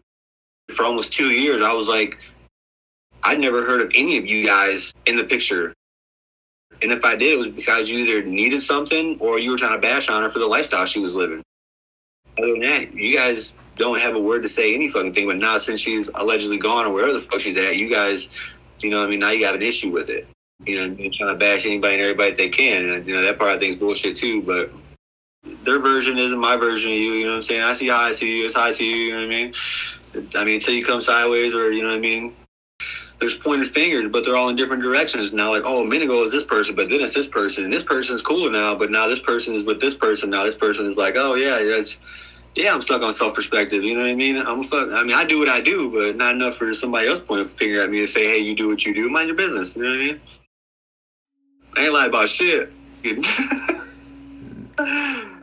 For 0.72 0.84
almost 0.84 1.12
two 1.14 1.30
years, 1.32 1.62
I 1.62 1.74
was 1.74 1.88
like, 1.88 2.20
I'd 3.24 3.40
never 3.40 3.66
heard 3.66 3.82
of 3.82 3.92
any 3.96 4.18
of 4.18 4.26
you 4.26 4.46
guys 4.46 4.94
in 5.06 5.18
the 5.18 5.24
picture. 5.24 5.74
And 6.82 6.92
if 6.92 7.04
I 7.04 7.16
did, 7.16 7.34
it 7.34 7.40
was 7.40 7.50
because 7.50 7.90
you 7.90 8.00
either 8.00 8.24
needed 8.24 8.62
something 8.62 9.18
or 9.20 9.40
you 9.40 9.52
were 9.52 9.58
trying 9.58 9.76
to 9.76 9.82
bash 9.82 10.10
on 10.10 10.24
her 10.24 10.30
for 10.30 10.40
the 10.40 10.48
lifestyle 10.48 10.86
she 10.86 11.00
was 11.00 11.16
living. 11.16 11.42
Other 12.38 12.52
than 12.52 12.62
that, 12.62 12.94
you 12.94 13.14
guys 13.14 13.54
don't 13.76 14.00
have 14.00 14.16
a 14.16 14.20
word 14.20 14.44
to 14.44 14.48
say 14.48 14.76
any 14.76 14.88
fucking 14.88 15.14
thing. 15.14 15.28
But 15.28 15.38
now, 15.38 15.58
since 15.58 15.80
she's 15.80 16.10
allegedly 16.16 16.58
gone 16.58 16.86
or 16.86 16.94
wherever 16.94 17.14
the 17.14 17.20
fuck 17.20 17.40
she's 17.40 17.58
at, 17.58 17.78
you 17.78 17.90
guys, 17.90 18.30
you 18.80 18.90
know, 18.90 18.98
what 18.98 19.08
I 19.08 19.10
mean, 19.10 19.20
now 19.20 19.32
you 19.32 19.46
have 19.46 19.56
an 19.56 19.64
issue 19.64 19.92
with 19.92 20.10
it. 20.10 20.28
You 20.66 20.76
know, 20.80 20.96
you're 20.96 21.12
trying 21.18 21.34
to 21.34 21.36
bash 21.36 21.66
anybody 21.66 21.96
and 21.96 22.04
everybody 22.04 22.32
they 22.32 22.50
can, 22.50 22.90
and 22.90 23.08
you 23.08 23.14
know 23.16 23.22
that 23.22 23.38
part 23.38 23.52
I 23.52 23.60
think 23.60 23.74
is 23.74 23.80
bullshit 23.80 24.16
too. 24.16 24.42
But 24.42 24.72
their 25.64 25.80
version 25.80 26.18
isn't 26.18 26.40
my 26.40 26.56
version 26.56 26.92
of 26.92 26.98
you. 26.98 27.14
You 27.14 27.26
know 27.26 27.32
what 27.32 27.38
I'm 27.38 27.44
saying? 27.44 27.64
I 27.64 27.74
see 27.74 27.88
how 27.88 28.02
I 28.02 28.12
see 28.12 28.40
you. 28.40 28.46
It's 28.46 28.56
how 28.56 28.64
I 28.64 28.72
see 28.72 28.90
you. 28.90 28.98
You 28.98 29.12
know 29.12 29.20
what 29.20 29.26
I 29.26 29.30
mean? 29.30 29.54
I 30.36 30.44
mean, 30.44 30.56
until 30.56 30.74
you 30.74 30.84
come 30.84 31.02
sideways, 31.02 31.54
or 31.56 31.72
you 31.72 31.84
know 31.84 31.90
what 31.90 31.98
I 31.98 32.00
mean. 32.00 32.36
There's 33.20 33.38
pointed 33.38 33.70
fingers, 33.70 34.10
but 34.10 34.26
they're 34.26 34.38
all 34.38 34.50
in 34.50 34.58
different 34.58 34.84
directions 34.84 35.34
now. 35.34 35.50
Like, 35.52 35.64
oh, 35.66 35.82
a 35.82 35.86
minute 35.86 36.06
ago 36.06 36.22
was 36.22 36.32
this 36.34 36.44
person, 36.44 36.76
but 36.76 36.90
then 36.90 37.02
it's 37.02 37.16
this 37.16 37.28
person, 37.28 37.64
and 37.66 37.74
this 37.74 37.84
person's 37.84 38.22
cooler 38.22 38.52
now, 38.52 38.76
but 38.76 38.92
now 38.92 39.08
this 39.08 39.20
person 39.20 39.56
is 39.56 39.64
with 39.64 39.80
this 39.80 39.96
person. 39.96 40.30
Now 40.30 40.46
this 40.46 40.56
person 40.56 40.86
is 40.88 40.98
like, 40.98 41.16
oh 41.18 41.36
yeah, 41.36 41.64
that's 41.64 41.98
yeah, 42.56 42.74
I'm 42.74 42.82
stuck 42.82 43.02
on 43.04 43.14
self 43.14 43.36
perspective. 43.36 43.84
You 43.84 43.96
know 43.96 44.02
what 44.02 44.10
I 44.12 44.16
mean? 44.16 44.38
I'm 44.38 44.64
fuck. 44.64 44.90
I 44.92 45.04
mean, 45.04 45.16
I 45.16 45.26
do 45.26 45.40
what 45.40 45.50
I 45.50 45.62
do, 45.62 45.90
but 45.90 46.16
not 46.16 46.36
enough 46.36 46.56
for 46.58 46.74
somebody 46.74 47.08
else 47.08 47.22
point 47.22 47.42
a 47.42 47.46
finger 47.46 47.82
at 47.82 47.90
me 47.90 48.00
and 48.00 48.10
say, 48.10 48.26
hey, 48.26 48.40
you 48.40 48.56
do 48.56 48.68
what 48.68 48.86
you 48.86 48.94
do. 48.94 49.10
Mind 49.10 49.28
your 49.28 49.36
business. 49.36 49.76
You 49.76 49.84
know 49.84 49.90
what 49.90 49.96
I 49.96 50.00
mean? 50.06 50.18
I 51.78 51.84
ain't 51.86 51.94
lying 51.94 52.08
about 52.08 52.30
shit. 52.30 52.70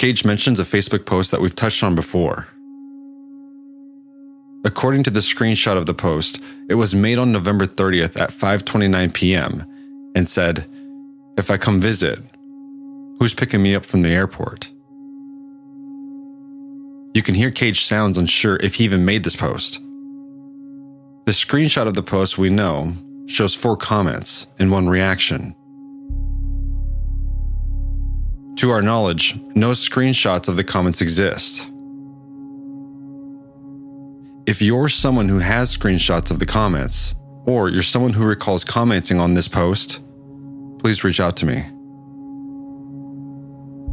Cage 0.00 0.24
mentions 0.24 0.58
a 0.58 0.62
Facebook 0.62 1.04
post 1.04 1.30
that 1.30 1.42
we've 1.42 1.54
touched 1.54 1.82
on 1.82 1.94
before. 1.94 2.48
According 4.64 5.02
to 5.02 5.10
the 5.10 5.20
screenshot 5.20 5.76
of 5.76 5.84
the 5.84 5.92
post, 5.92 6.40
it 6.70 6.76
was 6.76 6.94
made 6.94 7.18
on 7.18 7.32
November 7.32 7.66
30th 7.66 8.18
at 8.18 8.30
5:29 8.30 9.12
p.m. 9.12 9.62
and 10.14 10.26
said, 10.26 10.64
"If 11.36 11.50
I 11.50 11.58
come 11.58 11.82
visit, 11.82 12.18
who's 13.18 13.34
picking 13.34 13.62
me 13.62 13.74
up 13.74 13.84
from 13.84 14.00
the 14.00 14.08
airport?" 14.08 14.70
You 17.12 17.20
can 17.20 17.34
hear 17.34 17.50
Cage 17.50 17.84
sounds 17.84 18.16
unsure 18.16 18.56
if 18.56 18.76
he 18.76 18.84
even 18.84 19.04
made 19.04 19.22
this 19.22 19.36
post. 19.36 19.82
The 21.26 21.32
screenshot 21.32 21.86
of 21.86 21.92
the 21.92 22.02
post 22.02 22.38
we 22.38 22.48
know 22.48 22.94
shows 23.26 23.54
four 23.54 23.76
comments 23.76 24.46
and 24.58 24.70
one 24.70 24.88
reaction. 24.88 25.54
To 28.60 28.68
our 28.68 28.82
knowledge, 28.82 29.36
no 29.54 29.70
screenshots 29.70 30.46
of 30.46 30.56
the 30.56 30.64
comments 30.64 31.00
exist. 31.00 31.70
If 34.46 34.60
you're 34.60 34.90
someone 34.90 35.30
who 35.30 35.38
has 35.38 35.74
screenshots 35.74 36.30
of 36.30 36.40
the 36.40 36.44
comments, 36.44 37.14
or 37.46 37.70
you're 37.70 37.82
someone 37.82 38.12
who 38.12 38.22
recalls 38.22 38.62
commenting 38.62 39.18
on 39.18 39.32
this 39.32 39.48
post, 39.48 40.00
please 40.78 41.02
reach 41.02 41.20
out 41.20 41.38
to 41.38 41.46
me. 41.46 41.64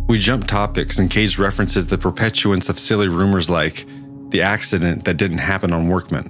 We 0.09 0.19
jump 0.19 0.47
topics 0.47 0.99
and 0.99 1.09
Cage 1.09 1.39
references 1.39 1.87
the 1.87 1.97
perpetuance 1.97 2.67
of 2.67 2.77
silly 2.77 3.07
rumors 3.07 3.49
like 3.49 3.85
the 4.31 4.41
accident 4.41 5.05
that 5.05 5.15
didn't 5.15 5.37
happen 5.37 5.71
on 5.71 5.87
Workman. 5.87 6.29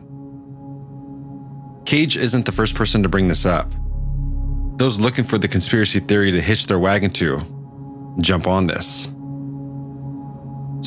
Cage 1.87 2.15
isn't 2.15 2.45
the 2.45 2.51
first 2.51 2.75
person 2.75 3.01
to 3.01 3.09
bring 3.09 3.29
this 3.29 3.47
up. 3.47 3.73
Those 4.77 4.99
looking 4.99 5.23
for 5.23 5.39
the 5.39 5.47
conspiracy 5.47 6.01
theory 6.01 6.31
to 6.33 6.39
hitch 6.39 6.67
their 6.67 6.77
wagon 6.77 7.09
to 7.13 7.41
jump 8.19 8.47
on 8.47 8.67
this. 8.67 9.09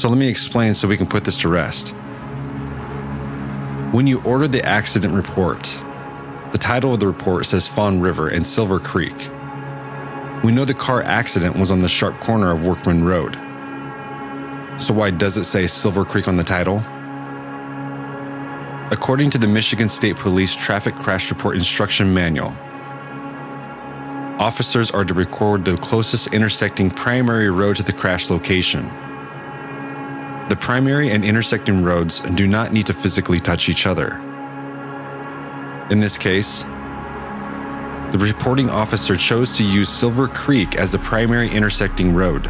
So 0.00 0.08
let 0.08 0.18
me 0.18 0.28
explain 0.28 0.74
so 0.74 0.88
we 0.88 0.96
can 0.96 1.06
put 1.06 1.24
this 1.24 1.38
to 1.38 1.48
rest. 1.48 1.94
When 3.92 4.06
you 4.06 4.20
order 4.22 4.46
the 4.46 4.64
accident 4.64 5.14
report, 5.14 5.62
the 6.52 6.58
title 6.58 6.94
of 6.94 7.00
the 7.00 7.06
report 7.06 7.46
says 7.46 7.66
Fawn 7.66 8.00
River 8.00 8.28
and 8.28 8.46
Silver 8.46 8.78
Creek. 8.78 9.30
We 10.42 10.52
know 10.52 10.64
the 10.64 10.74
car 10.74 11.02
accident 11.02 11.56
was 11.56 11.70
on 11.70 11.80
the 11.80 11.88
sharp 11.88 12.18
corner 12.20 12.50
of 12.50 12.64
Workman 12.64 13.04
Road. 13.04 13.34
So 14.80 14.94
why 14.94 15.10
does 15.10 15.36
it 15.36 15.44
say 15.44 15.66
Silver 15.66 16.04
Creek 16.04 16.28
on 16.28 16.36
the 16.36 16.44
title? 16.44 16.78
According 18.90 19.30
to 19.30 19.38
the 19.38 19.46
Michigan 19.46 19.88
State 19.88 20.16
Police 20.16 20.56
Traffic 20.56 20.94
Crash 20.96 21.30
Report 21.30 21.54
Instruction 21.54 22.12
Manual, 22.14 22.56
officers 24.40 24.90
are 24.90 25.04
to 25.04 25.12
record 25.12 25.66
the 25.66 25.76
closest 25.76 26.32
intersecting 26.32 26.90
primary 26.90 27.50
road 27.50 27.76
to 27.76 27.82
the 27.82 27.92
crash 27.92 28.30
location. 28.30 28.84
The 30.48 30.56
primary 30.58 31.10
and 31.10 31.24
intersecting 31.24 31.84
roads 31.84 32.20
do 32.20 32.46
not 32.46 32.72
need 32.72 32.86
to 32.86 32.94
physically 32.94 33.38
touch 33.38 33.68
each 33.68 33.86
other. 33.86 34.16
In 35.90 36.00
this 36.00 36.16
case, 36.16 36.62
the 38.12 38.18
reporting 38.18 38.70
officer 38.70 39.14
chose 39.14 39.56
to 39.58 39.62
use 39.62 39.90
Silver 39.90 40.26
Creek 40.26 40.76
as 40.76 40.90
the 40.90 40.98
primary 40.98 41.50
intersecting 41.50 42.14
road. 42.14 42.46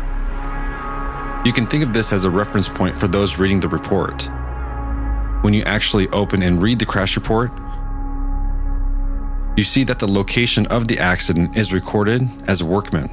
You 1.44 1.52
can 1.52 1.66
think 1.66 1.82
of 1.82 1.92
this 1.92 2.12
as 2.12 2.24
a 2.24 2.30
reference 2.30 2.68
point 2.68 2.96
for 2.96 3.08
those 3.08 3.36
reading 3.36 3.58
the 3.58 3.68
report. 3.68 4.30
When 5.42 5.54
you 5.54 5.64
actually 5.64 6.08
open 6.10 6.42
and 6.42 6.62
read 6.62 6.78
the 6.78 6.86
crash 6.86 7.16
report, 7.16 7.50
you 9.60 9.64
see 9.64 9.84
that 9.84 9.98
the 9.98 10.08
location 10.08 10.66
of 10.68 10.88
the 10.88 10.98
accident 10.98 11.54
is 11.54 11.70
recorded 11.70 12.26
as 12.48 12.64
Workman. 12.64 13.10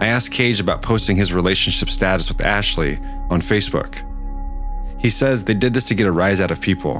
I 0.00 0.08
asked 0.08 0.32
Cage 0.32 0.58
about 0.58 0.82
posting 0.82 1.16
his 1.16 1.32
relationship 1.32 1.88
status 1.88 2.26
with 2.26 2.40
Ashley 2.40 2.96
on 3.30 3.40
Facebook. 3.40 4.02
He 5.00 5.10
says 5.10 5.44
they 5.44 5.54
did 5.54 5.74
this 5.74 5.84
to 5.84 5.94
get 5.94 6.08
a 6.08 6.10
rise 6.10 6.40
out 6.40 6.50
of 6.50 6.60
people. 6.60 6.98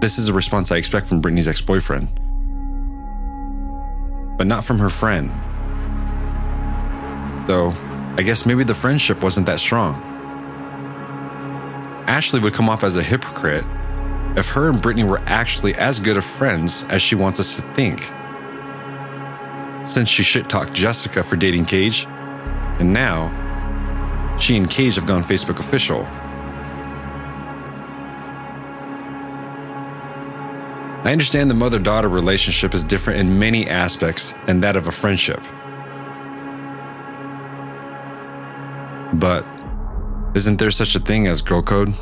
This 0.00 0.16
is 0.18 0.28
a 0.28 0.32
response 0.32 0.72
I 0.72 0.78
expect 0.78 1.08
from 1.08 1.20
Brittany's 1.20 1.46
ex 1.46 1.60
boyfriend, 1.60 2.08
but 4.38 4.46
not 4.46 4.64
from 4.64 4.78
her 4.78 4.88
friend. 4.88 5.30
Though, 7.46 7.74
I 8.16 8.22
guess 8.22 8.46
maybe 8.46 8.64
the 8.64 8.74
friendship 8.74 9.22
wasn't 9.22 9.44
that 9.44 9.60
strong. 9.60 9.92
Ashley 12.08 12.40
would 12.40 12.54
come 12.54 12.70
off 12.70 12.82
as 12.82 12.96
a 12.96 13.02
hypocrite 13.02 13.66
if 14.36 14.48
her 14.50 14.70
and 14.70 14.80
Brittany 14.80 15.04
were 15.04 15.20
actually 15.26 15.74
as 15.74 16.00
good 16.00 16.16
of 16.16 16.24
friends 16.24 16.84
as 16.84 17.02
she 17.02 17.14
wants 17.14 17.38
us 17.40 17.56
to 17.56 17.62
think 17.74 18.10
since 19.84 20.08
she 20.08 20.22
shit 20.22 20.48
talked 20.48 20.72
Jessica 20.72 21.22
for 21.22 21.36
dating 21.36 21.64
Cage. 21.64 22.06
And 22.78 22.92
now, 22.92 24.36
she 24.38 24.56
and 24.56 24.68
Cage 24.68 24.96
have 24.96 25.06
gone 25.06 25.22
Facebook 25.22 25.58
official. 25.58 26.04
I 31.04 31.10
understand 31.10 31.50
the 31.50 31.54
mother 31.54 31.78
daughter 31.78 32.08
relationship 32.08 32.74
is 32.74 32.84
different 32.84 33.18
in 33.18 33.38
many 33.38 33.68
aspects 33.68 34.32
than 34.46 34.60
that 34.60 34.76
of 34.76 34.86
a 34.86 34.92
friendship. 34.92 35.40
But 39.14 39.44
isn't 40.34 40.58
there 40.58 40.70
such 40.70 40.94
a 40.94 41.00
thing 41.00 41.26
as 41.26 41.42
girl 41.42 41.60
code? 41.60 41.92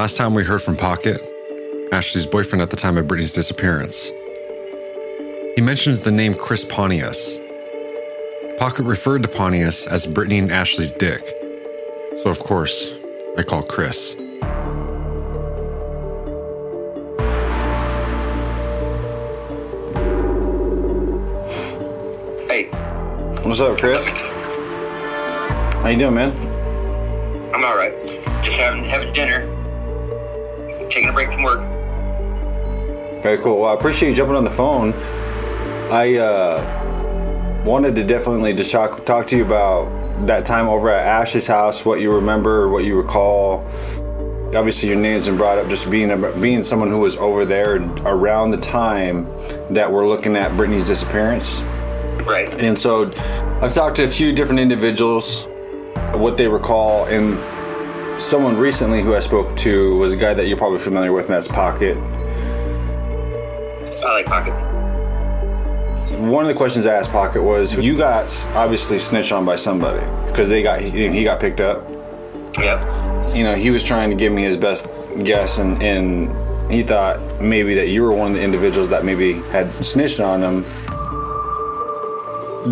Last 0.00 0.16
time 0.16 0.32
we 0.32 0.44
heard 0.44 0.62
from 0.62 0.78
Pocket, 0.78 1.20
Ashley's 1.92 2.24
boyfriend 2.24 2.62
at 2.62 2.70
the 2.70 2.76
time 2.76 2.96
of 2.96 3.06
Brittany's 3.06 3.34
disappearance, 3.34 4.10
he 5.54 5.60
mentions 5.60 6.00
the 6.00 6.10
name 6.10 6.32
Chris 6.32 6.64
Pontius. 6.64 7.38
Pocket 8.56 8.84
referred 8.84 9.22
to 9.24 9.28
Pontius 9.28 9.86
as 9.86 10.06
Brittany 10.06 10.38
and 10.38 10.50
Ashley's 10.50 10.90
dick. 10.90 11.20
So, 12.22 12.30
of 12.30 12.38
course, 12.38 12.96
I 13.36 13.42
call 13.42 13.62
Chris. 13.62 14.12
Hey, 22.48 22.70
What's 23.42 23.60
up, 23.60 23.78
Chris? 23.78 24.06
How 25.82 25.88
you 25.88 25.98
doing, 25.98 26.14
man? 26.14 27.54
I'm 27.54 27.62
all 27.62 27.76
right. 27.76 27.92
Just 28.42 28.56
having 28.56 28.82
having 28.84 29.12
dinner. 29.12 29.59
Taking 30.90 31.08
a 31.08 31.12
break 31.12 31.28
from 31.28 31.42
work. 31.44 31.60
Very 33.22 33.38
cool. 33.38 33.60
Well, 33.60 33.70
I 33.70 33.74
appreciate 33.74 34.10
you 34.10 34.14
jumping 34.14 34.36
on 34.36 34.44
the 34.44 34.50
phone. 34.50 34.92
I 35.92 36.16
uh, 36.16 37.62
wanted 37.64 37.94
to 37.96 38.04
definitely 38.04 38.54
just 38.54 38.70
talk, 38.70 39.04
talk 39.04 39.26
to 39.28 39.36
you 39.36 39.44
about 39.44 40.26
that 40.26 40.44
time 40.44 40.68
over 40.68 40.90
at 40.90 41.06
Ash's 41.06 41.46
house, 41.46 41.84
what 41.84 42.00
you 42.00 42.12
remember, 42.12 42.68
what 42.68 42.84
you 42.84 42.96
recall. 42.96 43.66
Obviously, 44.54 44.88
your 44.88 44.98
name's 44.98 45.26
been 45.26 45.36
brought 45.36 45.58
up 45.58 45.68
just 45.68 45.90
being 45.90 46.10
a, 46.10 46.16
being 46.40 46.62
someone 46.62 46.90
who 46.90 46.98
was 46.98 47.16
over 47.16 47.44
there 47.44 47.76
around 48.04 48.50
the 48.50 48.56
time 48.56 49.26
that 49.72 49.90
we're 49.90 50.08
looking 50.08 50.36
at 50.36 50.56
Brittany's 50.56 50.86
disappearance. 50.86 51.60
Right. 52.26 52.52
And 52.60 52.78
so 52.78 53.12
I've 53.62 53.72
talked 53.72 53.96
to 53.96 54.04
a 54.04 54.08
few 54.08 54.32
different 54.32 54.60
individuals, 54.60 55.44
what 56.14 56.36
they 56.36 56.48
recall, 56.48 57.04
and 57.04 57.38
someone 58.20 58.56
recently 58.56 59.02
who 59.02 59.14
I 59.14 59.20
spoke 59.20 59.56
to 59.58 59.96
was 59.96 60.12
a 60.12 60.16
guy 60.16 60.34
that 60.34 60.46
you're 60.46 60.56
probably 60.56 60.78
familiar 60.78 61.12
with, 61.12 61.26
and 61.26 61.34
that's 61.34 61.48
Pocket. 61.48 61.96
I 64.04 64.12
like 64.12 64.26
Pocket. 64.26 64.52
One 66.20 66.44
of 66.44 66.48
the 66.48 66.54
questions 66.54 66.86
I 66.86 66.94
asked 66.94 67.10
Pocket 67.10 67.42
was, 67.42 67.74
you 67.74 67.96
got 67.96 68.30
obviously 68.54 68.98
snitched 68.98 69.32
on 69.32 69.44
by 69.44 69.56
somebody 69.56 70.04
because 70.26 70.48
they 70.50 70.62
got 70.62 70.80
he, 70.80 71.08
he 71.08 71.24
got 71.24 71.40
picked 71.40 71.60
up. 71.60 71.88
Yep. 72.58 73.34
You 73.34 73.44
know, 73.44 73.54
he 73.54 73.70
was 73.70 73.82
trying 73.82 74.10
to 74.10 74.16
give 74.16 74.32
me 74.32 74.42
his 74.42 74.56
best 74.56 74.86
guess, 75.24 75.58
and 75.58 75.82
and 75.82 76.70
he 76.70 76.82
thought 76.82 77.40
maybe 77.40 77.74
that 77.74 77.88
you 77.88 78.02
were 78.02 78.12
one 78.12 78.32
of 78.32 78.36
the 78.36 78.42
individuals 78.42 78.88
that 78.90 79.04
maybe 79.04 79.34
had 79.50 79.72
snitched 79.84 80.20
on 80.20 80.42
him. 80.42 80.64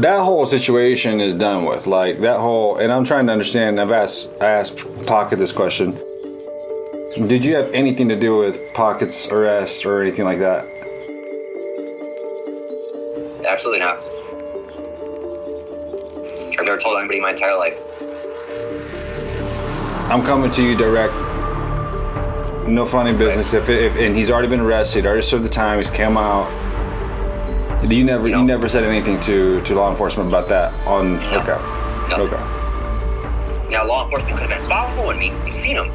That 0.02 0.20
whole 0.20 0.46
situation 0.46 1.20
is 1.20 1.34
done 1.34 1.64
with. 1.64 1.88
Like 1.88 2.20
that 2.20 2.38
whole, 2.38 2.76
and 2.76 2.92
I'm 2.92 3.04
trying 3.04 3.26
to 3.26 3.32
understand. 3.32 3.80
I've 3.80 3.90
asked 3.90 4.30
I 4.40 4.46
asked 4.46 4.78
Pocket 5.06 5.40
this 5.40 5.50
question. 5.50 5.98
Did 7.26 7.44
you 7.44 7.56
have 7.56 7.72
anything 7.74 8.08
to 8.08 8.14
do 8.14 8.36
with 8.36 8.60
Pocket's 8.74 9.26
arrest 9.26 9.84
or 9.84 10.00
anything 10.00 10.24
like 10.24 10.38
that? 10.38 10.66
Absolutely 13.44 13.80
not. 13.80 13.98
I've 16.56 16.64
never 16.64 16.78
told 16.78 16.98
anybody 16.98 17.20
my 17.20 17.30
entire 17.30 17.56
life. 17.56 17.76
I'm 20.12 20.22
coming 20.22 20.52
to 20.52 20.62
you 20.62 20.76
direct. 20.76 21.12
No 22.68 22.86
funny 22.86 23.16
business. 23.16 23.52
If, 23.52 23.68
if 23.68 23.96
and 23.96 24.16
he's 24.16 24.30
already 24.30 24.46
been 24.46 24.60
arrested, 24.60 25.06
already 25.06 25.22
served 25.22 25.44
the 25.44 25.48
time, 25.48 25.78
he's 25.78 25.90
come 25.90 26.16
out. 26.16 26.67
You 27.82 28.04
never, 28.04 28.26
you, 28.26 28.42
never 28.42 28.68
said 28.68 28.82
anything 28.82 29.20
to 29.20 29.60
to 29.62 29.74
law 29.74 29.88
enforcement 29.88 30.28
about 30.28 30.48
that. 30.48 30.74
On 30.86 31.16
okay, 31.32 31.52
okay, 32.12 32.36
Now, 33.70 33.86
law 33.86 34.04
enforcement 34.04 34.36
could 34.36 34.50
have 34.50 34.60
been 34.60 34.68
following 34.68 35.18
me. 35.18 35.26
You've 35.46 35.54
seen 35.54 35.76
them. 35.76 35.90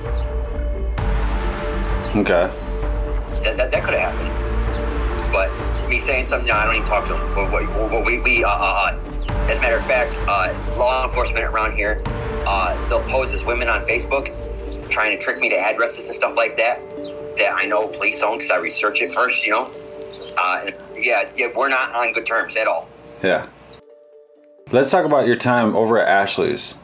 okay. 2.16 2.50
That, 3.42 3.58
that, 3.58 3.72
that 3.72 3.84
could 3.84 3.96
have 3.96 4.16
happened. 4.16 5.34
But 5.34 5.50
me 5.90 6.00
saying 6.00 6.26
something, 6.26 6.48
no, 6.48 6.54
I 6.54 6.66
don't 6.66 6.76
even 6.76 6.88
talk 6.88 7.06
to 7.08 7.18
him. 7.18 7.52
We, 7.52 7.66
we, 7.68 8.02
we, 8.02 8.20
we 8.20 8.44
uh, 8.46 8.48
uh, 8.48 8.52
uh, 8.54 9.14
as 9.50 9.58
a 9.58 9.62
matter 9.62 9.78
of 9.78 9.86
fact, 9.86 10.16
uh, 10.28 10.54
law 10.78 11.06
enforcement 11.06 11.44
around 11.44 11.74
here, 11.74 12.02
uh, 12.48 12.88
they'll 12.88 13.04
pose 13.04 13.34
as 13.34 13.44
women 13.44 13.68
on 13.68 13.86
Facebook, 13.86 14.32
trying 14.90 15.18
to 15.18 15.22
trick 15.22 15.40
me 15.40 15.50
to 15.50 15.58
addresses 15.58 16.06
and 16.06 16.16
stuff 16.16 16.38
like 16.38 16.56
that. 16.56 16.80
That 17.38 17.54
I 17.56 17.66
know 17.66 17.88
police 17.88 18.24
own 18.24 18.38
because 18.38 18.52
I 18.52 18.58
research 18.58 19.02
it 19.02 19.14
first, 19.14 19.46
you 19.46 19.52
know. 19.52 19.70
Uh, 20.38 20.62
and 20.68 20.76
yeah, 21.04 21.30
yeah, 21.36 21.48
we're 21.56 21.70
not 21.70 21.94
on 21.94 22.14
good 22.14 22.26
terms 22.26 22.56
at 22.56 22.68
all. 22.68 22.88
Yeah. 23.22 23.48
Let's 24.72 24.92
talk 24.92 25.06
about 25.06 25.28
your 25.28 25.36
time 25.36 25.76
over 25.76 26.00
at 26.00 26.08
Ashley's. 26.08 26.76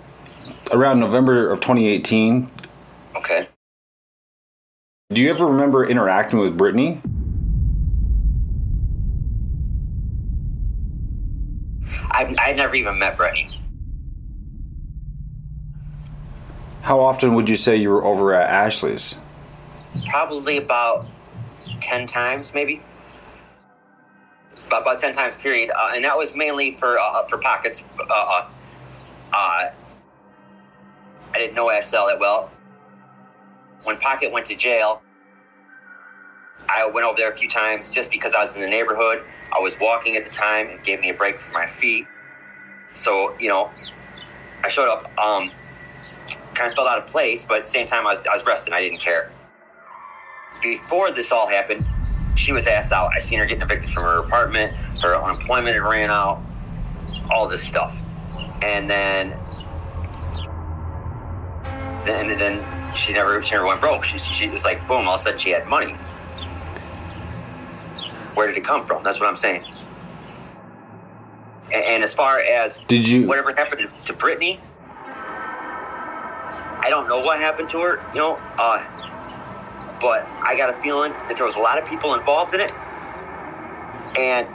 Around 0.72 1.00
November 1.00 1.50
of 1.52 1.62
2018. 1.62 2.50
Okay. 3.16 3.48
Do 5.10 5.22
you 5.22 5.30
ever 5.30 5.46
remember 5.46 5.86
interacting 5.88 6.40
with 6.40 6.58
Brittany? 6.58 7.02
I've, 12.12 12.36
I've 12.38 12.58
never 12.58 12.76
even 12.76 13.00
met 13.00 13.18
Brittany. 13.18 13.50
How 16.82 17.00
often 17.00 17.34
would 17.36 17.50
you 17.50 17.58
say 17.58 17.76
you 17.76 17.90
were 17.90 18.04
over 18.04 18.34
at 18.34 18.50
Ashley's? 18.50 19.16
Probably 20.08 20.58
about 20.58 21.08
10 21.82 22.08
times, 22.08 22.54
maybe. 22.54 22.82
About, 24.72 25.00
10 25.00 25.16
times, 25.16 25.36
period. 25.36 25.72
Uh, 25.72 25.92
and 25.96 26.04
that 26.04 26.16
was 26.16 26.36
mainly 26.36 26.76
for 26.76 27.00
uh, 27.00 27.26
for 27.28 27.40
pockets. 27.40 27.84
Uh, 28.00 28.04
uh, 28.04 28.46
I 29.34 29.72
didn't 31.34 31.56
know 31.56 31.70
all 31.70 32.08
that 32.08 32.18
well. 32.20 32.52
When 33.84 33.98
Pocket 33.98 34.32
went 34.32 34.46
to 34.48 34.56
jail, 34.56 35.02
I 36.70 36.88
went 36.88 37.06
over 37.06 37.16
there 37.18 37.32
a 37.32 37.36
few 37.36 37.50
times 37.50 37.90
just 37.90 38.12
because 38.12 38.36
I 38.36 38.42
was 38.42 38.56
in 38.56 38.62
the 38.62 38.68
neighborhood. 38.68 39.24
I 39.52 39.60
was 39.60 39.80
walking 39.80 40.16
at 40.16 40.24
the 40.24 40.30
time. 40.30 40.68
It 40.68 40.84
gave 40.84 41.00
me 41.02 41.10
a 41.10 41.14
break 41.14 41.40
for 41.40 41.52
my 41.52 41.66
feet. 41.66 42.06
So, 42.92 43.36
you 43.40 43.48
know, 43.48 43.72
I 44.64 44.70
showed 44.70 44.90
up, 44.90 45.06
um, 45.18 45.52
kind 46.54 46.70
of 46.70 46.76
felt 46.76 46.88
out 46.88 47.00
of 47.00 47.08
place, 47.08 47.46
but 47.46 47.60
at 47.60 47.66
the 47.66 47.72
same 47.72 47.88
time, 47.88 48.06
I 48.06 48.12
was, 48.12 48.26
I 48.26 48.34
was 48.34 48.46
resting. 48.46 48.74
I 48.74 48.82
didn't 48.82 49.00
care. 49.00 49.32
Before 50.62 51.12
this 51.12 51.32
all 51.32 51.48
happened, 51.48 51.88
she 52.40 52.54
was 52.54 52.68
ass 52.68 52.92
out. 52.92 53.12
I 53.14 53.20
seen 53.20 53.38
her 53.40 53.46
getting 53.46 53.62
evicted 53.62 53.90
from 53.90 54.04
her 54.04 54.20
apartment. 54.20 54.76
Her 55.02 55.16
unemployment 55.16 55.76
had 55.76 55.84
ran 55.84 56.10
out. 56.10 56.42
All 57.30 57.48
this 57.48 57.62
stuff. 57.62 58.02
And 58.62 58.90
then, 58.90 59.38
then, 62.06 62.38
then 62.38 62.96
she 62.96 63.14
never, 63.14 63.42
she 63.42 63.56
never 63.56 63.68
went 63.68 63.82
broke. 63.82 64.04
She, 64.04 64.18
she 64.18 64.48
was 64.48 64.64
like, 64.64 64.88
boom, 64.88 65.08
all 65.08 65.16
of 65.16 65.20
a 65.20 65.24
sudden 65.24 65.40
she 65.40 65.50
had 65.52 65.68
money. 65.68 65.94
Where 68.36 68.48
did 68.48 68.58
it 68.58 68.64
come 68.64 68.88
from? 68.88 69.04
That's 69.04 69.20
what 69.20 69.28
I'm 69.28 69.36
saying. 69.36 69.66
And, 71.66 71.84
and 71.84 72.04
as 72.04 72.14
far 72.14 72.40
as 72.40 72.80
did 72.88 73.08
you 73.08 73.28
whatever 73.28 73.54
happened 73.54 73.82
to, 73.82 74.06
to 74.06 74.14
Brittany, 74.18 74.60
I 76.82 76.88
don't 76.90 77.08
know 77.10 77.20
what 77.20 77.40
happened 77.40 77.70
to 77.70 77.82
her. 77.82 78.02
You 78.14 78.20
know, 78.20 78.42
uh, 78.58 79.09
but 80.00 80.28
I 80.42 80.56
got 80.58 80.70
a 80.70 80.82
feeling 80.82 81.12
that 81.28 81.36
there 81.36 81.46
was 81.46 81.56
a 81.56 81.60
lot 81.60 81.82
of 81.82 81.88
people 81.88 82.14
involved 82.14 82.54
in 82.54 82.62
it, 82.62 82.72
and 84.18 84.48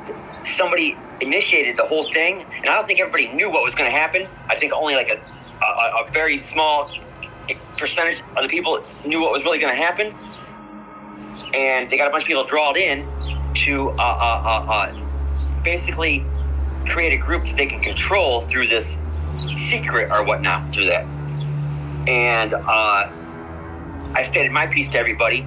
somebody 0.47 0.97
initiated 1.21 1.77
the 1.77 1.87
whole 1.87 2.11
thing. 2.13 2.45
And 2.57 2.67
I 2.67 2.75
don't 2.75 2.87
think 2.87 3.01
everybody 3.01 3.29
knew 3.29 3.51
what 3.51 3.63
was 3.65 3.75
going 3.75 3.91
to 3.91 3.97
happen. 3.97 4.27
I 4.49 4.55
think 4.55 4.73
only 4.73 4.95
like 4.95 5.09
a, 5.09 5.21
a, 5.65 6.07
a 6.07 6.11
very 6.11 6.37
small 6.37 6.91
percentage 7.77 8.23
of 8.37 8.43
the 8.43 8.49
people 8.49 8.83
knew 9.05 9.21
what 9.21 9.33
was 9.33 9.45
really 9.45 9.59
going 9.59 9.75
to 9.75 9.81
happen. 9.81 10.15
And 11.55 11.89
they 11.89 11.97
got 11.97 12.09
a 12.09 12.11
bunch 12.11 12.25
of 12.25 12.29
people 12.29 12.45
drawn 12.45 12.77
in 12.77 13.09
to 13.55 13.91
uh, 13.91 13.93
uh, 13.93 14.43
uh, 14.45 14.73
uh, 14.73 15.63
basically 15.63 16.25
create 16.87 17.13
a 17.13 17.17
group 17.17 17.47
that 17.47 17.57
they 17.57 17.67
can 17.67 17.81
control 17.81 18.41
through 18.41 18.67
this 18.67 18.99
secret 19.57 20.11
or 20.11 20.25
whatnot 20.25 20.73
through 20.73 20.87
that. 20.87 21.07
And 22.07 22.55
uh, 22.55 23.11
I 24.15 24.23
stated 24.23 24.53
my 24.53 24.67
piece 24.67 24.89
to 24.91 24.99
everybody, 24.99 25.47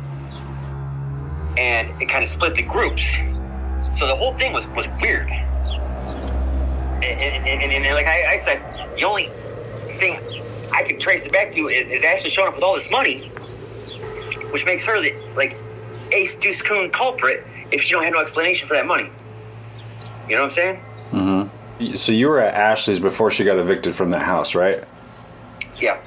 and 1.57 2.01
it 2.01 2.09
kind 2.09 2.23
of 2.23 2.29
split 2.29 2.55
the 2.55 2.63
groups. 2.63 3.15
So 3.91 4.05
the 4.05 4.15
whole 4.15 4.33
thing 4.33 4.53
was, 4.53 4.67
was 4.69 4.87
weird. 5.01 5.29
And, 5.29 7.03
and, 7.03 7.47
and, 7.47 7.71
and 7.71 7.95
like 7.95 8.07
I, 8.07 8.33
I, 8.33 8.37
said, 8.37 8.61
the 8.95 9.05
only 9.05 9.29
thing 9.97 10.19
I 10.73 10.83
could 10.83 10.99
trace 10.99 11.25
it 11.25 11.31
back 11.31 11.51
to 11.53 11.67
is, 11.69 11.87
is 11.87 12.03
Ashley 12.03 12.29
showing 12.29 12.49
up 12.49 12.55
with 12.55 12.63
all 12.63 12.75
this 12.75 12.89
money, 12.91 13.29
which 14.51 14.65
makes 14.65 14.85
her 14.85 15.01
the 15.01 15.13
like 15.35 15.57
ace 16.11 16.35
deuce 16.35 16.61
coon 16.61 16.89
culprit 16.89 17.45
if 17.71 17.81
she 17.81 17.91
don't 17.91 18.03
have 18.03 18.13
no 18.13 18.21
explanation 18.21 18.67
for 18.67 18.73
that 18.73 18.85
money. 18.85 19.09
You 20.27 20.35
know 20.35 20.41
what 20.41 20.45
I'm 20.45 20.49
saying? 20.51 20.83
Mm-hmm. 21.11 21.95
So 21.95 22.11
you 22.11 22.27
were 22.27 22.41
at 22.41 22.53
Ashley's 22.53 22.99
before 22.99 23.31
she 23.31 23.43
got 23.43 23.57
evicted 23.57 23.95
from 23.95 24.09
that 24.11 24.23
house, 24.23 24.55
right? 24.55 24.83
Yeah. 25.79 26.01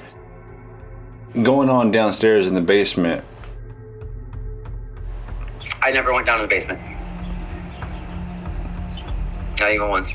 Going 1.33 1.69
on 1.69 1.91
downstairs 1.91 2.47
in 2.47 2.55
the 2.55 2.61
basement. 2.61 3.23
I 5.81 5.91
never 5.91 6.13
went 6.13 6.25
down 6.25 6.37
to 6.37 6.43
the 6.43 6.49
basement. 6.49 6.79
Not 9.59 9.71
even 9.71 9.89
once. 9.89 10.13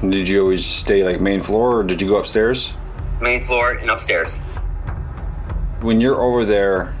Did 0.00 0.28
you 0.28 0.40
always 0.40 0.64
stay 0.64 1.04
like 1.04 1.20
main 1.20 1.42
floor, 1.42 1.78
or 1.78 1.82
did 1.82 2.00
you 2.00 2.08
go 2.08 2.16
upstairs? 2.16 2.72
Main 3.20 3.42
floor 3.42 3.72
and 3.72 3.90
upstairs. 3.90 4.38
When 5.80 6.00
you're 6.00 6.20
over 6.20 6.44
there, 6.44 6.94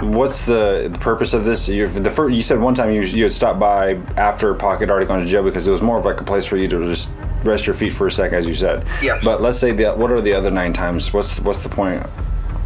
what's 0.00 0.44
the, 0.44 0.88
the 0.92 0.98
purpose 0.98 1.32
of 1.32 1.44
this? 1.44 1.66
You, 1.66 1.88
the 1.88 2.10
first, 2.10 2.34
you 2.34 2.42
said 2.42 2.60
one 2.60 2.74
time 2.74 2.90
you 2.90 3.02
you 3.02 3.24
had 3.24 3.32
stopped 3.32 3.58
by 3.58 3.94
after 4.16 4.52
Pocket 4.54 4.90
already 4.90 5.06
gone 5.06 5.20
to 5.20 5.26
jail 5.26 5.42
because 5.42 5.66
it 5.66 5.70
was 5.70 5.80
more 5.80 5.98
of 5.98 6.04
like 6.04 6.20
a 6.20 6.24
place 6.24 6.44
for 6.44 6.58
you 6.58 6.68
to 6.68 6.84
just 6.86 7.10
rest 7.42 7.66
your 7.66 7.74
feet 7.74 7.94
for 7.94 8.06
a 8.06 8.12
second, 8.12 8.36
as 8.36 8.46
you 8.46 8.54
said. 8.54 8.86
Yeah. 9.02 9.20
But 9.22 9.40
let's 9.40 9.58
say 9.58 9.72
the 9.72 9.92
what 9.92 10.10
are 10.10 10.20
the 10.20 10.34
other 10.34 10.50
nine 10.50 10.74
times? 10.74 11.12
What's 11.12 11.40
what's 11.40 11.62
the 11.62 11.68
point? 11.70 12.04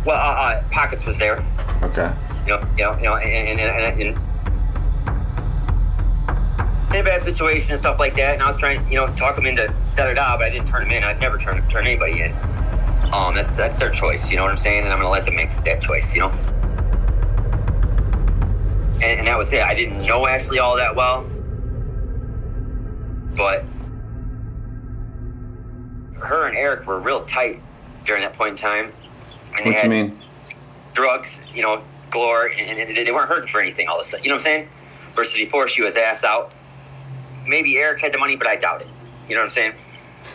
Well, 0.05 0.16
uh, 0.16 0.40
uh, 0.40 0.62
Pockets 0.70 1.05
was 1.07 1.18
there. 1.18 1.44
Okay. 1.82 2.12
You 2.46 2.55
know, 2.55 2.68
you 2.76 2.84
know, 2.84 2.96
you 2.96 3.03
know, 3.03 3.16
and, 3.16 3.61
and, 3.61 3.61
and, 3.61 4.01
and 4.01 4.18
in 6.90 6.96
a 6.96 7.05
bad 7.05 7.22
situation 7.22 7.70
and 7.70 7.78
stuff 7.78 7.99
like 7.99 8.14
that. 8.16 8.34
And 8.34 8.42
I 8.42 8.46
was 8.46 8.57
trying, 8.57 8.88
you 8.90 8.96
know, 8.96 9.07
talk 9.14 9.36
them 9.36 9.46
into 9.46 9.66
da 9.94 10.07
da 10.07 10.14
da, 10.14 10.36
but 10.36 10.46
I 10.46 10.51
didn't 10.51 10.68
turn 10.68 10.84
them 10.84 10.92
in. 10.92 11.05
I'd 11.05 11.20
never 11.20 11.36
turn 11.36 11.66
turn 11.68 11.86
anybody 11.86 12.22
in. 12.22 12.32
Um, 13.12 13.34
that's 13.34 13.51
that's 13.51 13.78
their 13.78 13.90
choice. 13.90 14.30
You 14.30 14.36
know 14.36 14.44
what 14.44 14.51
I'm 14.51 14.57
saying? 14.57 14.84
And 14.84 14.92
I'm 14.92 14.99
gonna 14.99 15.11
let 15.11 15.24
them 15.24 15.36
make 15.36 15.51
that 15.64 15.80
choice. 15.80 16.14
You 16.14 16.22
know. 16.22 16.30
And, 19.01 19.20
and 19.20 19.26
that 19.26 19.36
was 19.38 19.53
it. 19.53 19.62
I 19.62 19.74
didn't 19.74 20.05
know 20.07 20.26
Ashley 20.26 20.59
all 20.59 20.76
that 20.76 20.96
well, 20.96 21.24
but 23.36 23.64
her 26.20 26.49
and 26.49 26.57
Eric 26.57 26.86
were 26.86 27.01
real 27.01 27.24
tight 27.24 27.62
during 28.05 28.22
that 28.22 28.32
point 28.32 28.51
in 28.51 28.57
time. 28.57 28.92
And 29.59 29.74
What 29.74 29.84
you 29.84 29.90
mean? 29.90 30.18
drugs, 30.98 31.40
you 31.54 31.62
know, 31.62 31.80
galore, 32.11 32.48
and, 32.48 32.78
and 32.78 32.96
they 32.96 33.12
weren't 33.12 33.28
hurting 33.28 33.46
for 33.46 33.61
anything 33.61 33.86
all 33.88 33.96
of 33.96 34.00
a 34.00 34.04
sudden. 34.04 34.24
You 34.24 34.30
know 34.30 34.34
what 34.34 34.40
I'm 34.40 34.44
saying? 34.44 34.68
Versus 35.14 35.36
before, 35.36 35.68
she 35.68 35.80
was 35.80 35.96
ass 35.96 36.24
out. 36.24 36.52
Maybe 37.46 37.76
Eric 37.76 38.00
had 38.00 38.12
the 38.12 38.18
money, 38.18 38.34
but 38.34 38.48
I 38.48 38.56
doubt 38.56 38.82
it. 38.82 38.88
You 39.28 39.34
know 39.34 39.40
what 39.40 39.44
I'm 39.44 39.50
saying? 39.50 39.74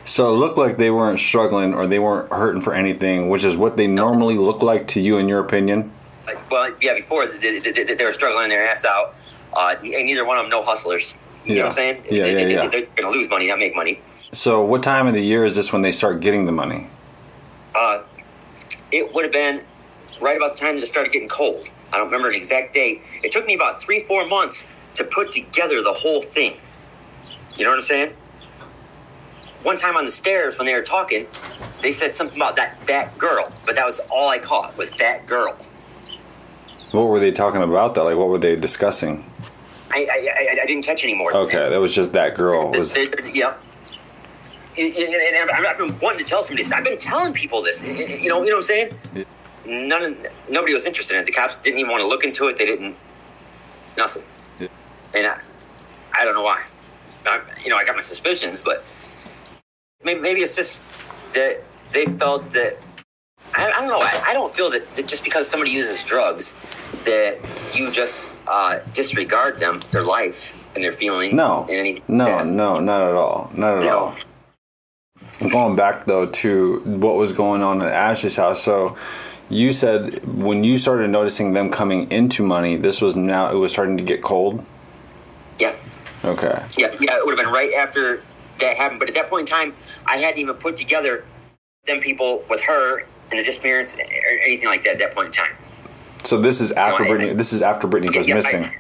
So 0.06 0.34
it 0.34 0.38
looked 0.38 0.58
like 0.58 0.78
they 0.78 0.90
weren't 0.90 1.20
struggling 1.20 1.74
or 1.74 1.86
they 1.86 2.00
weren't 2.00 2.32
hurting 2.32 2.62
for 2.62 2.74
anything, 2.74 3.30
which 3.30 3.44
is 3.44 3.58
what 3.58 3.76
they 3.76 3.88
normally 3.88 4.38
look 4.38 4.62
like 4.62 4.88
to 4.90 5.02
you, 5.02 5.18
in 5.18 5.28
your 5.28 5.40
opinion. 5.40 5.92
Like, 6.26 6.50
well, 6.50 6.72
yeah, 6.82 6.94
before 6.94 7.26
they, 7.28 7.60
they, 7.60 7.72
they, 7.72 8.06
were 8.06 8.14
struggling 8.14 8.48
their 8.48 8.66
ass 8.66 8.86
out, 8.86 9.16
uh, 9.54 9.76
and 9.82 10.06
neither 10.06 10.26
one 10.26 10.38
of 10.38 10.44
them 10.46 10.52
no 10.52 10.64
hustlers. 10.64 11.14
You 11.44 11.56
know 11.56 11.62
what 11.62 11.66
I'm 11.68 11.72
saying? 11.74 12.04
Yeah, 12.10 12.24
they, 12.24 12.54
yeah, 12.54 12.64
yeah. 12.64 12.68
They're 12.70 12.86
going 12.96 13.12
to 13.14 13.20
lose 13.20 13.30
money, 13.30 13.48
not 13.48 13.60
make 13.60 13.76
money. 13.76 14.00
So 14.32 14.64
what 14.64 14.82
time 14.82 15.08
of 15.08 15.14
the 15.14 15.22
year 15.22 15.44
is 15.44 15.58
this 15.58 15.74
when 15.74 15.82
they 15.82 15.92
start 15.92 16.22
getting 16.22 16.46
the 16.46 16.54
money? 16.54 16.88
Uh, 17.76 18.04
it 18.94 19.14
would 19.14 19.26
have 19.26 19.34
been 19.34 19.64
right 20.22 20.38
about 20.38 20.52
the 20.52 20.58
time 20.58 20.76
that 20.76 20.84
it 20.84 20.86
started 20.88 21.12
getting 21.12 21.28
cold. 21.28 21.70
I 21.92 21.98
don't 21.98 22.06
remember 22.06 22.30
an 22.30 22.36
exact 22.36 22.74
date. 22.74 23.02
It 23.24 23.32
took 23.32 23.46
me 23.46 23.56
about 23.56 23.82
three, 23.82 24.00
four 24.00 24.26
months 24.28 24.64
to 24.96 25.04
put 25.04 25.32
together 25.32 25.82
the 25.82 25.94
whole 25.94 26.22
thing. 26.22 26.58
You 27.58 27.64
know 27.66 27.72
what 27.72 27.78
I'm 27.78 27.82
saying? 27.84 28.14
One 29.64 29.78
time 29.78 29.98
on 29.98 30.06
the 30.06 30.12
stairs 30.12 30.58
when 30.58 30.66
they 30.66 30.74
were 30.76 30.82
talking, 30.84 31.26
they 31.82 31.92
said 31.92 32.14
something 32.14 32.38
about 32.38 32.56
that 32.58 32.78
that 32.88 33.18
girl, 33.18 33.52
but 33.66 33.76
that 33.76 33.86
was 33.86 34.00
all 34.12 34.30
I 34.30 34.38
caught 34.38 34.78
was 34.78 34.92
that 34.94 35.26
girl. 35.26 35.56
What 36.92 37.08
were 37.08 37.20
they 37.20 37.32
talking 37.32 37.62
about? 37.64 37.96
That 37.96 38.04
like 38.04 38.18
what 38.18 38.28
were 38.28 38.38
they 38.38 38.56
discussing? 38.56 39.30
I 39.92 40.06
I, 40.12 40.58
I, 40.58 40.62
I 40.64 40.66
didn't 40.66 40.84
catch 40.86 41.04
any 41.04 41.16
more. 41.16 41.36
Okay, 41.36 41.70
that 41.70 41.78
was 41.78 41.96
just 41.96 42.12
that 42.12 42.36
girl. 42.36 42.72
Was 42.72 42.94
They- 42.94 43.10
yeah. 43.34 43.56
And- 44.78 45.52
I've 45.52 45.78
been 45.78 45.98
wanting 46.00 46.20
to 46.20 46.26
tell 46.26 46.42
somebody 46.42 46.64
this. 46.64 46.72
I've 46.72 46.84
been 46.84 46.98
telling 46.98 47.34
people 47.34 47.62
this. 47.62 47.84
You 47.84 48.30
know, 48.30 48.44
you 48.44 48.50
know 48.50 48.56
what 48.56 48.56
I'm 48.56 48.62
saying? 48.64 48.92
None, 49.66 50.04
of, 50.04 50.28
nobody 50.50 50.74
was 50.74 50.86
interested 50.86 51.16
in 51.16 51.22
it. 51.22 51.26
The 51.26 51.32
cops 51.32 51.58
didn't 51.58 51.80
even 51.80 51.92
want 51.92 52.02
to 52.02 52.08
look 52.08 52.24
into 52.24 52.48
it. 52.48 52.58
They 52.58 52.66
didn't. 52.66 52.96
Nothing. 53.98 54.24
And 55.14 55.28
I, 55.28 55.40
I 56.20 56.26
don't 56.26 56.34
know 56.34 56.44
why. 56.44 56.64
I, 57.26 57.42
you 57.64 57.70
know, 57.70 57.78
I 57.78 57.86
got 57.86 57.96
my 57.96 58.02
suspicions, 58.02 58.62
but 58.62 58.84
maybe, 60.04 60.20
maybe 60.20 60.42
it's 60.42 60.56
just 60.56 60.82
that 61.34 61.62
they 61.92 62.06
felt 62.06 62.50
that. 62.52 62.78
I, 63.56 63.68
I 63.68 63.82
don't 63.82 63.88
know. 63.88 64.00
I, 64.02 64.24
I 64.28 64.34
don't 64.34 64.52
feel 64.54 64.70
that, 64.72 64.94
that 64.96 65.08
just 65.08 65.24
because 65.24 65.48
somebody 65.48 65.72
uses 65.72 66.04
drugs 66.04 66.54
that 67.06 67.38
you 67.74 67.92
just 67.92 68.28
uh, 68.48 68.80
disregard 68.94 69.60
them, 69.60 69.84
their 69.92 70.04
life, 70.04 70.60
and 70.76 70.84
their 70.84 70.92
feelings. 70.92 71.36
No, 71.36 71.62
and 71.70 71.78
any, 71.78 72.04
no, 72.08 72.44
no, 72.44 72.80
not 72.80 73.08
at 73.08 73.14
all, 73.14 73.52
not 73.54 73.84
at 73.84 73.90
all. 73.90 74.16
Going 75.52 75.76
back 75.76 76.06
though 76.06 76.28
to 76.28 76.80
what 76.86 77.16
was 77.16 77.34
going 77.34 77.62
on 77.64 77.82
at 77.82 77.92
Ashley's 77.92 78.36
house, 78.36 78.64
so 78.64 78.98
you 79.50 79.72
said 79.74 80.26
when 80.26 80.64
you 80.64 80.78
started 80.78 81.10
noticing 81.10 81.54
them 81.54 81.70
coming 81.70 82.12
into 82.12 82.44
money, 82.44 82.76
this 82.76 83.02
was 83.02 83.16
now 83.16 83.52
it 83.52 83.56
was 83.56 83.72
starting 83.72 83.98
to 83.98 84.04
get 84.04 84.22
cold. 84.22 84.66
Yeah. 85.60 85.76
Okay. 86.24 86.64
Yeah, 86.78 86.96
yeah, 87.00 87.18
it 87.18 87.26
would 87.26 87.38
have 87.38 87.46
been 87.46 87.54
right 87.54 87.74
after 87.74 88.24
that 88.60 88.78
happened. 88.78 89.00
But 89.00 89.10
at 89.10 89.16
that 89.16 89.30
point 89.30 89.42
in 89.50 89.56
time, 89.56 89.74
I 90.06 90.18
hadn't 90.18 90.40
even 90.40 90.56
put 90.56 90.76
together 90.78 91.26
them 91.86 92.00
people 92.00 92.44
with 92.50 92.62
her 92.62 93.00
and 93.00 93.40
the 93.40 93.44
disappearance 93.44 93.96
or 93.96 94.02
anything 94.46 94.70
like 94.70 94.84
that 94.84 94.94
at 94.94 95.00
that 95.00 95.14
point 95.14 95.28
in 95.28 95.32
time. 95.34 95.56
So 96.24 96.40
this 96.40 96.62
is 96.62 96.72
after 96.72 97.04
No, 97.04 97.10
I- 97.10 97.12
Brittany. 97.12 97.34
This 97.34 97.52
is 97.52 97.62
after 97.62 97.88
Brittany 97.88 98.14
goes 98.14 98.28
Yeah, 98.28 98.36
I- 98.36 98.38
missing. 98.38 98.72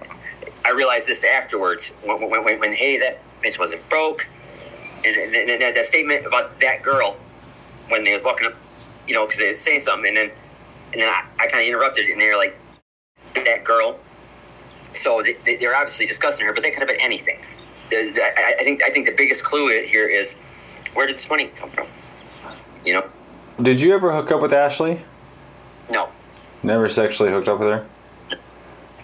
I 0.65 0.71
realized 0.71 1.07
this 1.09 1.25
afterwards 1.25 1.89
when, 2.03 2.29
when, 2.29 2.43
when, 2.45 2.59
when 2.59 2.71
hey, 2.73 2.97
that 2.99 3.19
bitch 3.43 3.59
wasn't 3.59 3.87
broke. 3.89 4.27
And, 5.05 5.35
and, 5.35 5.49
and 5.49 5.75
that, 5.75 5.85
statement 5.85 6.25
about 6.25 6.59
that 6.61 6.81
girl 6.81 7.17
when 7.89 8.03
they 8.03 8.13
was 8.13 8.23
walking 8.23 8.47
up, 8.47 8.53
you 9.07 9.13
know, 9.13 9.25
because 9.25 9.39
they 9.39 9.49
were 9.49 9.55
saying 9.55 9.81
something, 9.81 10.07
and 10.07 10.17
then 10.17 10.31
and 10.93 11.01
then 11.01 11.09
I, 11.09 11.25
I 11.39 11.47
kind 11.47 11.61
of 11.61 11.67
interrupted, 11.67 12.07
and 12.07 12.21
they 12.21 12.27
were 12.27 12.37
like, 12.37 12.55
that 13.33 13.63
girl. 13.63 13.99
So 14.91 15.21
they, 15.21 15.33
they, 15.43 15.55
they're 15.55 15.75
obviously 15.75 16.05
discussing 16.05 16.45
her, 16.45 16.53
but 16.53 16.63
they 16.63 16.69
could 16.69 16.79
have 16.79 16.87
been 16.87 17.01
anything. 17.01 17.39
The, 17.89 18.11
the, 18.13 18.23
I, 18.23 18.63
think 18.63 18.83
I 18.83 18.89
think 18.89 19.07
the 19.07 19.15
biggest 19.15 19.43
clue 19.43 19.83
here 19.83 20.07
is 20.07 20.35
where 20.93 21.07
did 21.07 21.15
this 21.15 21.29
money 21.29 21.47
come 21.47 21.69
from? 21.71 21.87
You 22.85 22.93
know, 22.93 23.09
Did 23.61 23.81
you 23.81 23.93
ever 23.93 24.13
hook 24.13 24.31
up 24.31 24.41
with 24.41 24.53
Ashley? 24.53 25.01
no. 25.89 26.09
Never 26.65 26.87
sexually 26.87 27.29
hooked 27.29 27.49
up 27.49 27.59
with 27.59 27.67
her. 27.67 27.85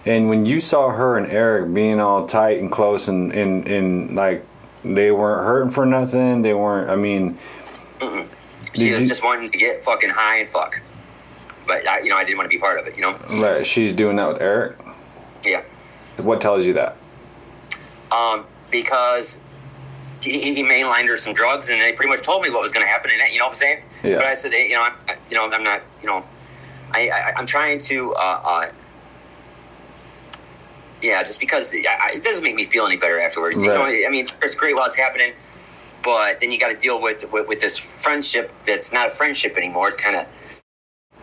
And 0.06 0.30
when 0.30 0.46
you 0.46 0.60
saw 0.60 0.90
her 0.90 1.18
and 1.18 1.30
Eric 1.30 1.74
being 1.74 2.00
all 2.00 2.26
tight 2.26 2.58
and 2.58 2.72
close 2.72 3.06
and 3.06 3.32
and 3.32 4.16
like 4.16 4.46
they 4.84 5.10
weren't 5.10 5.44
hurting 5.46 5.70
for 5.70 5.84
nothing, 5.86 6.42
they 6.42 6.54
weren't. 6.54 6.90
I 6.90 6.96
mean, 6.96 7.38
She 8.74 8.90
was 8.92 9.02
you- 9.02 9.08
just 9.08 9.22
wanting 9.24 9.50
to 9.50 9.58
get 9.58 9.84
fucking 9.84 10.10
high 10.10 10.38
and 10.38 10.48
fuck. 10.48 10.80
But 11.66 11.86
I, 11.86 12.00
you 12.00 12.08
know, 12.08 12.16
I 12.16 12.24
didn't 12.24 12.38
want 12.38 12.50
to 12.50 12.56
be 12.56 12.60
part 12.60 12.78
of 12.80 12.86
it. 12.86 12.96
You 12.96 13.02
know, 13.02 13.18
right? 13.40 13.66
She's 13.66 13.92
doing 13.92 14.16
that 14.16 14.28
with 14.28 14.42
Eric. 14.42 14.76
yeah. 15.44 15.62
What 16.18 16.40
tells 16.40 16.66
you 16.66 16.72
that? 16.74 16.96
um, 18.12 18.44
because 18.70 19.38
he, 20.20 20.40
he 20.54 20.62
mainlined 20.64 21.06
her 21.06 21.16
some 21.16 21.32
drugs, 21.32 21.68
and 21.70 21.80
they 21.80 21.92
pretty 21.92 22.10
much 22.10 22.22
told 22.22 22.42
me 22.42 22.50
what 22.50 22.60
was 22.60 22.72
going 22.72 22.84
to 22.84 22.90
happen. 22.90 23.10
And 23.12 23.32
you 23.32 23.38
know 23.38 23.44
what 23.46 23.50
I'm 23.50 23.54
saying? 23.54 23.82
Yeah. 24.02 24.16
But 24.16 24.26
I 24.26 24.34
said, 24.34 24.52
hey, 24.52 24.68
you 24.68 24.74
know, 24.74 24.82
I'm, 24.82 25.16
you 25.30 25.36
know, 25.36 25.48
I'm 25.50 25.62
not, 25.62 25.82
you 26.02 26.08
know, 26.08 26.24
I, 26.92 27.08
I 27.08 27.32
I'm 27.36 27.46
trying 27.46 27.78
to, 27.78 28.12
uh, 28.14 28.40
uh, 28.44 28.70
yeah, 31.02 31.22
just 31.22 31.40
because 31.40 31.72
I, 31.74 31.84
I- 31.88 32.12
it 32.16 32.22
doesn't 32.24 32.44
make 32.44 32.54
me 32.54 32.64
feel 32.64 32.86
any 32.86 32.96
better 32.96 33.20
afterwards. 33.20 33.62
You 33.62 33.70
know, 33.70 33.84
I 33.84 34.08
mean, 34.10 34.26
it's 34.42 34.54
great 34.54 34.76
while 34.76 34.86
it's 34.86 34.96
happening, 34.96 35.32
but 36.02 36.40
then 36.40 36.52
you 36.52 36.58
got 36.58 36.68
to 36.68 36.74
deal 36.80 37.00
with, 37.00 37.30
with 37.32 37.48
with 37.48 37.60
this 37.60 37.78
friendship 37.78 38.52
that's 38.66 38.92
not 38.92 39.08
a 39.08 39.10
friendship 39.10 39.56
anymore. 39.56 39.88
It's 39.88 39.96
kind 39.96 40.16
of, 40.16 40.26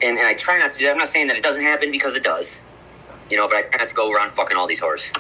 and, 0.02 0.18
and 0.18 0.28
I 0.28 0.34
try 0.34 0.58
not 0.60 0.72
to 0.72 0.78
do 0.80 0.86
that. 0.86 0.92
I'm 0.92 0.98
not 0.98 1.10
saying 1.10 1.28
that 1.28 1.38
it 1.38 1.44
doesn't 1.44 1.64
happen 1.64 1.92
because 1.92 2.16
it 2.16 2.24
does, 2.24 2.60
you 3.30 3.38
know, 3.38 3.48
but 3.48 3.58
I 3.58 3.62
try 3.64 3.78
not 3.80 3.88
to 3.90 3.96
go 3.96 4.12
around 4.12 4.32
fucking 4.32 4.58
all 4.58 4.68
these 4.68 4.82
whores. 4.82 5.12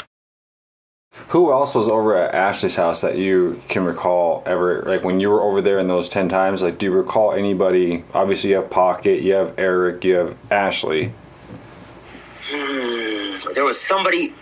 Who 1.30 1.51
else 1.51 1.74
was 1.76 1.88
over 1.88 2.16
at 2.16 2.36
Ashley's 2.36 2.76
house 2.76 3.01
that 3.01 3.18
you 3.18 3.62
can 3.70 3.86
recall 3.86 4.43
ever? 4.45 4.84
Like 4.84 5.03
when 5.03 5.20
you 5.20 5.30
were 5.30 5.41
over 5.41 5.62
there 5.62 5.80
in 5.80 5.88
those 5.88 6.10
ten 6.10 6.30
times, 6.30 6.62
like 6.62 6.78
do 6.78 6.86
you 6.88 6.91
recall 6.91 7.34
anybody? 7.34 8.03
Obviously, 8.14 8.51
you 8.51 8.58
have 8.58 8.70
Pocket, 8.70 9.22
you 9.22 9.34
have 9.34 9.53
Eric, 9.58 10.03
you 10.03 10.16
have 10.16 10.38
Ashley. 10.51 11.14
Hmm, 12.39 13.38
there 13.53 13.64
was 13.66 13.80
somebody 13.82 14.34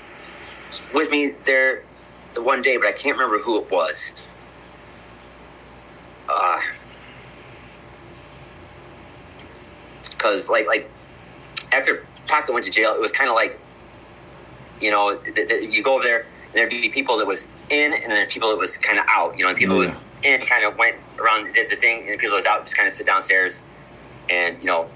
with 0.96 1.12
me 1.12 1.32
there 1.44 1.84
the 2.34 2.42
one 2.42 2.62
day, 2.62 2.78
but 2.78 2.88
I 2.88 2.92
can't 2.92 3.18
remember 3.18 3.40
who 3.40 3.60
it 3.60 3.70
was. 3.70 4.12
Uh, 6.28 6.60
cause 10.18 10.50
like 10.50 10.68
like 10.68 10.90
after 11.72 12.06
Paco 12.28 12.54
went 12.54 12.66
to 12.66 12.72
jail, 12.72 12.94
it 12.96 13.02
was 13.02 13.12
kind 13.12 13.30
of 13.30 13.36
like 13.36 13.60
you 14.82 14.90
know 14.90 15.16
th- 15.18 15.48
th- 15.48 15.76
you 15.76 15.84
go 15.84 15.96
over 15.96 16.04
there 16.04 16.22
and 16.22 16.54
there'd 16.56 16.70
be 16.70 16.90
people 16.90 17.18
that 17.18 17.28
was 17.28 17.48
in, 17.70 17.94
and 17.94 18.12
then 18.12 18.28
people 18.28 18.50
that 18.50 18.58
was 18.58 18.78
kind 18.78 18.98
of 18.98 19.06
out. 19.08 19.38
You 19.38 19.44
know, 19.44 19.50
and 19.50 19.58
people 19.58 19.76
that 19.76 19.82
was 19.82 20.00
in 20.24 20.42
kind 20.42 20.66
of 20.66 20.78
went 20.78 20.96
around 21.20 21.54
did 21.54 21.70
the 21.70 21.76
thing, 21.76 22.02
and 22.02 22.10
the 22.14 22.18
people 22.18 22.32
that 22.32 22.38
was 22.40 22.46
out 22.48 22.62
just 22.64 22.76
kind 22.76 22.88
of 22.88 22.94
sit 22.94 23.06
downstairs 23.06 23.62
and 24.30 24.58
you 24.60 24.66
know 24.66 24.90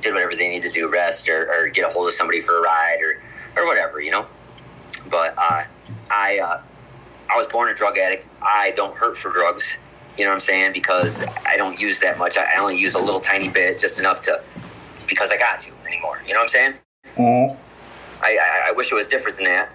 did 0.00 0.12
whatever 0.12 0.34
they 0.34 0.48
needed 0.48 0.72
to 0.72 0.80
do, 0.80 0.88
rest 0.88 1.28
or, 1.28 1.50
or 1.52 1.68
get 1.68 1.88
a 1.88 1.92
hold 1.92 2.06
of 2.06 2.12
somebody 2.14 2.40
for 2.40 2.58
a 2.58 2.60
ride 2.60 2.98
or, 3.02 3.22
or 3.60 3.66
whatever, 3.66 4.00
you 4.00 4.10
know. 4.10 4.26
But 5.10 5.34
uh, 5.36 5.64
I 6.10 6.38
uh, 6.38 6.60
I 7.30 7.36
was 7.36 7.46
born 7.46 7.68
a 7.68 7.74
drug 7.74 7.98
addict. 7.98 8.26
I 8.42 8.72
don't 8.76 8.96
hurt 8.96 9.16
for 9.16 9.30
drugs. 9.30 9.76
You 10.16 10.24
know 10.24 10.30
what 10.30 10.34
I'm 10.34 10.40
saying? 10.40 10.72
Because 10.72 11.20
I 11.46 11.56
don't 11.56 11.80
use 11.80 12.00
that 12.00 12.18
much. 12.18 12.38
I 12.38 12.56
only 12.56 12.78
use 12.78 12.94
a 12.94 13.00
little 13.00 13.20
tiny 13.20 13.48
bit, 13.48 13.80
just 13.80 13.98
enough 13.98 14.20
to 14.22 14.40
because 15.08 15.30
I 15.30 15.36
got 15.36 15.60
to 15.60 15.72
anymore. 15.86 16.20
You 16.26 16.32
know 16.34 16.40
what 16.40 16.44
I'm 16.44 16.48
saying? 16.48 16.74
Mm-hmm. 17.16 17.60
I, 18.22 18.38
I, 18.38 18.68
I 18.68 18.72
wish 18.72 18.90
it 18.92 18.94
was 18.94 19.06
different 19.08 19.36
than 19.36 19.46
that, 19.46 19.70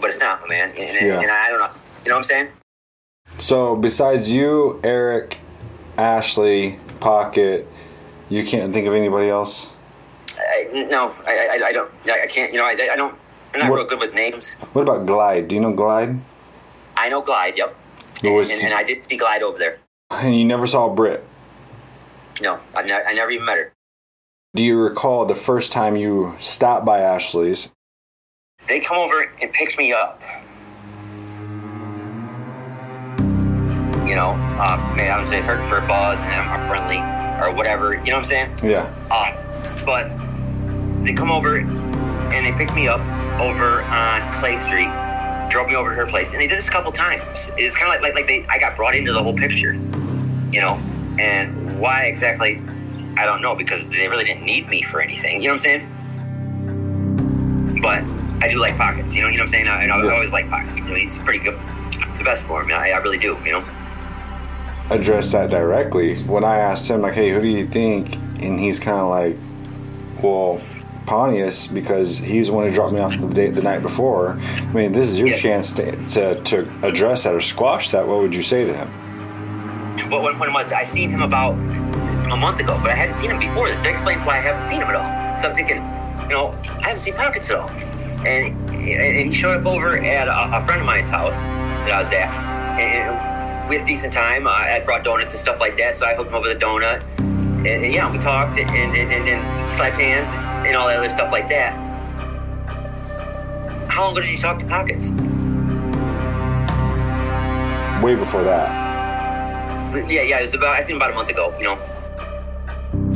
but 0.00 0.08
it's 0.08 0.18
not, 0.18 0.48
man. 0.48 0.70
And, 0.70 0.78
and, 0.96 1.06
Yeah. 1.06 1.20
and 1.20 1.30
I 1.30 1.48
don't 1.48 1.58
know. 1.60 1.70
You 2.04 2.10
know 2.10 2.14
what 2.14 2.18
I'm 2.18 2.24
saying? 2.24 2.48
So 3.38 3.76
besides 3.76 4.30
you, 4.30 4.80
Eric, 4.82 5.38
Ashley, 5.98 6.78
Pocket, 7.00 7.66
you 8.28 8.44
can't 8.46 8.72
think 8.72 8.86
of 8.86 8.94
anybody 8.94 9.28
else. 9.28 9.68
I, 10.38 10.86
no, 10.90 11.14
I, 11.26 11.58
I, 11.62 11.66
I 11.66 11.72
don't. 11.72 11.90
I, 12.06 12.22
I 12.22 12.26
can't. 12.26 12.52
You 12.52 12.58
know, 12.58 12.64
I, 12.64 12.70
I 12.92 12.96
don't. 12.96 13.14
I'm 13.54 13.60
not 13.60 13.70
What- 13.70 13.76
real 13.76 13.86
good 13.86 14.00
with 14.00 14.14
names. 14.14 14.54
What 14.72 14.82
about 14.82 15.06
Glide? 15.06 15.48
Do 15.48 15.54
you 15.56 15.60
know 15.60 15.72
Glide? 15.72 16.18
I 16.96 17.08
know 17.08 17.20
Glide. 17.20 17.58
Yep. 17.58 17.76
Was- 18.24 18.50
and, 18.50 18.60
and 18.62 18.74
I 18.74 18.82
did 18.82 19.04
see 19.04 19.16
Glide 19.16 19.42
over 19.42 19.58
there. 19.58 19.78
And 20.10 20.36
you 20.36 20.44
never 20.44 20.66
saw 20.66 20.88
Brit. 20.88 21.24
No, 22.42 22.58
I, 22.74 22.82
ne- 22.82 22.92
I 22.92 23.12
never 23.12 23.30
even 23.30 23.44
met 23.46 23.58
her. 23.58 23.72
Do 24.54 24.62
you 24.64 24.78
recall 24.78 25.24
the 25.26 25.34
first 25.34 25.72
time 25.72 25.94
you 25.96 26.36
stopped 26.40 26.84
by 26.84 26.98
Ashley's? 27.00 27.70
They 28.66 28.80
come 28.80 28.98
over 28.98 29.22
and 29.40 29.52
picked 29.52 29.78
me 29.78 29.92
up. 29.92 30.20
You 34.06 34.16
know, 34.16 34.30
uh, 34.58 34.92
man, 34.96 35.12
I 35.12 35.20
was 35.20 35.30
just 35.30 35.46
hurting 35.46 35.66
for 35.68 35.76
a 35.78 35.86
buzz 35.86 36.20
and 36.20 36.32
I'm, 36.34 36.48
I'm 36.60 36.68
friendly 36.68 36.98
or 36.98 37.54
whatever. 37.54 37.94
You 37.94 38.10
know 38.10 38.16
what 38.16 38.18
I'm 38.18 38.24
saying? 38.24 38.58
Yeah. 38.62 38.92
Uh, 39.10 39.84
but 39.86 40.10
they 41.04 41.12
come 41.12 41.30
over 41.30 41.58
and 42.32 42.46
they 42.46 42.52
picked 42.52 42.74
me 42.74 42.88
up 42.88 43.00
over 43.40 43.82
on 43.82 44.32
Clay 44.32 44.56
Street, 44.56 44.90
drove 45.50 45.66
me 45.66 45.74
over 45.74 45.90
to 45.90 45.96
her 45.96 46.06
place, 46.06 46.32
and 46.32 46.40
they 46.40 46.46
did 46.46 46.58
this 46.58 46.68
a 46.68 46.70
couple 46.70 46.92
times. 46.92 47.48
It's 47.56 47.76
kind 47.76 47.88
of 47.88 47.94
like, 47.94 48.02
like 48.02 48.14
like 48.14 48.26
they 48.26 48.46
I 48.48 48.58
got 48.58 48.76
brought 48.76 48.94
into 48.94 49.12
the 49.12 49.22
whole 49.22 49.34
picture, 49.34 49.72
you 50.52 50.60
know. 50.60 50.80
And 51.18 51.80
why 51.80 52.04
exactly, 52.04 52.60
I 53.16 53.26
don't 53.26 53.42
know 53.42 53.54
because 53.54 53.84
they 53.88 54.08
really 54.08 54.24
didn't 54.24 54.44
need 54.44 54.68
me 54.68 54.82
for 54.82 55.00
anything. 55.00 55.42
You 55.42 55.48
know 55.48 55.54
what 55.54 55.66
I'm 55.66 55.80
saying? 55.80 55.96
But 57.82 58.04
I 58.42 58.48
do 58.50 58.58
like 58.58 58.76
pockets. 58.76 59.14
You 59.14 59.22
know, 59.22 59.28
you 59.28 59.36
know 59.36 59.42
what 59.42 59.48
I'm 59.48 59.52
saying. 59.52 59.68
I, 59.68 59.82
and 59.82 59.92
I, 59.92 60.00
I 60.00 60.14
always 60.14 60.32
like 60.32 60.48
pockets. 60.48 60.78
You 60.78 60.84
know, 60.84 60.94
he's 60.94 61.18
pretty 61.18 61.40
good, 61.40 61.58
the 62.16 62.24
best 62.24 62.44
for 62.44 62.62
him. 62.62 62.70
I, 62.70 62.92
I 62.92 62.98
really 62.98 63.18
do. 63.18 63.36
You 63.44 63.52
know. 63.52 63.64
Address 64.90 65.32
that 65.32 65.50
directly. 65.50 66.16
When 66.22 66.44
I 66.44 66.58
asked 66.58 66.88
him, 66.88 67.02
like, 67.02 67.14
hey, 67.14 67.30
who 67.30 67.40
do 67.40 67.48
you 67.48 67.66
think? 67.66 68.16
And 68.42 68.58
he's 68.58 68.80
kind 68.80 68.98
of 68.98 69.08
like, 69.08 69.36
well, 70.22 70.60
Pontius, 71.10 71.66
because 71.66 72.18
he's 72.18 72.46
the 72.46 72.52
one 72.52 72.68
who 72.68 72.72
dropped 72.72 72.92
me 72.92 73.00
off 73.00 73.10
the 73.10 73.26
day, 73.26 73.50
the 73.50 73.60
night 73.60 73.82
before. 73.82 74.38
I 74.38 74.72
mean, 74.72 74.92
this 74.92 75.08
is 75.08 75.18
your 75.18 75.36
chance 75.36 75.72
to, 75.72 76.04
to 76.12 76.40
to 76.44 76.86
address 76.86 77.24
that 77.24 77.34
or 77.34 77.40
squash 77.40 77.90
that. 77.90 78.06
What 78.06 78.20
would 78.20 78.32
you 78.32 78.44
say 78.44 78.64
to 78.64 78.72
him? 78.72 78.88
What 80.08 80.22
when, 80.22 80.38
when 80.38 80.52
was? 80.52 80.70
I 80.70 80.84
seen 80.84 81.10
him 81.10 81.20
about 81.20 81.54
a 81.54 82.36
month 82.36 82.60
ago, 82.60 82.78
but 82.80 82.92
I 82.92 82.94
hadn't 82.94 83.16
seen 83.16 83.32
him 83.32 83.40
before 83.40 83.68
this. 83.68 83.80
That 83.80 83.88
explains 83.90 84.22
why 84.22 84.38
I 84.38 84.40
haven't 84.40 84.60
seen 84.60 84.80
him 84.80 84.86
at 84.86 84.94
all. 84.94 85.38
So 85.40 85.48
I'm 85.48 85.56
thinking, 85.56 85.78
you 86.22 86.28
know, 86.28 86.56
I 86.78 86.86
haven't 86.86 87.00
seen 87.00 87.14
Pockets 87.14 87.50
at 87.50 87.56
all. 87.56 87.70
And 88.24 88.54
and 88.72 89.28
he 89.28 89.34
showed 89.34 89.58
up 89.58 89.66
over 89.66 89.98
at 89.98 90.28
a, 90.28 90.58
a 90.58 90.64
friend 90.64 90.80
of 90.80 90.86
mine's 90.86 91.10
house 91.10 91.42
that 91.42 91.90
I 91.90 91.98
was 91.98 92.12
at, 92.12 92.30
and 92.78 93.68
we 93.68 93.74
had 93.74 93.82
a 93.82 93.84
decent 93.84 94.12
time. 94.12 94.46
I 94.46 94.68
had 94.68 94.84
brought 94.84 95.02
donuts 95.02 95.32
and 95.32 95.40
stuff 95.40 95.58
like 95.58 95.76
that, 95.78 95.94
so 95.94 96.06
I 96.06 96.14
hooked 96.14 96.30
him 96.30 96.36
over 96.36 96.46
the 96.46 96.54
donut. 96.54 97.02
And, 97.60 97.84
and 97.84 97.92
yeah, 97.92 98.10
we 98.10 98.16
talked 98.16 98.56
and 98.56 98.70
and, 98.70 98.96
and, 98.96 99.28
and 99.28 99.72
slapped 99.72 99.96
hands 99.96 100.34
and 100.66 100.74
all 100.74 100.88
that 100.88 100.96
other 100.96 101.10
stuff 101.10 101.30
like 101.30 101.48
that. 101.50 101.74
How 103.90 104.04
long 104.04 104.12
ago 104.12 104.22
did 104.22 104.30
you 104.30 104.38
talk 104.38 104.58
to 104.60 104.66
Pockets? 104.66 105.10
Way 108.02 108.14
before 108.14 108.42
that. 108.44 108.70
Yeah, 110.10 110.22
yeah, 110.22 110.38
it 110.38 110.42
was 110.42 110.54
about 110.54 110.76
I 110.76 110.80
seen 110.80 110.96
about 110.96 111.10
a 111.10 111.14
month 111.14 111.28
ago. 111.28 111.54
You 111.58 111.64
know. 111.64 111.78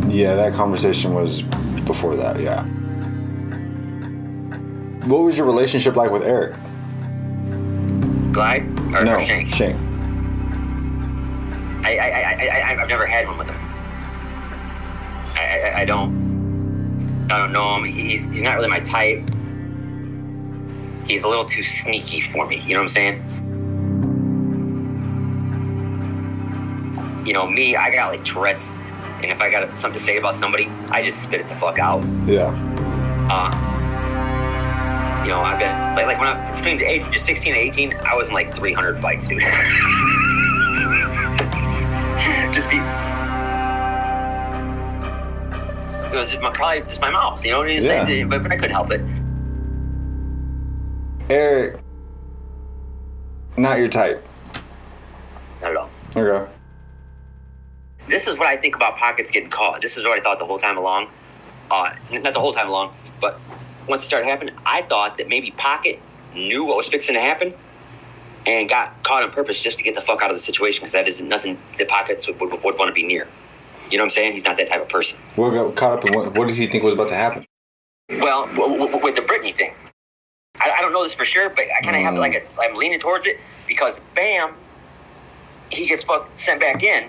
Yeah, 0.09 0.35
that 0.35 0.53
conversation 0.53 1.15
was 1.15 1.41
before 1.87 2.17
that. 2.17 2.39
Yeah. 2.39 2.65
What 5.07 5.23
was 5.23 5.39
your 5.39 5.47
relationship 5.47 5.97
like 5.97 6.11
with 6.11 6.23
Eric? 6.23 6.55
Glide 8.33 8.63
or, 8.93 9.05
no, 9.05 9.15
or 9.15 9.21
Shank? 9.25 9.49
Shank. 9.49 9.81
I, 11.85 11.97
I, 11.97 12.09
I, 12.09 12.47
I, 12.47 12.83
I've 12.83 12.89
never 12.89 13.07
had 13.07 13.27
one 13.27 13.39
with 13.39 13.49
him. 13.49 13.64
I, 15.55 15.81
I, 15.81 15.85
don't. 15.85 17.29
I 17.31 17.39
don't 17.39 17.53
know 17.53 17.77
him. 17.77 17.85
He's 17.85 18.27
he's 18.27 18.43
not 18.43 18.57
really 18.57 18.69
my 18.69 18.81
type. 18.81 19.23
He's 21.07 21.23
a 21.25 21.29
little 21.29 21.45
too 21.45 21.63
sneaky 21.63 22.21
for 22.21 22.47
me. 22.47 22.63
You 22.67 22.75
know 22.75 22.81
what 22.81 22.83
I'm 22.83 22.89
saying? 22.89 23.23
You 27.27 27.33
know 27.33 27.47
me, 27.47 27.77
I 27.77 27.91
got 27.91 28.11
like 28.11 28.25
Tourette's, 28.25 28.71
and 29.23 29.27
if 29.27 29.41
I 29.41 29.51
got 29.51 29.79
something 29.79 29.99
to 29.99 30.05
say 30.05 30.19
about 30.19 30.35
somebody, 30.35 30.67
I 30.91 31.03
just 31.03 31.23
spit 31.23 31.41
it 31.41 31.49
the 31.49 31.55
fuck 31.55 31.79
out. 31.79 32.05
Yeah. 32.27 32.53
Uh, 33.31 33.51
you 35.25 35.31
know, 35.31 35.41
I've 35.41 35.59
been 35.59 35.95
like 35.95 36.07
like 36.07 36.19
when 36.19 36.29
I 36.29 36.55
between 36.55 36.77
the 36.79 36.85
age 36.85 37.07
of 37.07 37.17
16 37.17 37.55
and 37.55 37.61
18, 37.61 37.95
I 38.05 38.15
was 38.15 38.29
in 38.29 38.35
like 38.35 38.55
300 38.55 38.99
fights, 38.99 39.27
dude. 39.27 39.41
just 42.53 42.69
be. 42.69 42.77
It 46.15 46.19
was 46.19 46.33
my, 46.39 46.51
probably 46.51 46.83
just 46.83 47.01
my 47.01 47.11
mouth, 47.11 47.45
you 47.45 47.51
know 47.51 47.59
what 47.59 47.71
I 47.71 47.75
mean? 47.75 47.83
Yeah. 47.83 48.25
But, 48.27 48.45
but 48.45 48.53
I 48.53 48.57
couldn't 48.57 48.71
help 48.71 48.93
it. 48.93 49.01
Eric, 51.29 51.81
not 53.57 53.79
your 53.79 53.89
type. 53.89 54.25
Not 55.61 55.73
at 55.73 55.77
all. 55.77 55.91
Okay. 56.15 56.53
This 58.07 58.29
is 58.29 58.39
what 58.39 58.47
I 58.47 58.57
think 58.57 58.77
about 58.77 58.97
pockets 58.97 59.29
getting 59.29 59.51
caught. 59.51 59.81
This 59.81 59.97
is 59.97 60.05
what 60.05 60.17
I 60.17 60.23
thought 60.23 60.39
the 60.39 60.47
whole 60.47 60.59
time 60.59 60.79
along. 60.79 61.09
Uh, 61.69 61.95
not 62.13 62.33
the 62.33 62.39
whole 62.39 62.53
time 62.53 62.69
along, 62.69 62.95
but 63.21 63.41
once 63.89 64.03
it 64.03 64.07
started 64.07 64.29
happening, 64.29 64.55
I 64.65 64.83
thought 64.83 65.19
that 65.19 65.29
maybe 65.29 65.51
Pocket 65.51 66.01
knew 66.33 66.65
what 66.65 66.77
was 66.77 66.87
fixing 66.87 67.15
to 67.17 67.21
happen 67.21 67.55
and 68.47 68.69
got 68.69 69.03
caught 69.03 69.25
on 69.25 69.33
purpose 69.33 69.61
just 69.61 69.79
to 69.79 69.85
get 69.85 69.97
the 69.97 70.01
fuck 70.01 70.23
out 70.23 70.31
of 70.31 70.37
the 70.37 70.43
situation 70.43 70.83
because 70.83 70.93
that 70.93 71.09
isn't 71.09 71.29
nothing 71.29 71.59
that 71.79 71.89
Pockets 71.89 72.29
would, 72.29 72.39
would, 72.41 72.63
would 72.63 72.79
want 72.79 72.89
to 72.89 72.93
be 72.95 73.03
near. 73.03 73.27
You 73.95 73.99
know 73.99 74.03
what 74.03 74.07
I'm 74.07 74.11
saying? 74.17 74.33
He's 74.33 74.45
not 74.45 74.57
that 74.57 74.69
type 74.69 74.81
of 74.81 74.89
person. 74.89 75.17
What 75.37 75.51
got 75.51 75.77
caught 75.77 75.99
up 75.99 76.05
in 76.05 76.15
what, 76.15 76.35
what 76.35 76.49
did 76.49 76.57
he 76.57 76.67
think 76.67 76.83
was 76.83 76.95
about 76.95 77.11
to 77.11 77.15
happen? 77.15 77.47
Well, 78.11 78.47
w- 78.49 78.77
w- 78.77 78.99
with 79.01 79.15
the 79.15 79.23
Brittany 79.23 79.53
thing, 79.53 79.73
I, 80.61 80.69
I 80.79 80.81
don't 80.81 80.93
know 80.93 81.05
this 81.05 81.15
for 81.15 81.25
sure, 81.25 81.49
but 81.49 81.67
I 81.67 81.81
kind 81.81 81.95
of 81.95 82.03
have 82.03 82.15
Mm. 82.15 82.19
like 82.19 82.35
a, 82.35 82.61
I'm 82.61 82.75
leaning 82.75 82.99
towards 82.99 83.25
it 83.25 83.39
because 83.69 84.01
bam, 84.17 84.55
he 85.71 85.87
gets 85.87 86.03
fucked 86.03 86.41
sent 86.41 86.59
back 86.59 86.83
in. 86.83 87.09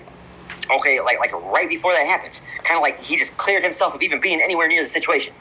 Okay, 0.70 1.00
like 1.00 1.18
like 1.18 1.32
right 1.52 1.68
before 1.68 1.90
that 1.92 2.06
happens, 2.06 2.40
kind 2.62 2.78
of 2.78 2.82
like 2.82 3.02
he 3.02 3.16
just 3.16 3.36
cleared 3.36 3.64
himself 3.64 3.92
of 3.92 4.00
even 4.02 4.20
being 4.20 4.40
anywhere 4.40 4.68
near 4.68 4.84
the 4.84 4.88
situation. 4.88 5.34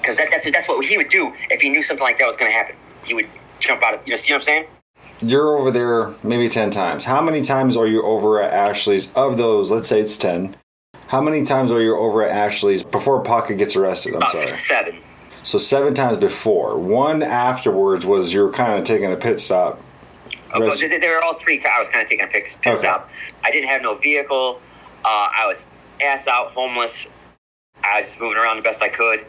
Because 0.00 0.16
that, 0.16 0.28
that's 0.30 0.50
that's 0.50 0.66
what 0.66 0.82
he 0.82 0.96
would 0.96 1.10
do 1.10 1.30
if 1.50 1.60
he 1.60 1.68
knew 1.68 1.82
something 1.82 2.04
like 2.04 2.18
that 2.20 2.26
was 2.26 2.36
going 2.36 2.50
to 2.50 2.56
happen. 2.56 2.74
He 3.04 3.12
would 3.12 3.28
jump 3.60 3.82
out 3.82 3.96
of 3.96 4.00
you 4.06 4.14
know 4.14 4.16
see 4.16 4.32
what 4.32 4.38
I'm 4.38 4.42
saying? 4.44 4.66
You're 5.20 5.58
over 5.58 5.70
there 5.70 6.14
maybe 6.22 6.48
10 6.48 6.70
times. 6.70 7.04
How 7.04 7.20
many 7.20 7.42
times 7.42 7.76
are 7.76 7.86
you 7.86 8.02
over 8.02 8.40
at 8.40 8.50
Ashley's? 8.54 9.12
Of 9.12 9.36
those, 9.36 9.70
let's 9.70 9.88
say 9.88 10.00
it's 10.00 10.16
10. 10.16 10.56
How 11.08 11.20
many 11.20 11.44
times 11.44 11.70
are 11.70 11.80
you 11.80 11.96
over 11.96 12.24
at 12.24 12.32
Ashley's 12.36 12.82
before 12.82 13.20
Pocket 13.22 13.58
gets 13.58 13.76
arrested? 13.76 14.12
I'm 14.14 14.16
About 14.18 14.32
sorry. 14.32 14.46
seven. 14.48 14.98
So 15.44 15.58
seven 15.58 15.94
times 15.94 16.16
before. 16.16 16.76
One 16.78 17.22
afterwards 17.22 18.04
was 18.04 18.32
you 18.32 18.42
were 18.42 18.52
kind 18.52 18.78
of 18.78 18.84
taking 18.84 19.12
a 19.12 19.16
pit 19.16 19.38
stop. 19.38 19.80
But 20.52 20.62
Rest- 20.62 20.80
they, 20.80 20.98
they 20.98 21.08
were 21.08 21.22
all 21.22 21.34
three. 21.34 21.62
I 21.64 21.78
was 21.78 21.88
kind 21.88 22.02
of 22.02 22.08
taking 22.08 22.24
a 22.24 22.28
pit, 22.28 22.56
pit 22.60 22.72
Okay. 22.72 22.80
stop. 22.80 23.08
I 23.44 23.50
didn't 23.52 23.68
have 23.68 23.82
no 23.82 23.96
vehicle. 23.96 24.60
Uh, 25.04 25.08
I 25.08 25.44
was 25.46 25.66
ass 26.02 26.26
out, 26.26 26.52
homeless. 26.52 27.06
I 27.84 27.98
was 28.00 28.06
just 28.06 28.20
moving 28.20 28.38
around 28.38 28.56
the 28.56 28.62
best 28.62 28.82
I 28.82 28.88
could, 28.88 29.24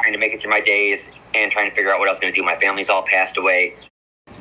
trying 0.00 0.12
to 0.12 0.18
make 0.18 0.32
it 0.32 0.40
through 0.40 0.50
my 0.50 0.60
days 0.60 1.08
and 1.34 1.52
trying 1.52 1.68
to 1.70 1.76
figure 1.76 1.92
out 1.92 2.00
what 2.00 2.08
I 2.08 2.10
was 2.12 2.18
going 2.18 2.32
to 2.32 2.36
do. 2.38 2.44
My 2.44 2.56
family's 2.56 2.88
all 2.88 3.02
passed 3.02 3.36
away. 3.36 3.76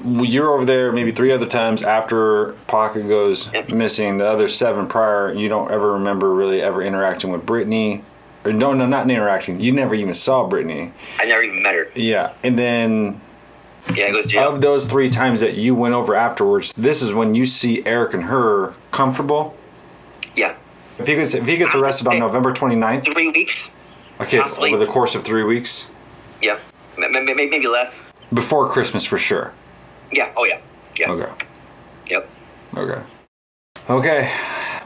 You're 0.06 0.52
over 0.54 0.66
there 0.66 0.92
maybe 0.92 1.12
three 1.12 1.32
other 1.32 1.46
times 1.46 1.84
after 1.84 2.54
Pocket 2.68 3.08
goes 3.08 3.50
missing. 3.70 4.18
The 4.18 4.28
other 4.28 4.48
seven 4.48 4.88
prior, 4.88 5.34
you 5.34 5.48
don't 5.50 5.72
ever 5.72 5.94
remember 5.94 6.34
really 6.34 6.62
ever 6.62 6.82
interacting 6.82 7.32
with 7.32 7.46
Brittany. 7.46 8.04
Or 8.46 8.52
no, 8.52 8.74
no, 8.74 8.86
not 8.86 9.10
interacting. 9.10 9.62
You 9.62 9.72
never 9.72 9.96
even 9.96 10.14
saw 10.14 10.46
Brittany. 10.48 10.92
I 11.20 11.26
never 11.26 11.42
even 11.44 11.64
met 11.64 11.76
her. 11.76 11.88
Yeah, 11.96 12.34
and 12.44 12.60
then 12.60 13.22
Yeah, 13.96 14.08
it 14.08 14.12
goes 14.14 14.24
to 14.26 14.30
jail. 14.32 14.50
of 14.54 14.60
those 14.62 14.84
three 14.84 15.10
times 15.10 15.40
that 15.40 15.54
you 15.56 15.74
went 15.76 15.94
over 15.96 16.14
afterwards, 16.16 16.74
this 16.74 17.02
is 17.02 17.14
when 17.14 17.36
you 17.36 17.46
see 17.46 17.86
Eric 17.86 18.14
and 18.14 18.26
her 18.26 18.74
comfortable. 18.92 19.56
Yeah. 20.36 20.56
If 21.00 21.08
he 21.08 21.16
gets 21.16 21.34
if 21.34 21.46
he 21.48 21.56
gets 21.56 21.74
arrested 21.74 22.08
on 22.08 22.20
November 22.20 22.52
29th, 22.54 23.06
Three 23.14 23.30
weeks. 23.32 23.70
okay, 24.20 24.40
Possibly. 24.42 24.74
over 24.74 24.84
the 24.86 24.92
course 24.92 25.16
of 25.16 25.24
three 25.24 25.44
weeks 25.44 25.88
Yep. 26.42 26.60
M- 26.98 27.04
m- 27.16 27.26
maybe, 27.26 27.48
maybe 27.48 27.68
less. 27.68 28.02
before 28.34 28.68
Christmas 28.70 29.06
for 29.06 29.18
sure. 29.18 29.54
Yeah. 30.14 30.32
Oh, 30.38 30.46
yeah. 30.46 30.60
Yeah. 30.98 31.12
Okay. 31.12 31.46
Yep. 32.08 32.30
Okay. 32.78 33.02
Okay, 33.90 34.32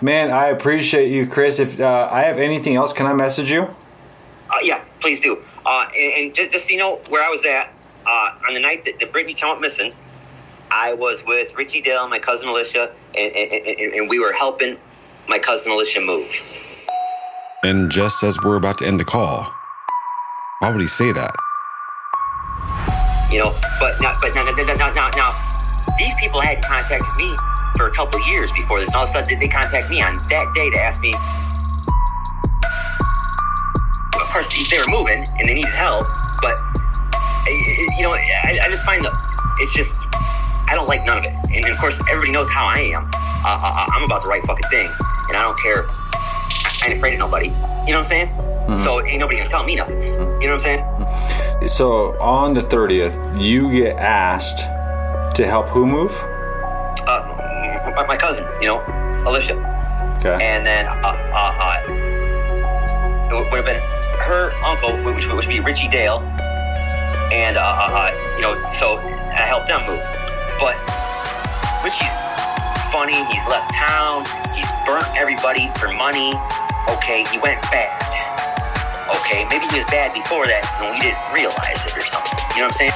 man, 0.02 0.32
I 0.32 0.48
appreciate 0.48 1.12
you, 1.12 1.28
Chris. 1.28 1.60
If 1.60 1.80
uh, 1.80 2.10
I 2.12 2.22
have 2.22 2.40
anything 2.40 2.76
else, 2.76 2.94
can 2.94 3.06
I 3.06 3.14
message 3.14 3.52
you? 3.52 3.62
Uh, 3.62 4.58
yeah, 4.64 4.84
please 5.00 5.20
do. 5.20 5.44
Uh, 5.68 5.86
and, 5.96 6.14
and 6.14 6.36
just, 6.36 6.50
just 6.50 6.66
so 6.66 6.74
you 6.74 6.80
know 6.80 6.96
where 7.10 7.24
I 7.24 7.30
was 7.30 7.46
at, 7.46 7.72
uh, 8.08 8.32
on 8.48 8.56
the 8.56 8.60
night 8.60 8.86
that 8.86 8.98
the 9.00 9.06
Brittany 9.06 9.36
came 9.36 9.50
up 9.50 9.62
missing, 9.62 9.94
I 10.72 10.96
was 10.96 11.24
with 11.24 11.54
Richie 11.56 11.82
Dale 11.82 12.08
my 12.08 12.18
cousin 12.18 12.50
Alicia, 12.50 12.92
and, 13.16 13.36
and, 13.36 13.68
and, 13.68 13.94
and 13.94 14.10
we 14.10 14.18
were 14.18 14.34
helping 14.34 14.78
my 15.30 15.38
cousin 15.38 15.72
Alicia 15.72 16.02
move. 16.02 16.42
And 17.64 17.92
just 17.92 18.24
as 18.24 18.42
we're 18.42 18.56
about 18.56 18.80
to 18.80 18.88
end 18.88 19.00
the 19.00 19.06
call, 19.06 19.54
why 20.58 20.72
would 20.72 20.82
he 20.82 20.88
say 20.88 21.12
that? 21.12 21.36
You 23.32 23.40
know, 23.44 23.56
but 23.80 24.00
now, 24.02 24.14
but 24.22 24.34
now, 24.36 24.44
now, 24.44 24.74
now, 24.74 24.92
now, 24.92 25.10
now, 25.16 25.32
these 25.98 26.14
people 26.16 26.40
hadn't 26.40 26.64
contacted 26.64 27.08
me 27.18 27.36
for 27.76 27.88
a 27.88 27.92
couple 27.92 28.20
years 28.28 28.52
before 28.52 28.80
this. 28.80 28.90
And 28.90 28.96
all 28.96 29.04
of 29.04 29.10
a 29.10 29.12
sudden, 29.12 29.30
did 29.30 29.40
they 29.40 29.48
contact 29.48 29.90
me 29.90 30.02
on 30.02 30.14
that 30.30 30.52
day 30.56 30.70
to 30.70 30.80
ask 30.80 31.02
me. 31.02 31.14
Of 34.16 34.34
course, 34.34 34.52
they 34.70 34.78
were 34.78 34.88
moving 34.88 35.24
and 35.40 35.48
they 35.48 35.54
needed 35.54 35.74
help, 35.74 36.04
but 36.42 36.60
eh, 37.48 37.52
eh, 37.52 37.98
you 37.98 38.04
know, 38.04 38.14
I, 38.14 38.60
I 38.64 38.70
just 38.70 38.84
find 38.84 39.02
that 39.02 39.14
it's 39.60 39.74
just 39.74 40.00
I 40.68 40.76
don't 40.76 40.88
like 40.90 41.06
none 41.06 41.20
of 41.20 41.24
it. 41.24 41.34
And 41.52 41.66
of 41.66 41.78
course, 41.78 42.00
everybody 42.10 42.32
knows 42.32 42.50
how 42.50 42.66
I 42.66 42.92
am. 42.96 43.10
Uh, 43.14 43.60
uh, 43.64 43.86
I'm 43.94 44.04
about 44.04 44.24
the 44.24 44.30
right 44.30 44.46
fucking 44.46 44.70
thing, 44.70 44.88
and 45.30 45.38
I 45.38 45.42
don't 45.42 45.58
care. 45.60 45.88
I 46.14 46.78
I 46.82 46.86
ain't 46.88 46.98
afraid 46.98 47.14
of 47.14 47.20
nobody. 47.20 47.48
You 47.48 47.54
know 47.54 47.64
what 47.86 47.96
I'm 47.96 48.04
saying? 48.04 48.30
So 48.84 49.06
ain't 49.06 49.20
nobody 49.20 49.38
gonna 49.38 49.50
tell 49.50 49.64
me 49.64 49.76
nothing. 49.76 50.02
You 50.04 50.18
know 50.18 50.28
what 50.38 50.52
I'm 50.54 50.60
saying? 50.60 50.80
So 51.66 52.18
on 52.20 52.54
the 52.54 52.62
30th, 52.62 53.42
you 53.42 53.72
get 53.72 53.98
asked 53.98 54.60
to 55.36 55.46
help 55.48 55.68
who 55.70 55.86
move? 55.86 56.12
uh, 57.08 57.94
my, 57.96 58.06
my 58.06 58.18
cousin, 58.18 58.46
you 58.62 58.68
know, 58.68 58.84
Alicia. 59.26 59.56
Okay. 60.20 60.38
And 60.44 60.66
then 60.66 60.86
uh, 60.88 60.92
uh, 61.34 61.54
uh, 61.60 63.28
it 63.30 63.34
would 63.52 63.54
have 63.54 63.66
been 63.66 63.82
her 64.22 64.52
uncle, 64.64 64.92
which 65.04 65.26
which 65.28 65.46
would 65.46 65.48
be 65.48 65.60
Richie 65.60 65.88
Dale. 65.88 66.20
And, 67.32 67.58
uh, 67.58 67.62
uh, 67.62 68.12
uh, 68.12 68.36
you 68.36 68.42
know, 68.42 68.70
so 68.70 68.98
I 69.00 69.44
helped 69.44 69.68
them 69.68 69.82
move. 69.86 70.00
But 70.60 70.76
Richie's 71.84 72.16
funny. 72.92 73.24
He's 73.26 73.46
left 73.48 73.74
town. 73.74 74.24
He's 74.56 74.70
burnt 74.86 75.08
everybody 75.18 75.70
for 75.78 75.92
money. 75.92 76.34
Okay, 76.90 77.26
he 77.32 77.38
went 77.40 77.62
bad. 77.64 78.17
Okay, 79.16 79.46
maybe 79.50 79.66
he 79.72 79.80
was 79.80 79.88
bad 79.90 80.14
before 80.14 80.48
that 80.48 80.64
and 80.82 80.92
we 80.92 81.00
didn't 81.00 81.20
realize 81.32 81.80
it 81.88 81.96
or 81.96 82.06
something. 82.06 82.36
You 82.56 82.68
know 82.68 82.72
what 82.72 82.82
I'm 82.82 82.92
saying? 82.92 82.96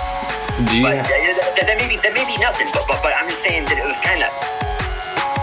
You 0.76 0.84
But 0.84 0.98
ha- 1.00 1.08
that, 1.08 1.56
that, 1.56 1.66
that 1.68 1.78
may 1.78 1.88
be 1.88 1.98
that 2.04 2.14
may 2.14 2.26
be 2.28 2.38
nothing, 2.38 2.68
but 2.74 2.84
but 2.88 3.02
but 3.02 3.14
I'm 3.16 3.30
just 3.30 3.42
saying 3.42 3.66
that 3.66 3.78
it 3.80 3.88
was 3.88 3.98
kind 4.04 4.22
of 4.22 4.30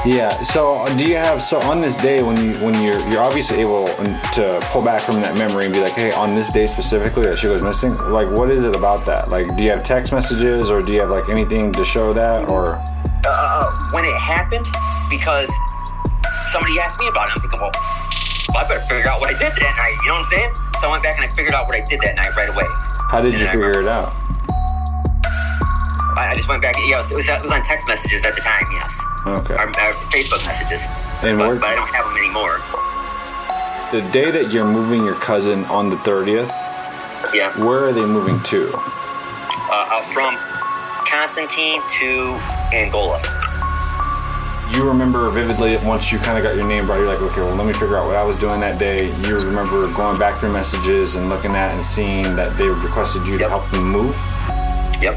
Yeah. 0.06 0.30
So 0.44 0.84
uh, 0.84 0.96
do 0.96 1.04
you 1.04 1.16
have 1.16 1.42
so 1.42 1.58
on 1.62 1.80
this 1.80 1.96
day 1.96 2.22
when 2.22 2.36
you 2.36 2.52
when 2.64 2.80
you're 2.82 3.00
you're 3.08 3.22
obviously 3.22 3.60
able 3.60 3.88
to 4.36 4.58
pull 4.70 4.82
back 4.82 5.00
from 5.02 5.20
that 5.22 5.36
memory 5.36 5.64
and 5.64 5.72
be 5.74 5.80
like, 5.80 5.94
hey, 5.94 6.12
on 6.12 6.34
this 6.34 6.52
day 6.52 6.66
specifically 6.66 7.24
that 7.24 7.38
she 7.38 7.48
was 7.48 7.64
missing. 7.64 7.92
Like, 8.12 8.28
what 8.36 8.50
is 8.50 8.62
it 8.64 8.76
about 8.76 9.06
that? 9.06 9.30
Like, 9.30 9.56
do 9.56 9.62
you 9.64 9.70
have 9.70 9.82
text 9.82 10.12
messages 10.12 10.68
or 10.68 10.80
do 10.82 10.92
you 10.92 11.00
have 11.00 11.10
like 11.10 11.28
anything 11.28 11.72
to 11.72 11.84
show 11.84 12.12
that 12.12 12.50
or? 12.50 12.76
uh, 13.26 13.28
uh, 13.28 13.64
uh 13.64 13.66
when 13.92 14.04
it 14.04 14.16
happened 14.20 14.66
because 15.10 15.50
somebody 16.52 16.78
asked 16.80 17.00
me 17.00 17.08
about 17.08 17.28
it. 17.28 17.32
I'm 17.36 17.40
thinking, 17.42 17.60
well, 17.60 17.72
I 18.56 18.66
better 18.66 18.80
figure 18.86 19.08
out 19.10 19.20
what 19.20 19.30
I 19.34 19.38
did 19.38 19.52
that 19.52 19.74
night. 19.76 19.94
You 20.02 20.08
know 20.08 20.14
what 20.14 20.26
I'm 20.26 20.32
saying? 20.32 20.52
So 20.80 20.88
I 20.88 20.90
went 20.92 21.02
back 21.02 21.16
and 21.16 21.24
I 21.24 21.28
figured 21.28 21.54
out 21.54 21.66
what 21.66 21.76
I 21.76 21.80
did 21.80 22.00
that 22.00 22.16
night 22.16 22.34
right 22.36 22.48
away. 22.48 22.64
How 23.10 23.20
did 23.20 23.32
And 23.34 23.42
you 23.42 23.48
figure 23.48 23.80
it 23.80 23.86
out? 23.88 24.12
I, 26.16 26.30
I 26.30 26.34
just 26.34 26.48
went 26.48 26.62
back. 26.62 26.76
Yeah, 26.76 26.98
it 26.98 27.14
was, 27.14 27.28
it 27.28 27.42
was 27.42 27.52
on 27.52 27.62
text 27.62 27.86
messages 27.88 28.24
at 28.24 28.34
the 28.34 28.40
time. 28.40 28.64
Yes, 28.72 29.00
Okay. 29.26 29.54
Our, 29.54 29.68
uh, 29.68 29.92
Facebook 30.10 30.44
messages. 30.44 30.82
And 31.22 31.38
but, 31.38 31.60
but 31.60 31.68
I 31.68 31.74
don't 31.74 31.88
have 31.94 32.06
them 32.06 32.16
anymore. 32.16 32.58
The 33.90 34.02
day 34.12 34.30
that 34.30 34.50
you're 34.52 34.66
moving 34.66 35.04
your 35.04 35.14
cousin 35.16 35.64
on 35.66 35.90
the 35.90 35.96
30th, 35.96 36.48
Yeah, 37.34 37.52
where 37.64 37.84
are 37.86 37.92
they 37.92 38.04
moving 38.04 38.40
to? 38.44 38.70
uh, 39.70 40.02
from 40.12 40.36
Constantine 41.08 41.80
to 42.00 42.38
Angola. 42.72 43.20
You 44.70 44.86
remember 44.86 45.30
vividly 45.30 45.78
once 45.78 46.12
you 46.12 46.18
kind 46.18 46.36
of 46.36 46.44
got 46.44 46.54
your 46.54 46.66
name 46.66 46.84
brought, 46.84 46.98
you're 46.98 47.08
like, 47.08 47.22
okay, 47.22 47.40
well, 47.40 47.56
let 47.56 47.66
me 47.66 47.72
figure 47.72 47.96
out 47.96 48.06
what 48.06 48.16
I 48.16 48.22
was 48.22 48.38
doing 48.38 48.60
that 48.60 48.78
day. 48.78 49.06
You 49.26 49.38
remember 49.38 49.90
going 49.94 50.18
back 50.18 50.38
through 50.38 50.52
messages 50.52 51.14
and 51.14 51.30
looking 51.30 51.52
at 51.52 51.74
and 51.74 51.82
seeing 51.82 52.36
that 52.36 52.56
they 52.58 52.68
requested 52.68 53.26
you 53.26 53.38
to 53.38 53.48
help 53.48 53.68
them 53.70 53.90
move? 53.90 54.14
Yep. 55.00 55.16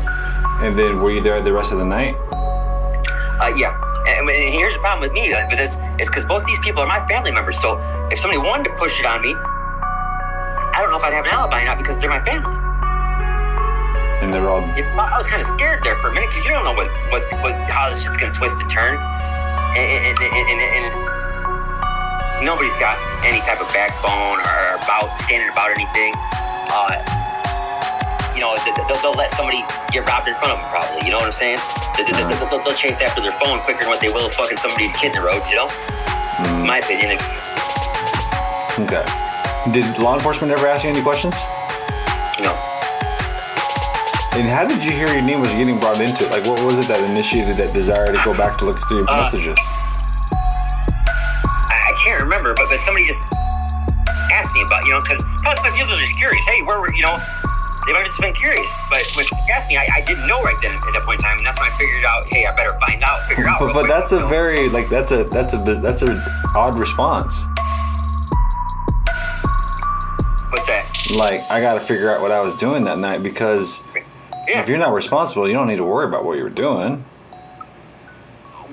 And 0.62 0.80
then 0.80 1.02
were 1.02 1.12
you 1.12 1.22
there 1.22 1.42
the 1.42 1.52
rest 1.52 1.74
of 1.74 1.80
the 1.80 1.86
night? 1.86 2.16
Uh, 3.42 3.52
yeah. 3.58 3.76
And, 4.08 4.30
and 4.30 4.54
here's 4.54 4.74
the 4.74 4.80
problem 4.80 5.02
with 5.02 5.12
me 5.12 5.34
uh, 5.34 5.46
with 5.50 5.58
this 5.58 5.76
is 6.00 6.08
because 6.08 6.24
both 6.26 6.46
these 6.46 6.60
people 6.60 6.82
are 6.82 6.88
my 6.88 7.06
family 7.08 7.32
members. 7.32 7.60
So 7.60 7.78
if 8.10 8.20
somebody 8.20 8.38
wanted 8.38 8.70
to 8.70 8.76
push 8.76 9.00
it 9.00 9.06
on 9.06 9.22
me, 9.22 9.36
I 9.36 10.78
don't 10.80 10.92
know 10.92 10.98
if 10.98 11.04
I'd 11.04 11.14
have 11.14 11.26
an 11.26 11.32
alibi 11.32 11.64
or 11.64 11.66
not 11.66 11.78
because 11.78 12.00
they're 12.00 12.10
my 12.10 12.24
family. 12.24 12.56
And 14.22 14.32
they're 14.32 14.48
all. 14.48 14.62
I 14.62 15.18
was 15.18 15.28
kind 15.28 15.42
of 15.42 15.48
scared 15.48 15.84
there 15.84 15.98
for 15.98 16.10
a 16.10 16.14
minute 16.14 16.30
because 16.30 16.46
you 16.46 16.52
don't 16.52 16.64
know 16.64 16.74
what, 16.74 16.88
what, 17.12 17.26
what 17.42 17.70
how 17.70 17.90
this 17.90 18.04
shit's 18.04 18.16
gonna 18.16 18.32
twist 18.32 18.62
and 18.62 18.70
turn, 18.70 18.96
and, 19.78 20.18
and, 20.20 20.62
and, 20.62 22.46
nobody's 22.46 22.76
got 22.78 22.98
any 23.24 23.40
type 23.46 23.62
of 23.62 23.70
backbone 23.70 24.42
or 24.42 24.82
about 24.82 25.14
standing 25.20 25.50
about 25.50 25.70
anything. 25.70 26.14
Uh, 26.74 26.98
you 28.34 28.42
know, 28.42 28.58
they'll, 28.66 29.02
they'll, 29.02 29.14
let 29.14 29.30
somebody 29.32 29.62
get 29.92 30.08
robbed 30.08 30.28
in 30.28 30.34
front 30.36 30.54
of 30.54 30.60
them, 30.60 30.70
probably. 30.72 31.06
You 31.06 31.12
know 31.12 31.20
what 31.22 31.30
I'm 31.30 31.38
saying? 31.38 31.60
They'll, 31.98 32.50
they'll, 32.50 32.64
they'll 32.64 32.74
chase 32.74 33.00
after 33.02 33.22
their 33.22 33.34
phone 33.34 33.60
quicker 33.62 33.86
than 33.86 33.90
what 33.90 34.02
they 34.02 34.10
will 34.10 34.30
fucking 34.30 34.58
somebody's 34.58 34.92
kid 34.94 35.14
in 35.16 35.22
the 35.22 35.28
road. 35.28 35.44
You 35.50 35.56
know, 35.58 35.70
Mm. 36.42 36.66
my 36.66 36.80
opinion. 36.80 37.20
Okay. 38.80 39.06
Did 39.72 40.00
law 40.00 40.16
enforcement 40.16 40.52
ever 40.52 40.66
ask 40.66 40.84
you 40.84 40.90
any 40.90 41.04
questions? 41.04 41.36
No. 42.42 42.71
And 44.34 44.48
how 44.48 44.66
did 44.66 44.82
you 44.84 44.92
hear 44.92 45.12
your 45.12 45.22
name 45.22 45.42
was 45.42 45.50
getting 45.52 45.78
brought 45.80 46.00
into 46.00 46.24
it? 46.26 46.32
Like, 46.32 46.46
what 46.46 46.64
was 46.64 46.80
it 46.80 46.88
that 46.88 47.04
initiated 47.04 47.58
that 47.58 47.74
desire 47.74 48.08
to 48.08 48.22
go 48.24 48.32
back 48.32 48.58
to 48.60 48.66
look 48.66 48.80
through 48.88 49.00
your 49.04 49.10
Uh, 49.10 49.24
messages? 49.24 49.58
I, 51.70 51.94
can't 52.04 52.24
remember, 52.24 52.54
but, 52.56 52.70
but 52.70 52.80
somebody 52.80 53.06
just 53.06 53.24
asked 54.32 54.56
me 54.56 54.64
about, 54.66 54.86
you 54.86 54.92
know, 54.92 55.00
because 55.04 55.22
people 55.76 55.92
are 55.92 56.00
just 56.00 56.18
curious. 56.18 56.44
Hey, 56.46 56.62
where 56.64 56.80
were, 56.80 56.92
you 56.96 57.04
know, 57.04 57.20
they 57.86 57.94
might 57.94 58.04
have 58.04 58.08
just 58.08 58.22
been 58.22 58.34
curious. 58.34 58.72
But 58.90 59.06
when 59.16 59.26
she 59.26 59.36
asked 59.52 59.70
me, 59.70 59.78
I, 59.78 59.88
I 59.96 60.02
didn't 60.02 60.26
know 60.28 60.42
right 60.42 60.56
then 60.62 60.74
at 60.74 60.80
that 60.80 61.04
point 61.04 61.20
in 61.20 61.26
time, 61.26 61.38
and 61.38 61.46
that's 61.46 61.60
when 61.60 61.70
I 61.70 61.76
figured 61.76 62.04
out, 62.06 62.24
hey, 62.30 62.46
I 62.46 62.56
better 62.56 62.78
find 62.80 63.04
out, 63.04 63.28
figure 63.28 63.48
out. 63.48 63.60
But, 63.60 63.74
but 63.74 63.88
that's 63.88 64.12
a 64.12 64.20
very 64.28 64.70
like 64.70 64.90
that's 64.90 65.12
a 65.12 65.26
that's 65.26 65.54
a 65.54 65.58
that's 65.58 66.02
a 66.04 66.24
odd 66.56 66.80
response. 66.80 67.46
What's 70.50 70.68
that? 70.68 70.86
Like 71.12 71.42
I 71.52 71.60
got 71.60 71.76
to 71.76 71.80
figure 71.82 72.14
out 72.14 72.22
what 72.22 72.32
I 72.32 72.40
was 72.40 72.56
doing 72.56 72.86
that 72.86 72.98
night 72.98 73.24
because 73.24 73.84
if 74.60 74.68
you're 74.70 74.78
not 74.78 74.94
responsible, 74.94 75.48
you 75.48 75.54
don't 75.54 75.68
need 75.68 75.78
to 75.78 75.84
worry 75.84 76.06
about 76.08 76.26
what 76.26 76.38
you 76.38 76.44
were 76.44 76.50
doing, 76.50 77.06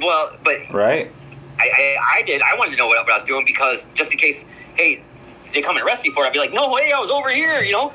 Well, 0.01 0.37
but 0.45 0.59
right? 0.72 1.11
I, 1.59 1.70
I, 1.74 1.97
I 2.18 2.22
did. 2.22 2.41
I 2.43 2.57
wanted 2.57 2.72
to 2.72 2.76
know 2.76 2.87
what, 2.87 3.05
what 3.05 3.12
I 3.12 3.16
was 3.16 3.24
doing 3.24 3.45
because 3.45 3.87
just 3.95 4.12
in 4.12 4.18
case, 4.18 4.45
hey, 4.76 5.03
they 5.53 5.61
come 5.62 5.76
and 5.76 5.85
arrest 5.85 6.05
me 6.05 6.11
for 6.11 6.24
it, 6.24 6.29
I'd 6.29 6.33
be 6.33 6.39
like, 6.39 6.53
no 6.53 6.70
way, 6.70 6.93
I 6.93 7.01
was 7.01 7.11
over 7.11 7.31
here, 7.31 7.62
you 7.62 7.72
know? 7.72 7.93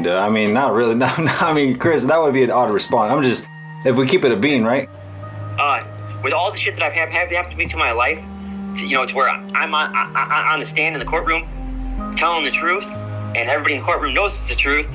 Yeah, 0.00 0.24
I 0.24 0.30
mean, 0.30 0.52
not 0.52 0.72
really. 0.72 0.94
No, 1.02 1.14
no, 1.16 1.32
I 1.40 1.52
mean, 1.52 1.78
Chris, 1.78 2.04
that 2.04 2.20
would 2.20 2.34
be 2.34 2.42
an 2.42 2.50
odd 2.50 2.70
response. 2.72 3.12
I'm 3.12 3.22
just 3.22 3.46
if 3.84 3.96
we 3.96 4.06
keep 4.06 4.24
it 4.24 4.32
a 4.32 4.36
bean, 4.36 4.64
right? 4.64 4.88
uh, 5.58 5.84
with 6.22 6.32
all 6.32 6.50
the 6.50 6.56
shit 6.56 6.76
that 6.76 6.82
I've 6.84 6.92
had 6.92 7.10
happen 7.10 7.34
happen 7.34 7.50
to 7.50 7.56
me 7.56 7.66
to 7.66 7.76
my 7.76 7.92
life, 7.92 8.18
to, 8.78 8.86
you 8.86 8.94
know, 8.96 9.04
to 9.04 9.14
where 9.14 9.28
I'm 9.28 9.74
on, 9.74 9.94
I, 9.94 10.12
I, 10.14 10.54
on 10.54 10.60
the 10.60 10.66
stand 10.66 10.94
in 10.94 10.98
the 10.98 11.04
courtroom 11.04 11.46
telling 12.16 12.44
the 12.44 12.50
truth, 12.50 12.86
and 12.86 13.50
everybody 13.50 13.74
in 13.74 13.80
the 13.80 13.86
courtroom 13.86 14.14
knows 14.14 14.38
it's 14.40 14.48
the 14.48 14.54
truth, 14.56 14.88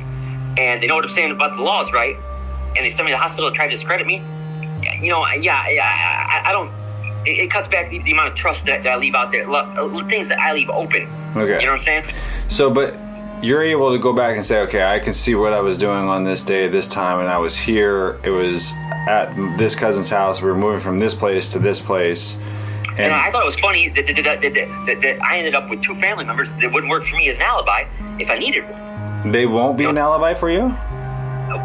and 0.58 0.82
they 0.82 0.88
know 0.88 0.96
what 0.96 1.04
I'm 1.04 1.10
saying 1.12 1.32
about 1.32 1.56
the 1.56 1.64
laws, 1.64 1.92
right? 1.92 2.16
And 2.76 2.86
they 2.86 2.90
send 2.90 3.06
me 3.06 3.12
to 3.12 3.16
the 3.16 3.22
hospital 3.22 3.50
to 3.50 3.56
try 3.56 3.66
to 3.66 3.72
discredit 3.72 4.06
me. 4.06 4.22
You 5.02 5.10
know, 5.10 5.26
yeah, 5.28 5.68
yeah, 5.70 5.84
I, 6.44 6.50
I 6.50 6.52
don't. 6.52 6.72
It, 7.26 7.40
it 7.40 7.52
cuts 7.52 7.68
back 7.68 7.90
the, 7.90 8.00
the 8.00 8.12
amount 8.12 8.30
of 8.30 8.36
trust 8.36 8.66
that, 8.66 8.84
that 8.84 8.94
I 8.94 8.96
leave 8.96 9.16
out 9.16 9.32
there, 9.32 9.48
lo- 9.48 9.60
uh, 9.60 10.08
things 10.08 10.30
that 10.30 10.40
I 10.40 10.54
leave 10.54 10.70
open. 10.70 11.08
Okay. 11.36 11.60
You 11.60 11.66
know 11.66 11.74
what 11.74 11.74
I'm 11.74 11.80
saying? 11.80 12.06
So, 12.48 12.70
but 12.70 12.98
you're 13.44 13.64
able 13.64 13.92
to 13.92 14.00
go 14.00 14.14
back 14.14 14.36
and 14.36 14.46
say, 14.46 14.60
okay, 14.62 14.84
I 14.84 15.00
can 15.00 15.14
see 15.14 15.36
what 15.36 15.54
I 15.54 15.60
was 15.60 15.78
doing 15.78 16.08
on 16.08 16.24
this 16.24 16.42
day, 16.42 16.68
this 16.68 16.88
time, 16.88 17.20
and 17.20 17.30
I 17.30 17.38
was 17.38 17.56
here. 17.56 18.20
It 18.24 18.30
was 18.30 18.72
at 19.08 19.36
this 19.58 19.76
cousin's 19.76 20.10
house. 20.10 20.42
We 20.42 20.48
were 20.48 20.56
moving 20.56 20.80
from 20.80 21.00
this 21.00 21.14
place 21.14 21.52
to 21.52 21.60
this 21.60 21.80
place, 21.80 22.38
And, 22.98 23.06
and 23.06 23.14
I 23.14 23.30
thought 23.30 23.44
it 23.44 23.46
was 23.46 23.56
funny 23.56 23.90
that, 23.90 24.08
that, 24.08 24.16
that, 24.16 24.42
that, 24.42 24.86
that, 24.88 25.02
that 25.02 25.22
I 25.22 25.38
ended 25.38 25.54
up 25.54 25.70
with 25.70 25.84
two 25.84 25.94
family 25.96 26.26
members 26.26 26.52
that 26.54 26.74
wouldn't 26.74 26.90
work 26.90 27.06
for 27.06 27.16
me 27.16 27.30
as 27.30 27.36
an 27.38 27.44
alibi 27.44 27.86
if 28.18 28.32
I 28.32 28.40
needed 28.40 28.64
one. 28.68 28.82
They 29.26 29.46
won't 29.46 29.78
be 29.78 29.86
an 29.86 29.98
alibi 29.98 30.34
for 30.34 30.50
you. 30.50 30.76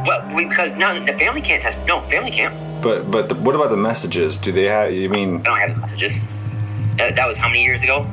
Well, 0.07 0.36
because 0.36 0.72
now 0.74 0.92
the 0.94 1.12
family 1.14 1.40
can't 1.40 1.62
test. 1.62 1.80
No, 1.86 2.00
family 2.09 2.30
can't. 2.30 2.55
But 2.82 3.11
but 3.11 3.28
the, 3.28 3.34
what 3.36 3.55
about 3.55 3.70
the 3.70 3.76
messages? 3.76 4.38
Do 4.38 4.53
they 4.53 4.64
have? 4.64 4.92
You 4.92 5.09
mean 5.09 5.40
I 5.40 5.42
don't 5.42 5.59
have 5.61 5.74
the 5.74 5.80
messages. 5.80 6.18
That, 6.96 7.16
that 7.16 7.26
was 7.26 7.36
how 7.36 7.48
many 7.48 7.62
years 7.62 7.82
ago? 7.82 8.07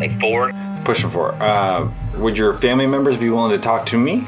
Like 0.00 0.18
four. 0.20 0.52
pushing 0.84 1.10
for? 1.10 1.32
Uh, 1.34 1.90
would 2.16 2.36
your 2.38 2.52
family 2.54 2.86
members 2.86 3.16
be 3.16 3.30
willing 3.30 3.50
to 3.52 3.58
talk 3.58 3.86
to 3.86 3.98
me? 3.98 4.26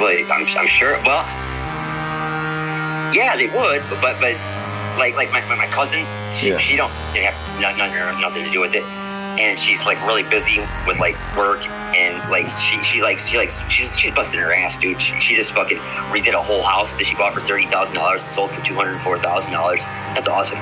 Well, 0.00 0.18
I'm, 0.32 0.46
I'm 0.58 0.66
sure. 0.66 0.92
Well, 1.04 1.24
yeah, 3.14 3.36
they 3.36 3.46
would, 3.46 3.82
but 3.88 4.00
but, 4.00 4.20
but 4.20 4.34
like 4.98 5.14
like 5.14 5.30
my, 5.30 5.40
my, 5.54 5.66
cousin, 5.68 6.04
she, 6.34 6.48
Yeah. 6.48 6.58
she 6.58 6.76
don't 6.76 6.92
they 7.12 7.22
have 7.22 7.60
none, 7.60 7.78
none 7.78 8.20
nothing 8.20 8.44
to 8.44 8.50
do 8.50 8.60
with 8.60 8.74
it, 8.74 8.82
and 9.38 9.58
she's 9.58 9.84
like 9.84 10.00
really 10.06 10.22
busy 10.22 10.60
with 10.86 10.98
like 10.98 11.16
work 11.36 11.64
and 11.94 12.16
like 12.30 12.48
she 12.58 12.82
she 12.82 13.02
like 13.02 13.20
she 13.20 13.36
like 13.36 13.50
she's 13.68 13.96
she's 13.98 14.10
busting 14.12 14.40
her 14.40 14.52
ass, 14.52 14.78
dude. 14.78 15.00
She, 15.00 15.18
she 15.20 15.36
just 15.36 15.52
fucking 15.52 15.78
redid 16.10 16.34
a 16.34 16.42
whole 16.42 16.62
house 16.62 16.92
that 16.94 17.06
she 17.06 17.14
bought 17.14 17.34
for 17.34 17.40
thirty 17.40 17.66
thousand 17.66 17.94
dollars 17.96 18.22
and 18.22 18.32
sold 18.32 18.50
for 18.50 18.64
two 18.64 18.74
hundred 18.74 18.98
four 19.00 19.18
thousand 19.18 19.52
dollars. 19.52 19.80
That's 20.14 20.28
awesome. 20.28 20.58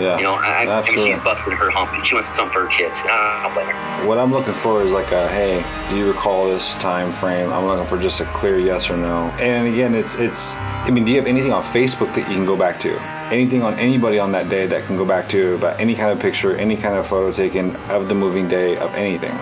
Yeah, 0.00 0.16
You 0.16 0.24
know, 0.24 0.34
I, 0.34 0.66
I 0.66 0.82
mean, 0.82 1.06
she's 1.06 1.22
busting 1.22 1.52
her 1.52 1.70
hump 1.70 1.92
and 1.92 2.04
she 2.04 2.14
wants 2.14 2.34
something 2.34 2.52
for 2.52 2.66
her 2.66 2.76
kids. 2.76 2.98
Uh, 2.98 3.08
I 3.10 3.42
don't 3.44 3.54
blame 3.54 3.66
her. 3.66 4.06
What 4.06 4.18
I'm 4.18 4.32
looking 4.32 4.54
for 4.54 4.82
is 4.82 4.92
like 4.92 5.12
a 5.12 5.28
hey, 5.28 5.64
do 5.90 5.96
you 5.96 6.08
recall 6.08 6.48
this 6.48 6.74
time 6.76 7.12
frame? 7.12 7.52
I'm 7.52 7.66
looking 7.66 7.86
for 7.86 7.98
just 7.98 8.20
a 8.20 8.24
clear 8.26 8.58
yes 8.58 8.90
or 8.90 8.96
no. 8.96 9.28
And 9.38 9.68
again, 9.68 9.94
it's 9.94 10.16
it's. 10.16 10.52
I 10.54 10.90
mean, 10.90 11.04
do 11.04 11.12
you 11.12 11.18
have 11.18 11.26
anything 11.26 11.52
on 11.52 11.62
Facebook 11.62 12.14
that 12.14 12.28
you 12.28 12.34
can 12.34 12.44
go 12.44 12.56
back 12.56 12.78
to? 12.80 13.13
Anything 13.32 13.62
on 13.62 13.74
anybody 13.78 14.18
on 14.18 14.32
that 14.32 14.48
day 14.48 14.66
that 14.66 14.84
can 14.84 14.96
go 14.96 15.04
back 15.04 15.28
to 15.30 15.54
about 15.54 15.80
any 15.80 15.94
kind 15.94 16.10
of 16.12 16.20
picture, 16.20 16.56
any 16.56 16.76
kind 16.76 16.96
of 16.96 17.06
photo 17.06 17.32
taken 17.32 17.74
of 17.90 18.08
the 18.08 18.14
moving 18.14 18.48
day 18.48 18.76
of 18.76 18.94
anything? 18.94 19.34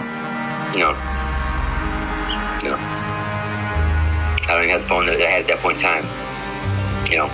No. 0.78 0.92
No. 2.62 2.76
I 4.44 4.46
don't 4.46 4.68
have 4.68 4.82
the 4.82 4.88
phone 4.88 5.06
that 5.06 5.20
I 5.20 5.30
had 5.30 5.42
at 5.42 5.48
that 5.48 5.58
point 5.58 5.76
in 5.78 5.82
time. 5.82 6.04
You 7.10 7.18
know. 7.18 7.30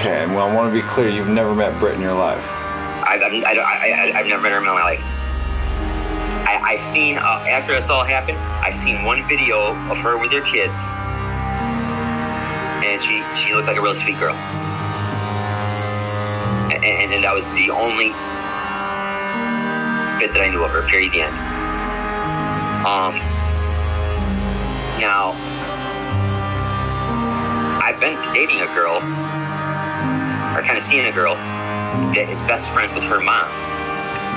Okay, 0.00 0.24
and 0.24 0.34
well, 0.34 0.48
I 0.48 0.54
want 0.54 0.72
to 0.72 0.80
be 0.80 0.86
clear. 0.88 1.08
You've 1.10 1.28
never 1.28 1.54
met 1.54 1.78
Britt 1.78 1.94
in 1.94 2.00
your 2.00 2.14
life. 2.14 2.44
I've, 3.04 3.22
I, 3.22 3.52
I, 3.52 4.18
I've 4.18 4.26
never 4.26 4.42
met 4.42 4.52
her 4.52 4.58
in 4.58 4.64
my 4.64 4.72
life. 4.72 5.02
I, 6.44 6.60
I 6.62 6.76
seen, 6.76 7.18
uh, 7.18 7.44
after 7.48 7.72
this 7.74 7.90
all 7.90 8.04
happened, 8.04 8.38
I 8.38 8.70
seen 8.70 9.04
one 9.04 9.26
video 9.28 9.76
of 9.90 9.98
her 9.98 10.16
with 10.18 10.32
her 10.32 10.40
kids. 10.40 10.80
She, 13.02 13.22
she 13.34 13.54
looked 13.54 13.66
like 13.66 13.76
a 13.76 13.82
real 13.82 13.94
sweet 13.94 14.18
girl. 14.18 14.34
And, 16.70 16.84
and, 16.84 17.12
and 17.12 17.24
that 17.24 17.34
was 17.34 17.44
the 17.54 17.70
only 17.70 18.14
bit 20.18 20.32
that 20.32 20.40
I 20.40 20.48
knew 20.48 20.62
of 20.62 20.70
her, 20.70 20.82
period, 20.86 21.12
the 21.12 21.22
end. 21.22 21.34
Um, 22.86 23.18
now, 25.02 25.34
I've 27.82 27.98
been 27.98 28.14
dating 28.32 28.60
a 28.62 28.70
girl, 28.72 28.96
or 30.54 30.62
kind 30.62 30.78
of 30.78 30.82
seeing 30.82 31.06
a 31.06 31.12
girl, 31.12 31.34
that 32.14 32.28
is 32.30 32.40
best 32.42 32.70
friends 32.70 32.92
with 32.92 33.02
her 33.04 33.18
mom. 33.18 33.50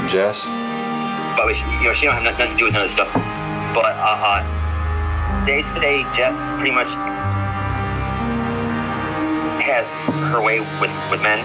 Jess? 0.09 0.45
But 1.37 1.53
she, 1.53 1.65
you 1.77 1.83
know, 1.83 1.93
she 1.93 2.05
don't 2.05 2.15
have 2.15 2.23
nothing 2.23 2.49
to 2.49 2.57
do 2.57 2.65
with 2.65 2.73
none 2.73 2.81
of 2.81 2.87
this 2.89 2.93
stuff. 2.93 3.13
But 3.73 3.93
uh, 3.93 4.41
uh, 4.41 5.45
they 5.45 5.61
say 5.61 6.03
Jess 6.11 6.49
pretty 6.51 6.71
much 6.71 6.89
has 9.75 9.91
her 10.31 10.39
way 10.41 10.61
with, 10.79 10.91
with 11.11 11.21
men 11.21 11.43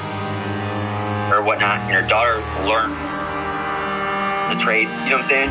or 1.35 1.43
whatnot, 1.43 1.81
and 1.81 1.91
her 1.91 2.07
daughter 2.07 2.39
learned 2.63 2.95
the 4.55 4.59
trade. 4.63 4.87
You 5.03 5.11
know 5.11 5.19
what 5.19 5.27
I'm 5.27 5.51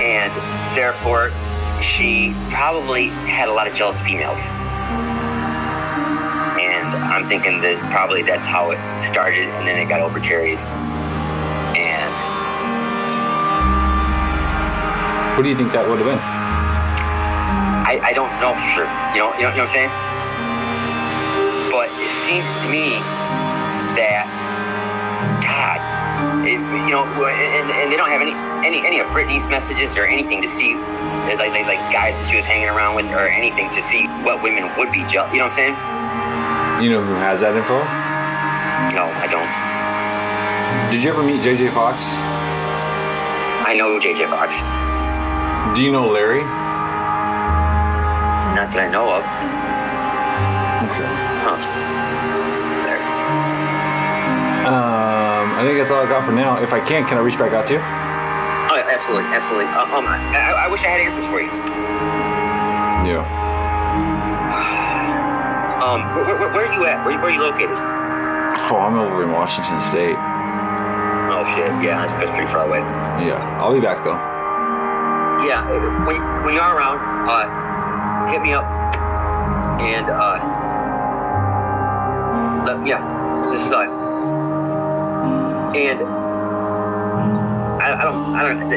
And 0.00 0.32
therefore, 0.74 1.32
she 1.82 2.32
probably 2.48 3.08
had 3.28 3.48
a 3.48 3.52
lot 3.52 3.68
of 3.68 3.74
jealous 3.74 4.00
females. 4.00 4.40
And 6.56 6.88
I'm 7.12 7.26
thinking 7.26 7.60
that 7.60 7.76
probably 7.92 8.22
that's 8.22 8.46
how 8.46 8.70
it 8.70 8.80
started, 9.02 9.52
and 9.52 9.68
then 9.68 9.76
it 9.76 9.90
got 9.90 10.00
overcarried. 10.00 10.56
And 11.76 12.08
What 15.36 15.42
do 15.44 15.50
you 15.50 15.56
think 15.56 15.72
that 15.72 15.86
would 15.86 15.98
have 15.98 16.08
been? 16.08 16.18
I, 17.84 18.00
I 18.02 18.12
don't 18.14 18.32
know 18.40 18.56
for 18.56 18.68
sure. 18.72 18.88
You 19.12 19.20
know, 19.20 19.36
you 19.36 19.44
know, 19.44 19.52
you 19.52 19.60
know 19.60 19.68
what 19.68 19.76
I'm 19.76 19.92
saying? 19.92 20.15
It 22.06 22.14
seems 22.22 22.46
to 22.62 22.68
me 22.70 23.02
that 23.98 24.30
God, 25.42 25.82
it's 26.46 26.68
you 26.70 26.94
know, 26.94 27.02
and, 27.02 27.66
and 27.66 27.90
they 27.90 27.96
don't 27.96 28.10
have 28.10 28.22
any 28.22 28.30
any 28.62 28.86
any 28.86 29.00
of 29.00 29.10
Brittany's 29.10 29.48
messages 29.48 29.96
or 29.96 30.06
anything 30.06 30.40
to 30.40 30.46
see, 30.46 30.76
like 30.76 31.50
like, 31.50 31.66
like 31.66 31.82
guys 31.90 32.16
that 32.18 32.28
she 32.30 32.36
was 32.36 32.44
hanging 32.44 32.68
around 32.68 32.94
with 32.94 33.10
or 33.10 33.26
anything 33.26 33.70
to 33.70 33.82
see 33.82 34.06
what 34.22 34.40
women 34.40 34.70
would 34.78 34.92
be 34.92 35.02
jealous. 35.10 35.32
You 35.34 35.42
know 35.42 35.50
what 35.50 35.58
I'm 35.58 35.74
saying? 36.78 36.84
You 36.84 36.94
know 36.94 37.02
who 37.02 37.14
has 37.18 37.40
that 37.40 37.58
info? 37.58 37.74
No, 38.94 39.10
I 39.10 39.26
don't. 39.26 39.50
Did 40.94 41.02
you 41.02 41.10
ever 41.10 41.24
meet 41.24 41.42
JJ 41.42 41.74
Fox? 41.74 42.06
I 43.66 43.74
know 43.74 43.98
JJ 43.98 44.30
Fox. 44.30 44.54
Do 45.74 45.82
you 45.82 45.90
know 45.90 46.06
Larry? 46.06 46.46
Not 48.54 48.70
that 48.70 48.78
I 48.78 48.88
know 48.88 49.10
of. 49.10 49.65
Okay. 51.56 53.00
Huh. 54.66 55.54
There. 55.56 55.66
think 55.66 55.78
that's 55.78 55.90
all 55.90 56.02
I 56.04 56.08
got 56.08 56.24
for 56.24 56.32
now. 56.32 56.62
If 56.62 56.72
I 56.72 56.80
can, 56.80 57.04
can 57.06 57.18
I 57.18 57.20
reach 57.20 57.38
back 57.38 57.52
out 57.52 57.66
to 57.68 57.74
you? 57.74 57.80
Oh, 57.80 58.76
yeah, 58.78 58.86
absolutely, 58.90 59.30
absolutely. 59.34 59.66
Uh, 59.66 59.96
um, 59.96 60.06
I, 60.06 60.66
I 60.66 60.68
wish 60.68 60.82
I 60.82 60.88
had 60.88 61.00
answers 61.00 61.26
for 61.26 61.40
you. 61.40 61.50
Yeah. 63.08 63.44
Um, 65.76 66.02
where, 66.16 66.24
where, 66.24 66.50
where 66.50 66.66
are 66.66 66.74
you 66.74 66.84
at? 66.86 67.04
Where, 67.06 67.14
where 67.20 67.30
are 67.30 67.30
you 67.30 67.40
located? 67.40 67.76
Oh, 67.76 68.80
I'm 68.80 68.98
over 68.98 69.22
in 69.22 69.30
Washington 69.30 69.78
State. 69.78 70.16
Oh 70.18 71.44
shit, 71.54 71.68
yeah, 71.84 72.00
that's, 72.00 72.12
that's 72.12 72.30
pretty 72.32 72.50
far 72.50 72.66
away. 72.66 72.80
Yeah, 73.22 73.38
I'll 73.60 73.72
be 73.72 73.78
back 73.78 74.02
though. 74.02 74.18
Yeah, 75.46 75.62
uh, 75.62 76.04
when 76.06 76.18
when 76.42 76.54
you 76.54 76.60
are 76.60 76.76
around, 76.76 76.98
uh, 77.28 78.26
hit 78.26 78.42
me 78.42 78.52
up, 78.52 78.64
and 79.78 80.10
uh, 80.10 80.65
yeah, 82.86 83.48
this 83.50 83.64
is 83.64 83.72
uh, 83.72 83.82
and 85.76 86.02
I, 87.82 88.00
I 88.00 88.04
don't, 88.04 88.34
I 88.34 88.42
don't, 88.42 88.68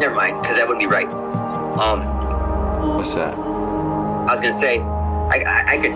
never 0.00 0.14
mind, 0.14 0.40
because 0.40 0.56
that 0.56 0.66
wouldn't 0.66 0.80
be 0.80 0.86
right. 0.86 1.08
Um, 1.08 2.96
what's 2.96 3.14
that? 3.14 3.34
I 3.34 4.30
was 4.30 4.40
gonna 4.40 4.52
say, 4.52 4.80
I, 4.80 5.42
I, 5.46 5.64
I 5.72 5.78
could, 5.78 5.92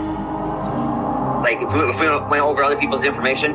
like, 1.42 1.60
if 1.60 1.74
we, 1.74 1.80
if 1.90 2.00
we 2.00 2.06
went 2.28 2.42
over 2.42 2.62
other 2.62 2.76
people's 2.76 3.04
information, 3.04 3.54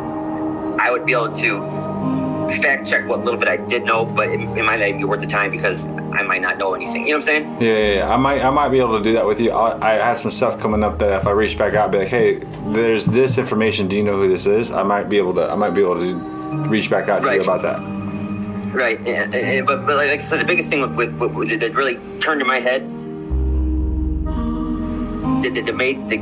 I 0.79 0.91
would 0.91 1.05
be 1.05 1.13
able 1.13 1.31
to 1.31 2.51
fact 2.51 2.87
check 2.87 3.07
what 3.07 3.19
little 3.19 3.39
bit 3.39 3.49
I 3.49 3.57
did 3.57 3.85
know, 3.85 4.05
but 4.05 4.29
it, 4.29 4.41
it 4.41 4.63
might 4.63 4.79
not 4.79 4.97
be 4.97 5.03
worth 5.03 5.21
the 5.21 5.27
time 5.27 5.51
because 5.51 5.85
I 6.17 6.23
might 6.23 6.41
not 6.41 6.57
know 6.57 6.73
anything. 6.73 7.03
You 7.07 7.13
know 7.13 7.17
what 7.19 7.29
I'm 7.29 7.43
saying? 7.43 7.61
Yeah, 7.61 7.77
yeah, 7.77 7.93
yeah. 7.99 8.13
I 8.13 8.17
might, 8.17 8.41
I 8.43 8.49
might 8.49 8.69
be 8.69 8.79
able 8.79 8.97
to 8.97 9.03
do 9.03 9.13
that 9.13 9.25
with 9.25 9.39
you. 9.39 9.51
I, 9.51 9.93
I 9.93 10.05
have 10.05 10.17
some 10.17 10.31
stuff 10.31 10.59
coming 10.59 10.83
up 10.83 10.97
that 10.99 11.11
if 11.21 11.27
I 11.27 11.31
reach 11.31 11.57
back 11.57 11.73
out, 11.75 11.85
I'd 11.87 11.91
be 11.91 11.97
like, 11.99 12.07
hey, 12.07 12.39
there's 12.73 13.05
this 13.05 13.37
information. 13.37 13.87
Do 13.87 13.95
you 13.95 14.03
know 14.03 14.15
who 14.17 14.27
this 14.27 14.45
is? 14.47 14.71
I 14.71 14.81
might 14.83 15.09
be 15.09 15.17
able 15.17 15.35
to, 15.35 15.47
I 15.49 15.55
might 15.55 15.71
be 15.71 15.81
able 15.81 15.95
to 15.99 16.15
reach 16.67 16.89
back 16.89 17.07
out 17.07 17.21
to 17.21 17.27
Right. 17.27 17.35
you 17.41 17.43
about 17.43 17.61
that. 17.61 17.79
Right. 18.73 18.99
Yeah, 19.05 19.23
and- 19.23 19.35
and- 19.35 19.67
but, 19.67 19.85
but 19.85 19.95
like 19.97 20.09
I 20.09 20.17
said, 20.17 20.39
the 20.39 20.45
biggest 20.45 20.69
thing 20.71 20.81
with, 20.95 20.95
with, 21.19 21.33
with 21.35 21.59
that 21.59 21.73
really 21.75 21.97
turned 22.19 22.41
in 22.41 22.47
my 22.47 22.59
head, 22.59 22.81
that, 25.43 25.53
that, 25.53 25.65
that 25.67 25.75
made 25.75 26.09
that 26.09 26.19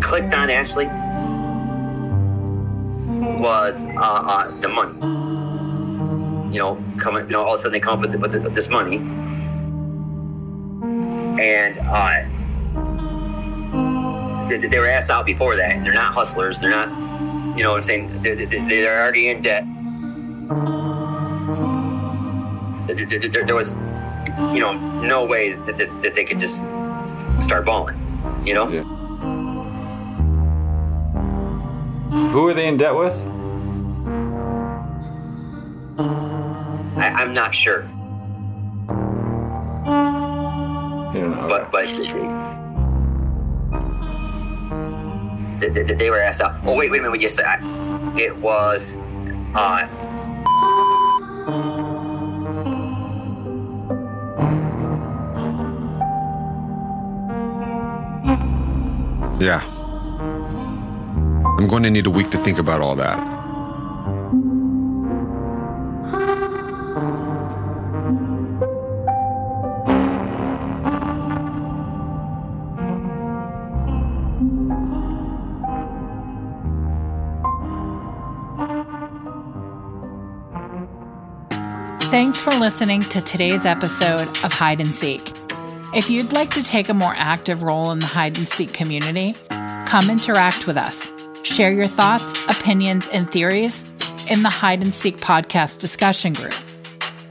clicked 0.00 0.32
on 0.32 0.48
Ashley, 0.48 0.86
was 3.40 3.84
uh, 3.86 3.90
uh, 4.00 4.50
the 4.60 4.68
money. 4.68 5.27
You 6.50 6.58
know, 6.58 6.84
coming. 6.98 7.24
You 7.24 7.30
know, 7.30 7.42
all 7.42 7.54
of 7.54 7.58
a 7.58 7.58
sudden 7.58 7.72
they 7.72 7.80
come 7.80 7.98
up 7.98 8.00
with, 8.00 8.14
with 8.42 8.54
this 8.54 8.68
money, 8.68 8.96
and 11.42 11.78
uh, 11.78 12.22
they, 14.48 14.58
they 14.58 14.78
were 14.78 14.88
asked 14.88 15.10
out 15.10 15.26
before 15.26 15.56
that. 15.56 15.84
They're 15.84 15.92
not 15.94 16.14
hustlers. 16.14 16.60
They're 16.60 16.70
not. 16.70 16.88
You 17.56 17.64
know 17.64 17.70
what 17.72 17.78
I'm 17.78 17.82
saying? 17.82 18.22
They're, 18.22 18.36
they're 18.36 19.02
already 19.02 19.28
in 19.28 19.40
debt. 19.42 19.64
There, 22.86 23.54
was, 23.54 23.72
you 24.54 24.60
know, 24.60 24.72
no 25.02 25.24
way 25.24 25.54
that, 25.54 25.76
that, 25.76 26.02
that 26.02 26.14
they 26.14 26.24
could 26.24 26.38
just 26.38 26.62
start 27.42 27.64
balling. 27.64 27.98
You 28.44 28.54
know? 28.54 28.66
Who 32.30 32.46
are 32.46 32.54
they 32.54 32.68
in 32.68 32.76
debt 32.76 32.94
with? 32.94 33.14
I, 37.08 37.22
I'm 37.22 37.32
not 37.34 37.54
sure, 37.54 37.82
don't 41.12 41.48
but 41.48 41.70
but 41.70 41.86
they, 45.58 45.68
they, 45.68 45.82
they, 45.82 45.94
they 45.94 46.10
were 46.10 46.20
asked 46.20 46.40
out. 46.42 46.54
Oh 46.64 46.76
wait, 46.76 46.90
wait 46.90 47.00
a 47.00 47.02
minute. 47.04 47.20
You 47.20 47.28
said? 47.28 47.60
It 48.18 48.36
was. 48.36 48.96
Uh, 49.54 49.88
Yeah. 59.40 59.62
I'm 61.60 61.68
going 61.68 61.84
to 61.84 61.90
need 61.90 62.06
a 62.06 62.10
week 62.10 62.30
to 62.30 62.38
think 62.38 62.58
about 62.58 62.80
all 62.80 62.96
that. 62.96 63.37
Thanks 82.38 82.54
for 82.54 82.60
listening 82.60 83.02
to 83.08 83.20
today's 83.20 83.66
episode 83.66 84.28
of 84.44 84.52
Hide 84.52 84.80
and 84.80 84.94
Seek. 84.94 85.32
If 85.92 86.08
you'd 86.08 86.32
like 86.32 86.54
to 86.54 86.62
take 86.62 86.88
a 86.88 86.94
more 86.94 87.14
active 87.16 87.64
role 87.64 87.90
in 87.90 87.98
the 87.98 88.06
hide 88.06 88.36
and 88.36 88.46
seek 88.46 88.72
community, 88.72 89.34
come 89.86 90.08
interact 90.08 90.64
with 90.64 90.76
us. 90.76 91.10
Share 91.42 91.72
your 91.72 91.88
thoughts, 91.88 92.36
opinions, 92.46 93.08
and 93.08 93.28
theories 93.28 93.84
in 94.30 94.44
the 94.44 94.50
Hide 94.50 94.82
and 94.82 94.94
Seek 94.94 95.16
podcast 95.16 95.80
discussion 95.80 96.32
group. 96.32 96.54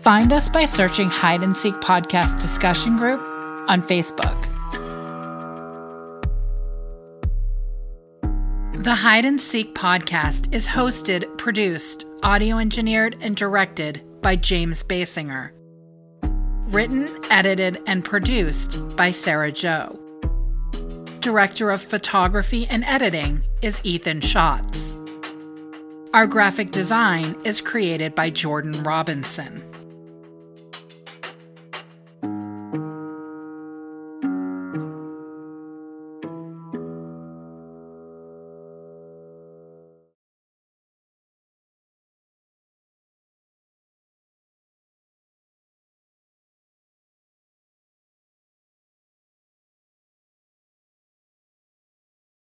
Find 0.02 0.34
us 0.34 0.50
by 0.50 0.66
searching 0.66 1.08
Hide 1.08 1.42
and 1.42 1.56
Seek 1.56 1.76
podcast 1.76 2.42
discussion 2.42 2.98
group 2.98 3.22
on 3.70 3.82
Facebook. 3.82 4.44
The 8.84 8.94
Hide 8.94 9.24
and 9.24 9.40
Seek 9.40 9.74
podcast 9.74 10.54
is 10.54 10.68
hosted, 10.68 11.38
produced, 11.38 12.06
audio 12.24 12.58
engineered, 12.58 13.16
and 13.22 13.38
directed 13.38 14.02
by 14.22 14.36
James 14.36 14.84
Basinger. 14.84 15.52
Written, 16.68 17.10
edited, 17.30 17.82
and 17.88 18.04
produced 18.04 18.78
by 18.96 19.12
Sarah 19.12 19.52
Joe. 19.52 20.00
Director 21.20 21.72
of 21.72 21.82
photography 21.82 22.68
and 22.68 22.84
editing 22.84 23.44
is 23.62 23.82
Ethan 23.84 24.22
Schatz. 24.22 24.94
Our 26.14 26.28
graphic 26.28 26.72
design 26.72 27.36
is 27.44 27.62
created 27.62 28.16
by 28.16 28.30
Jordan 28.30 28.84
Robinson. 28.84 29.64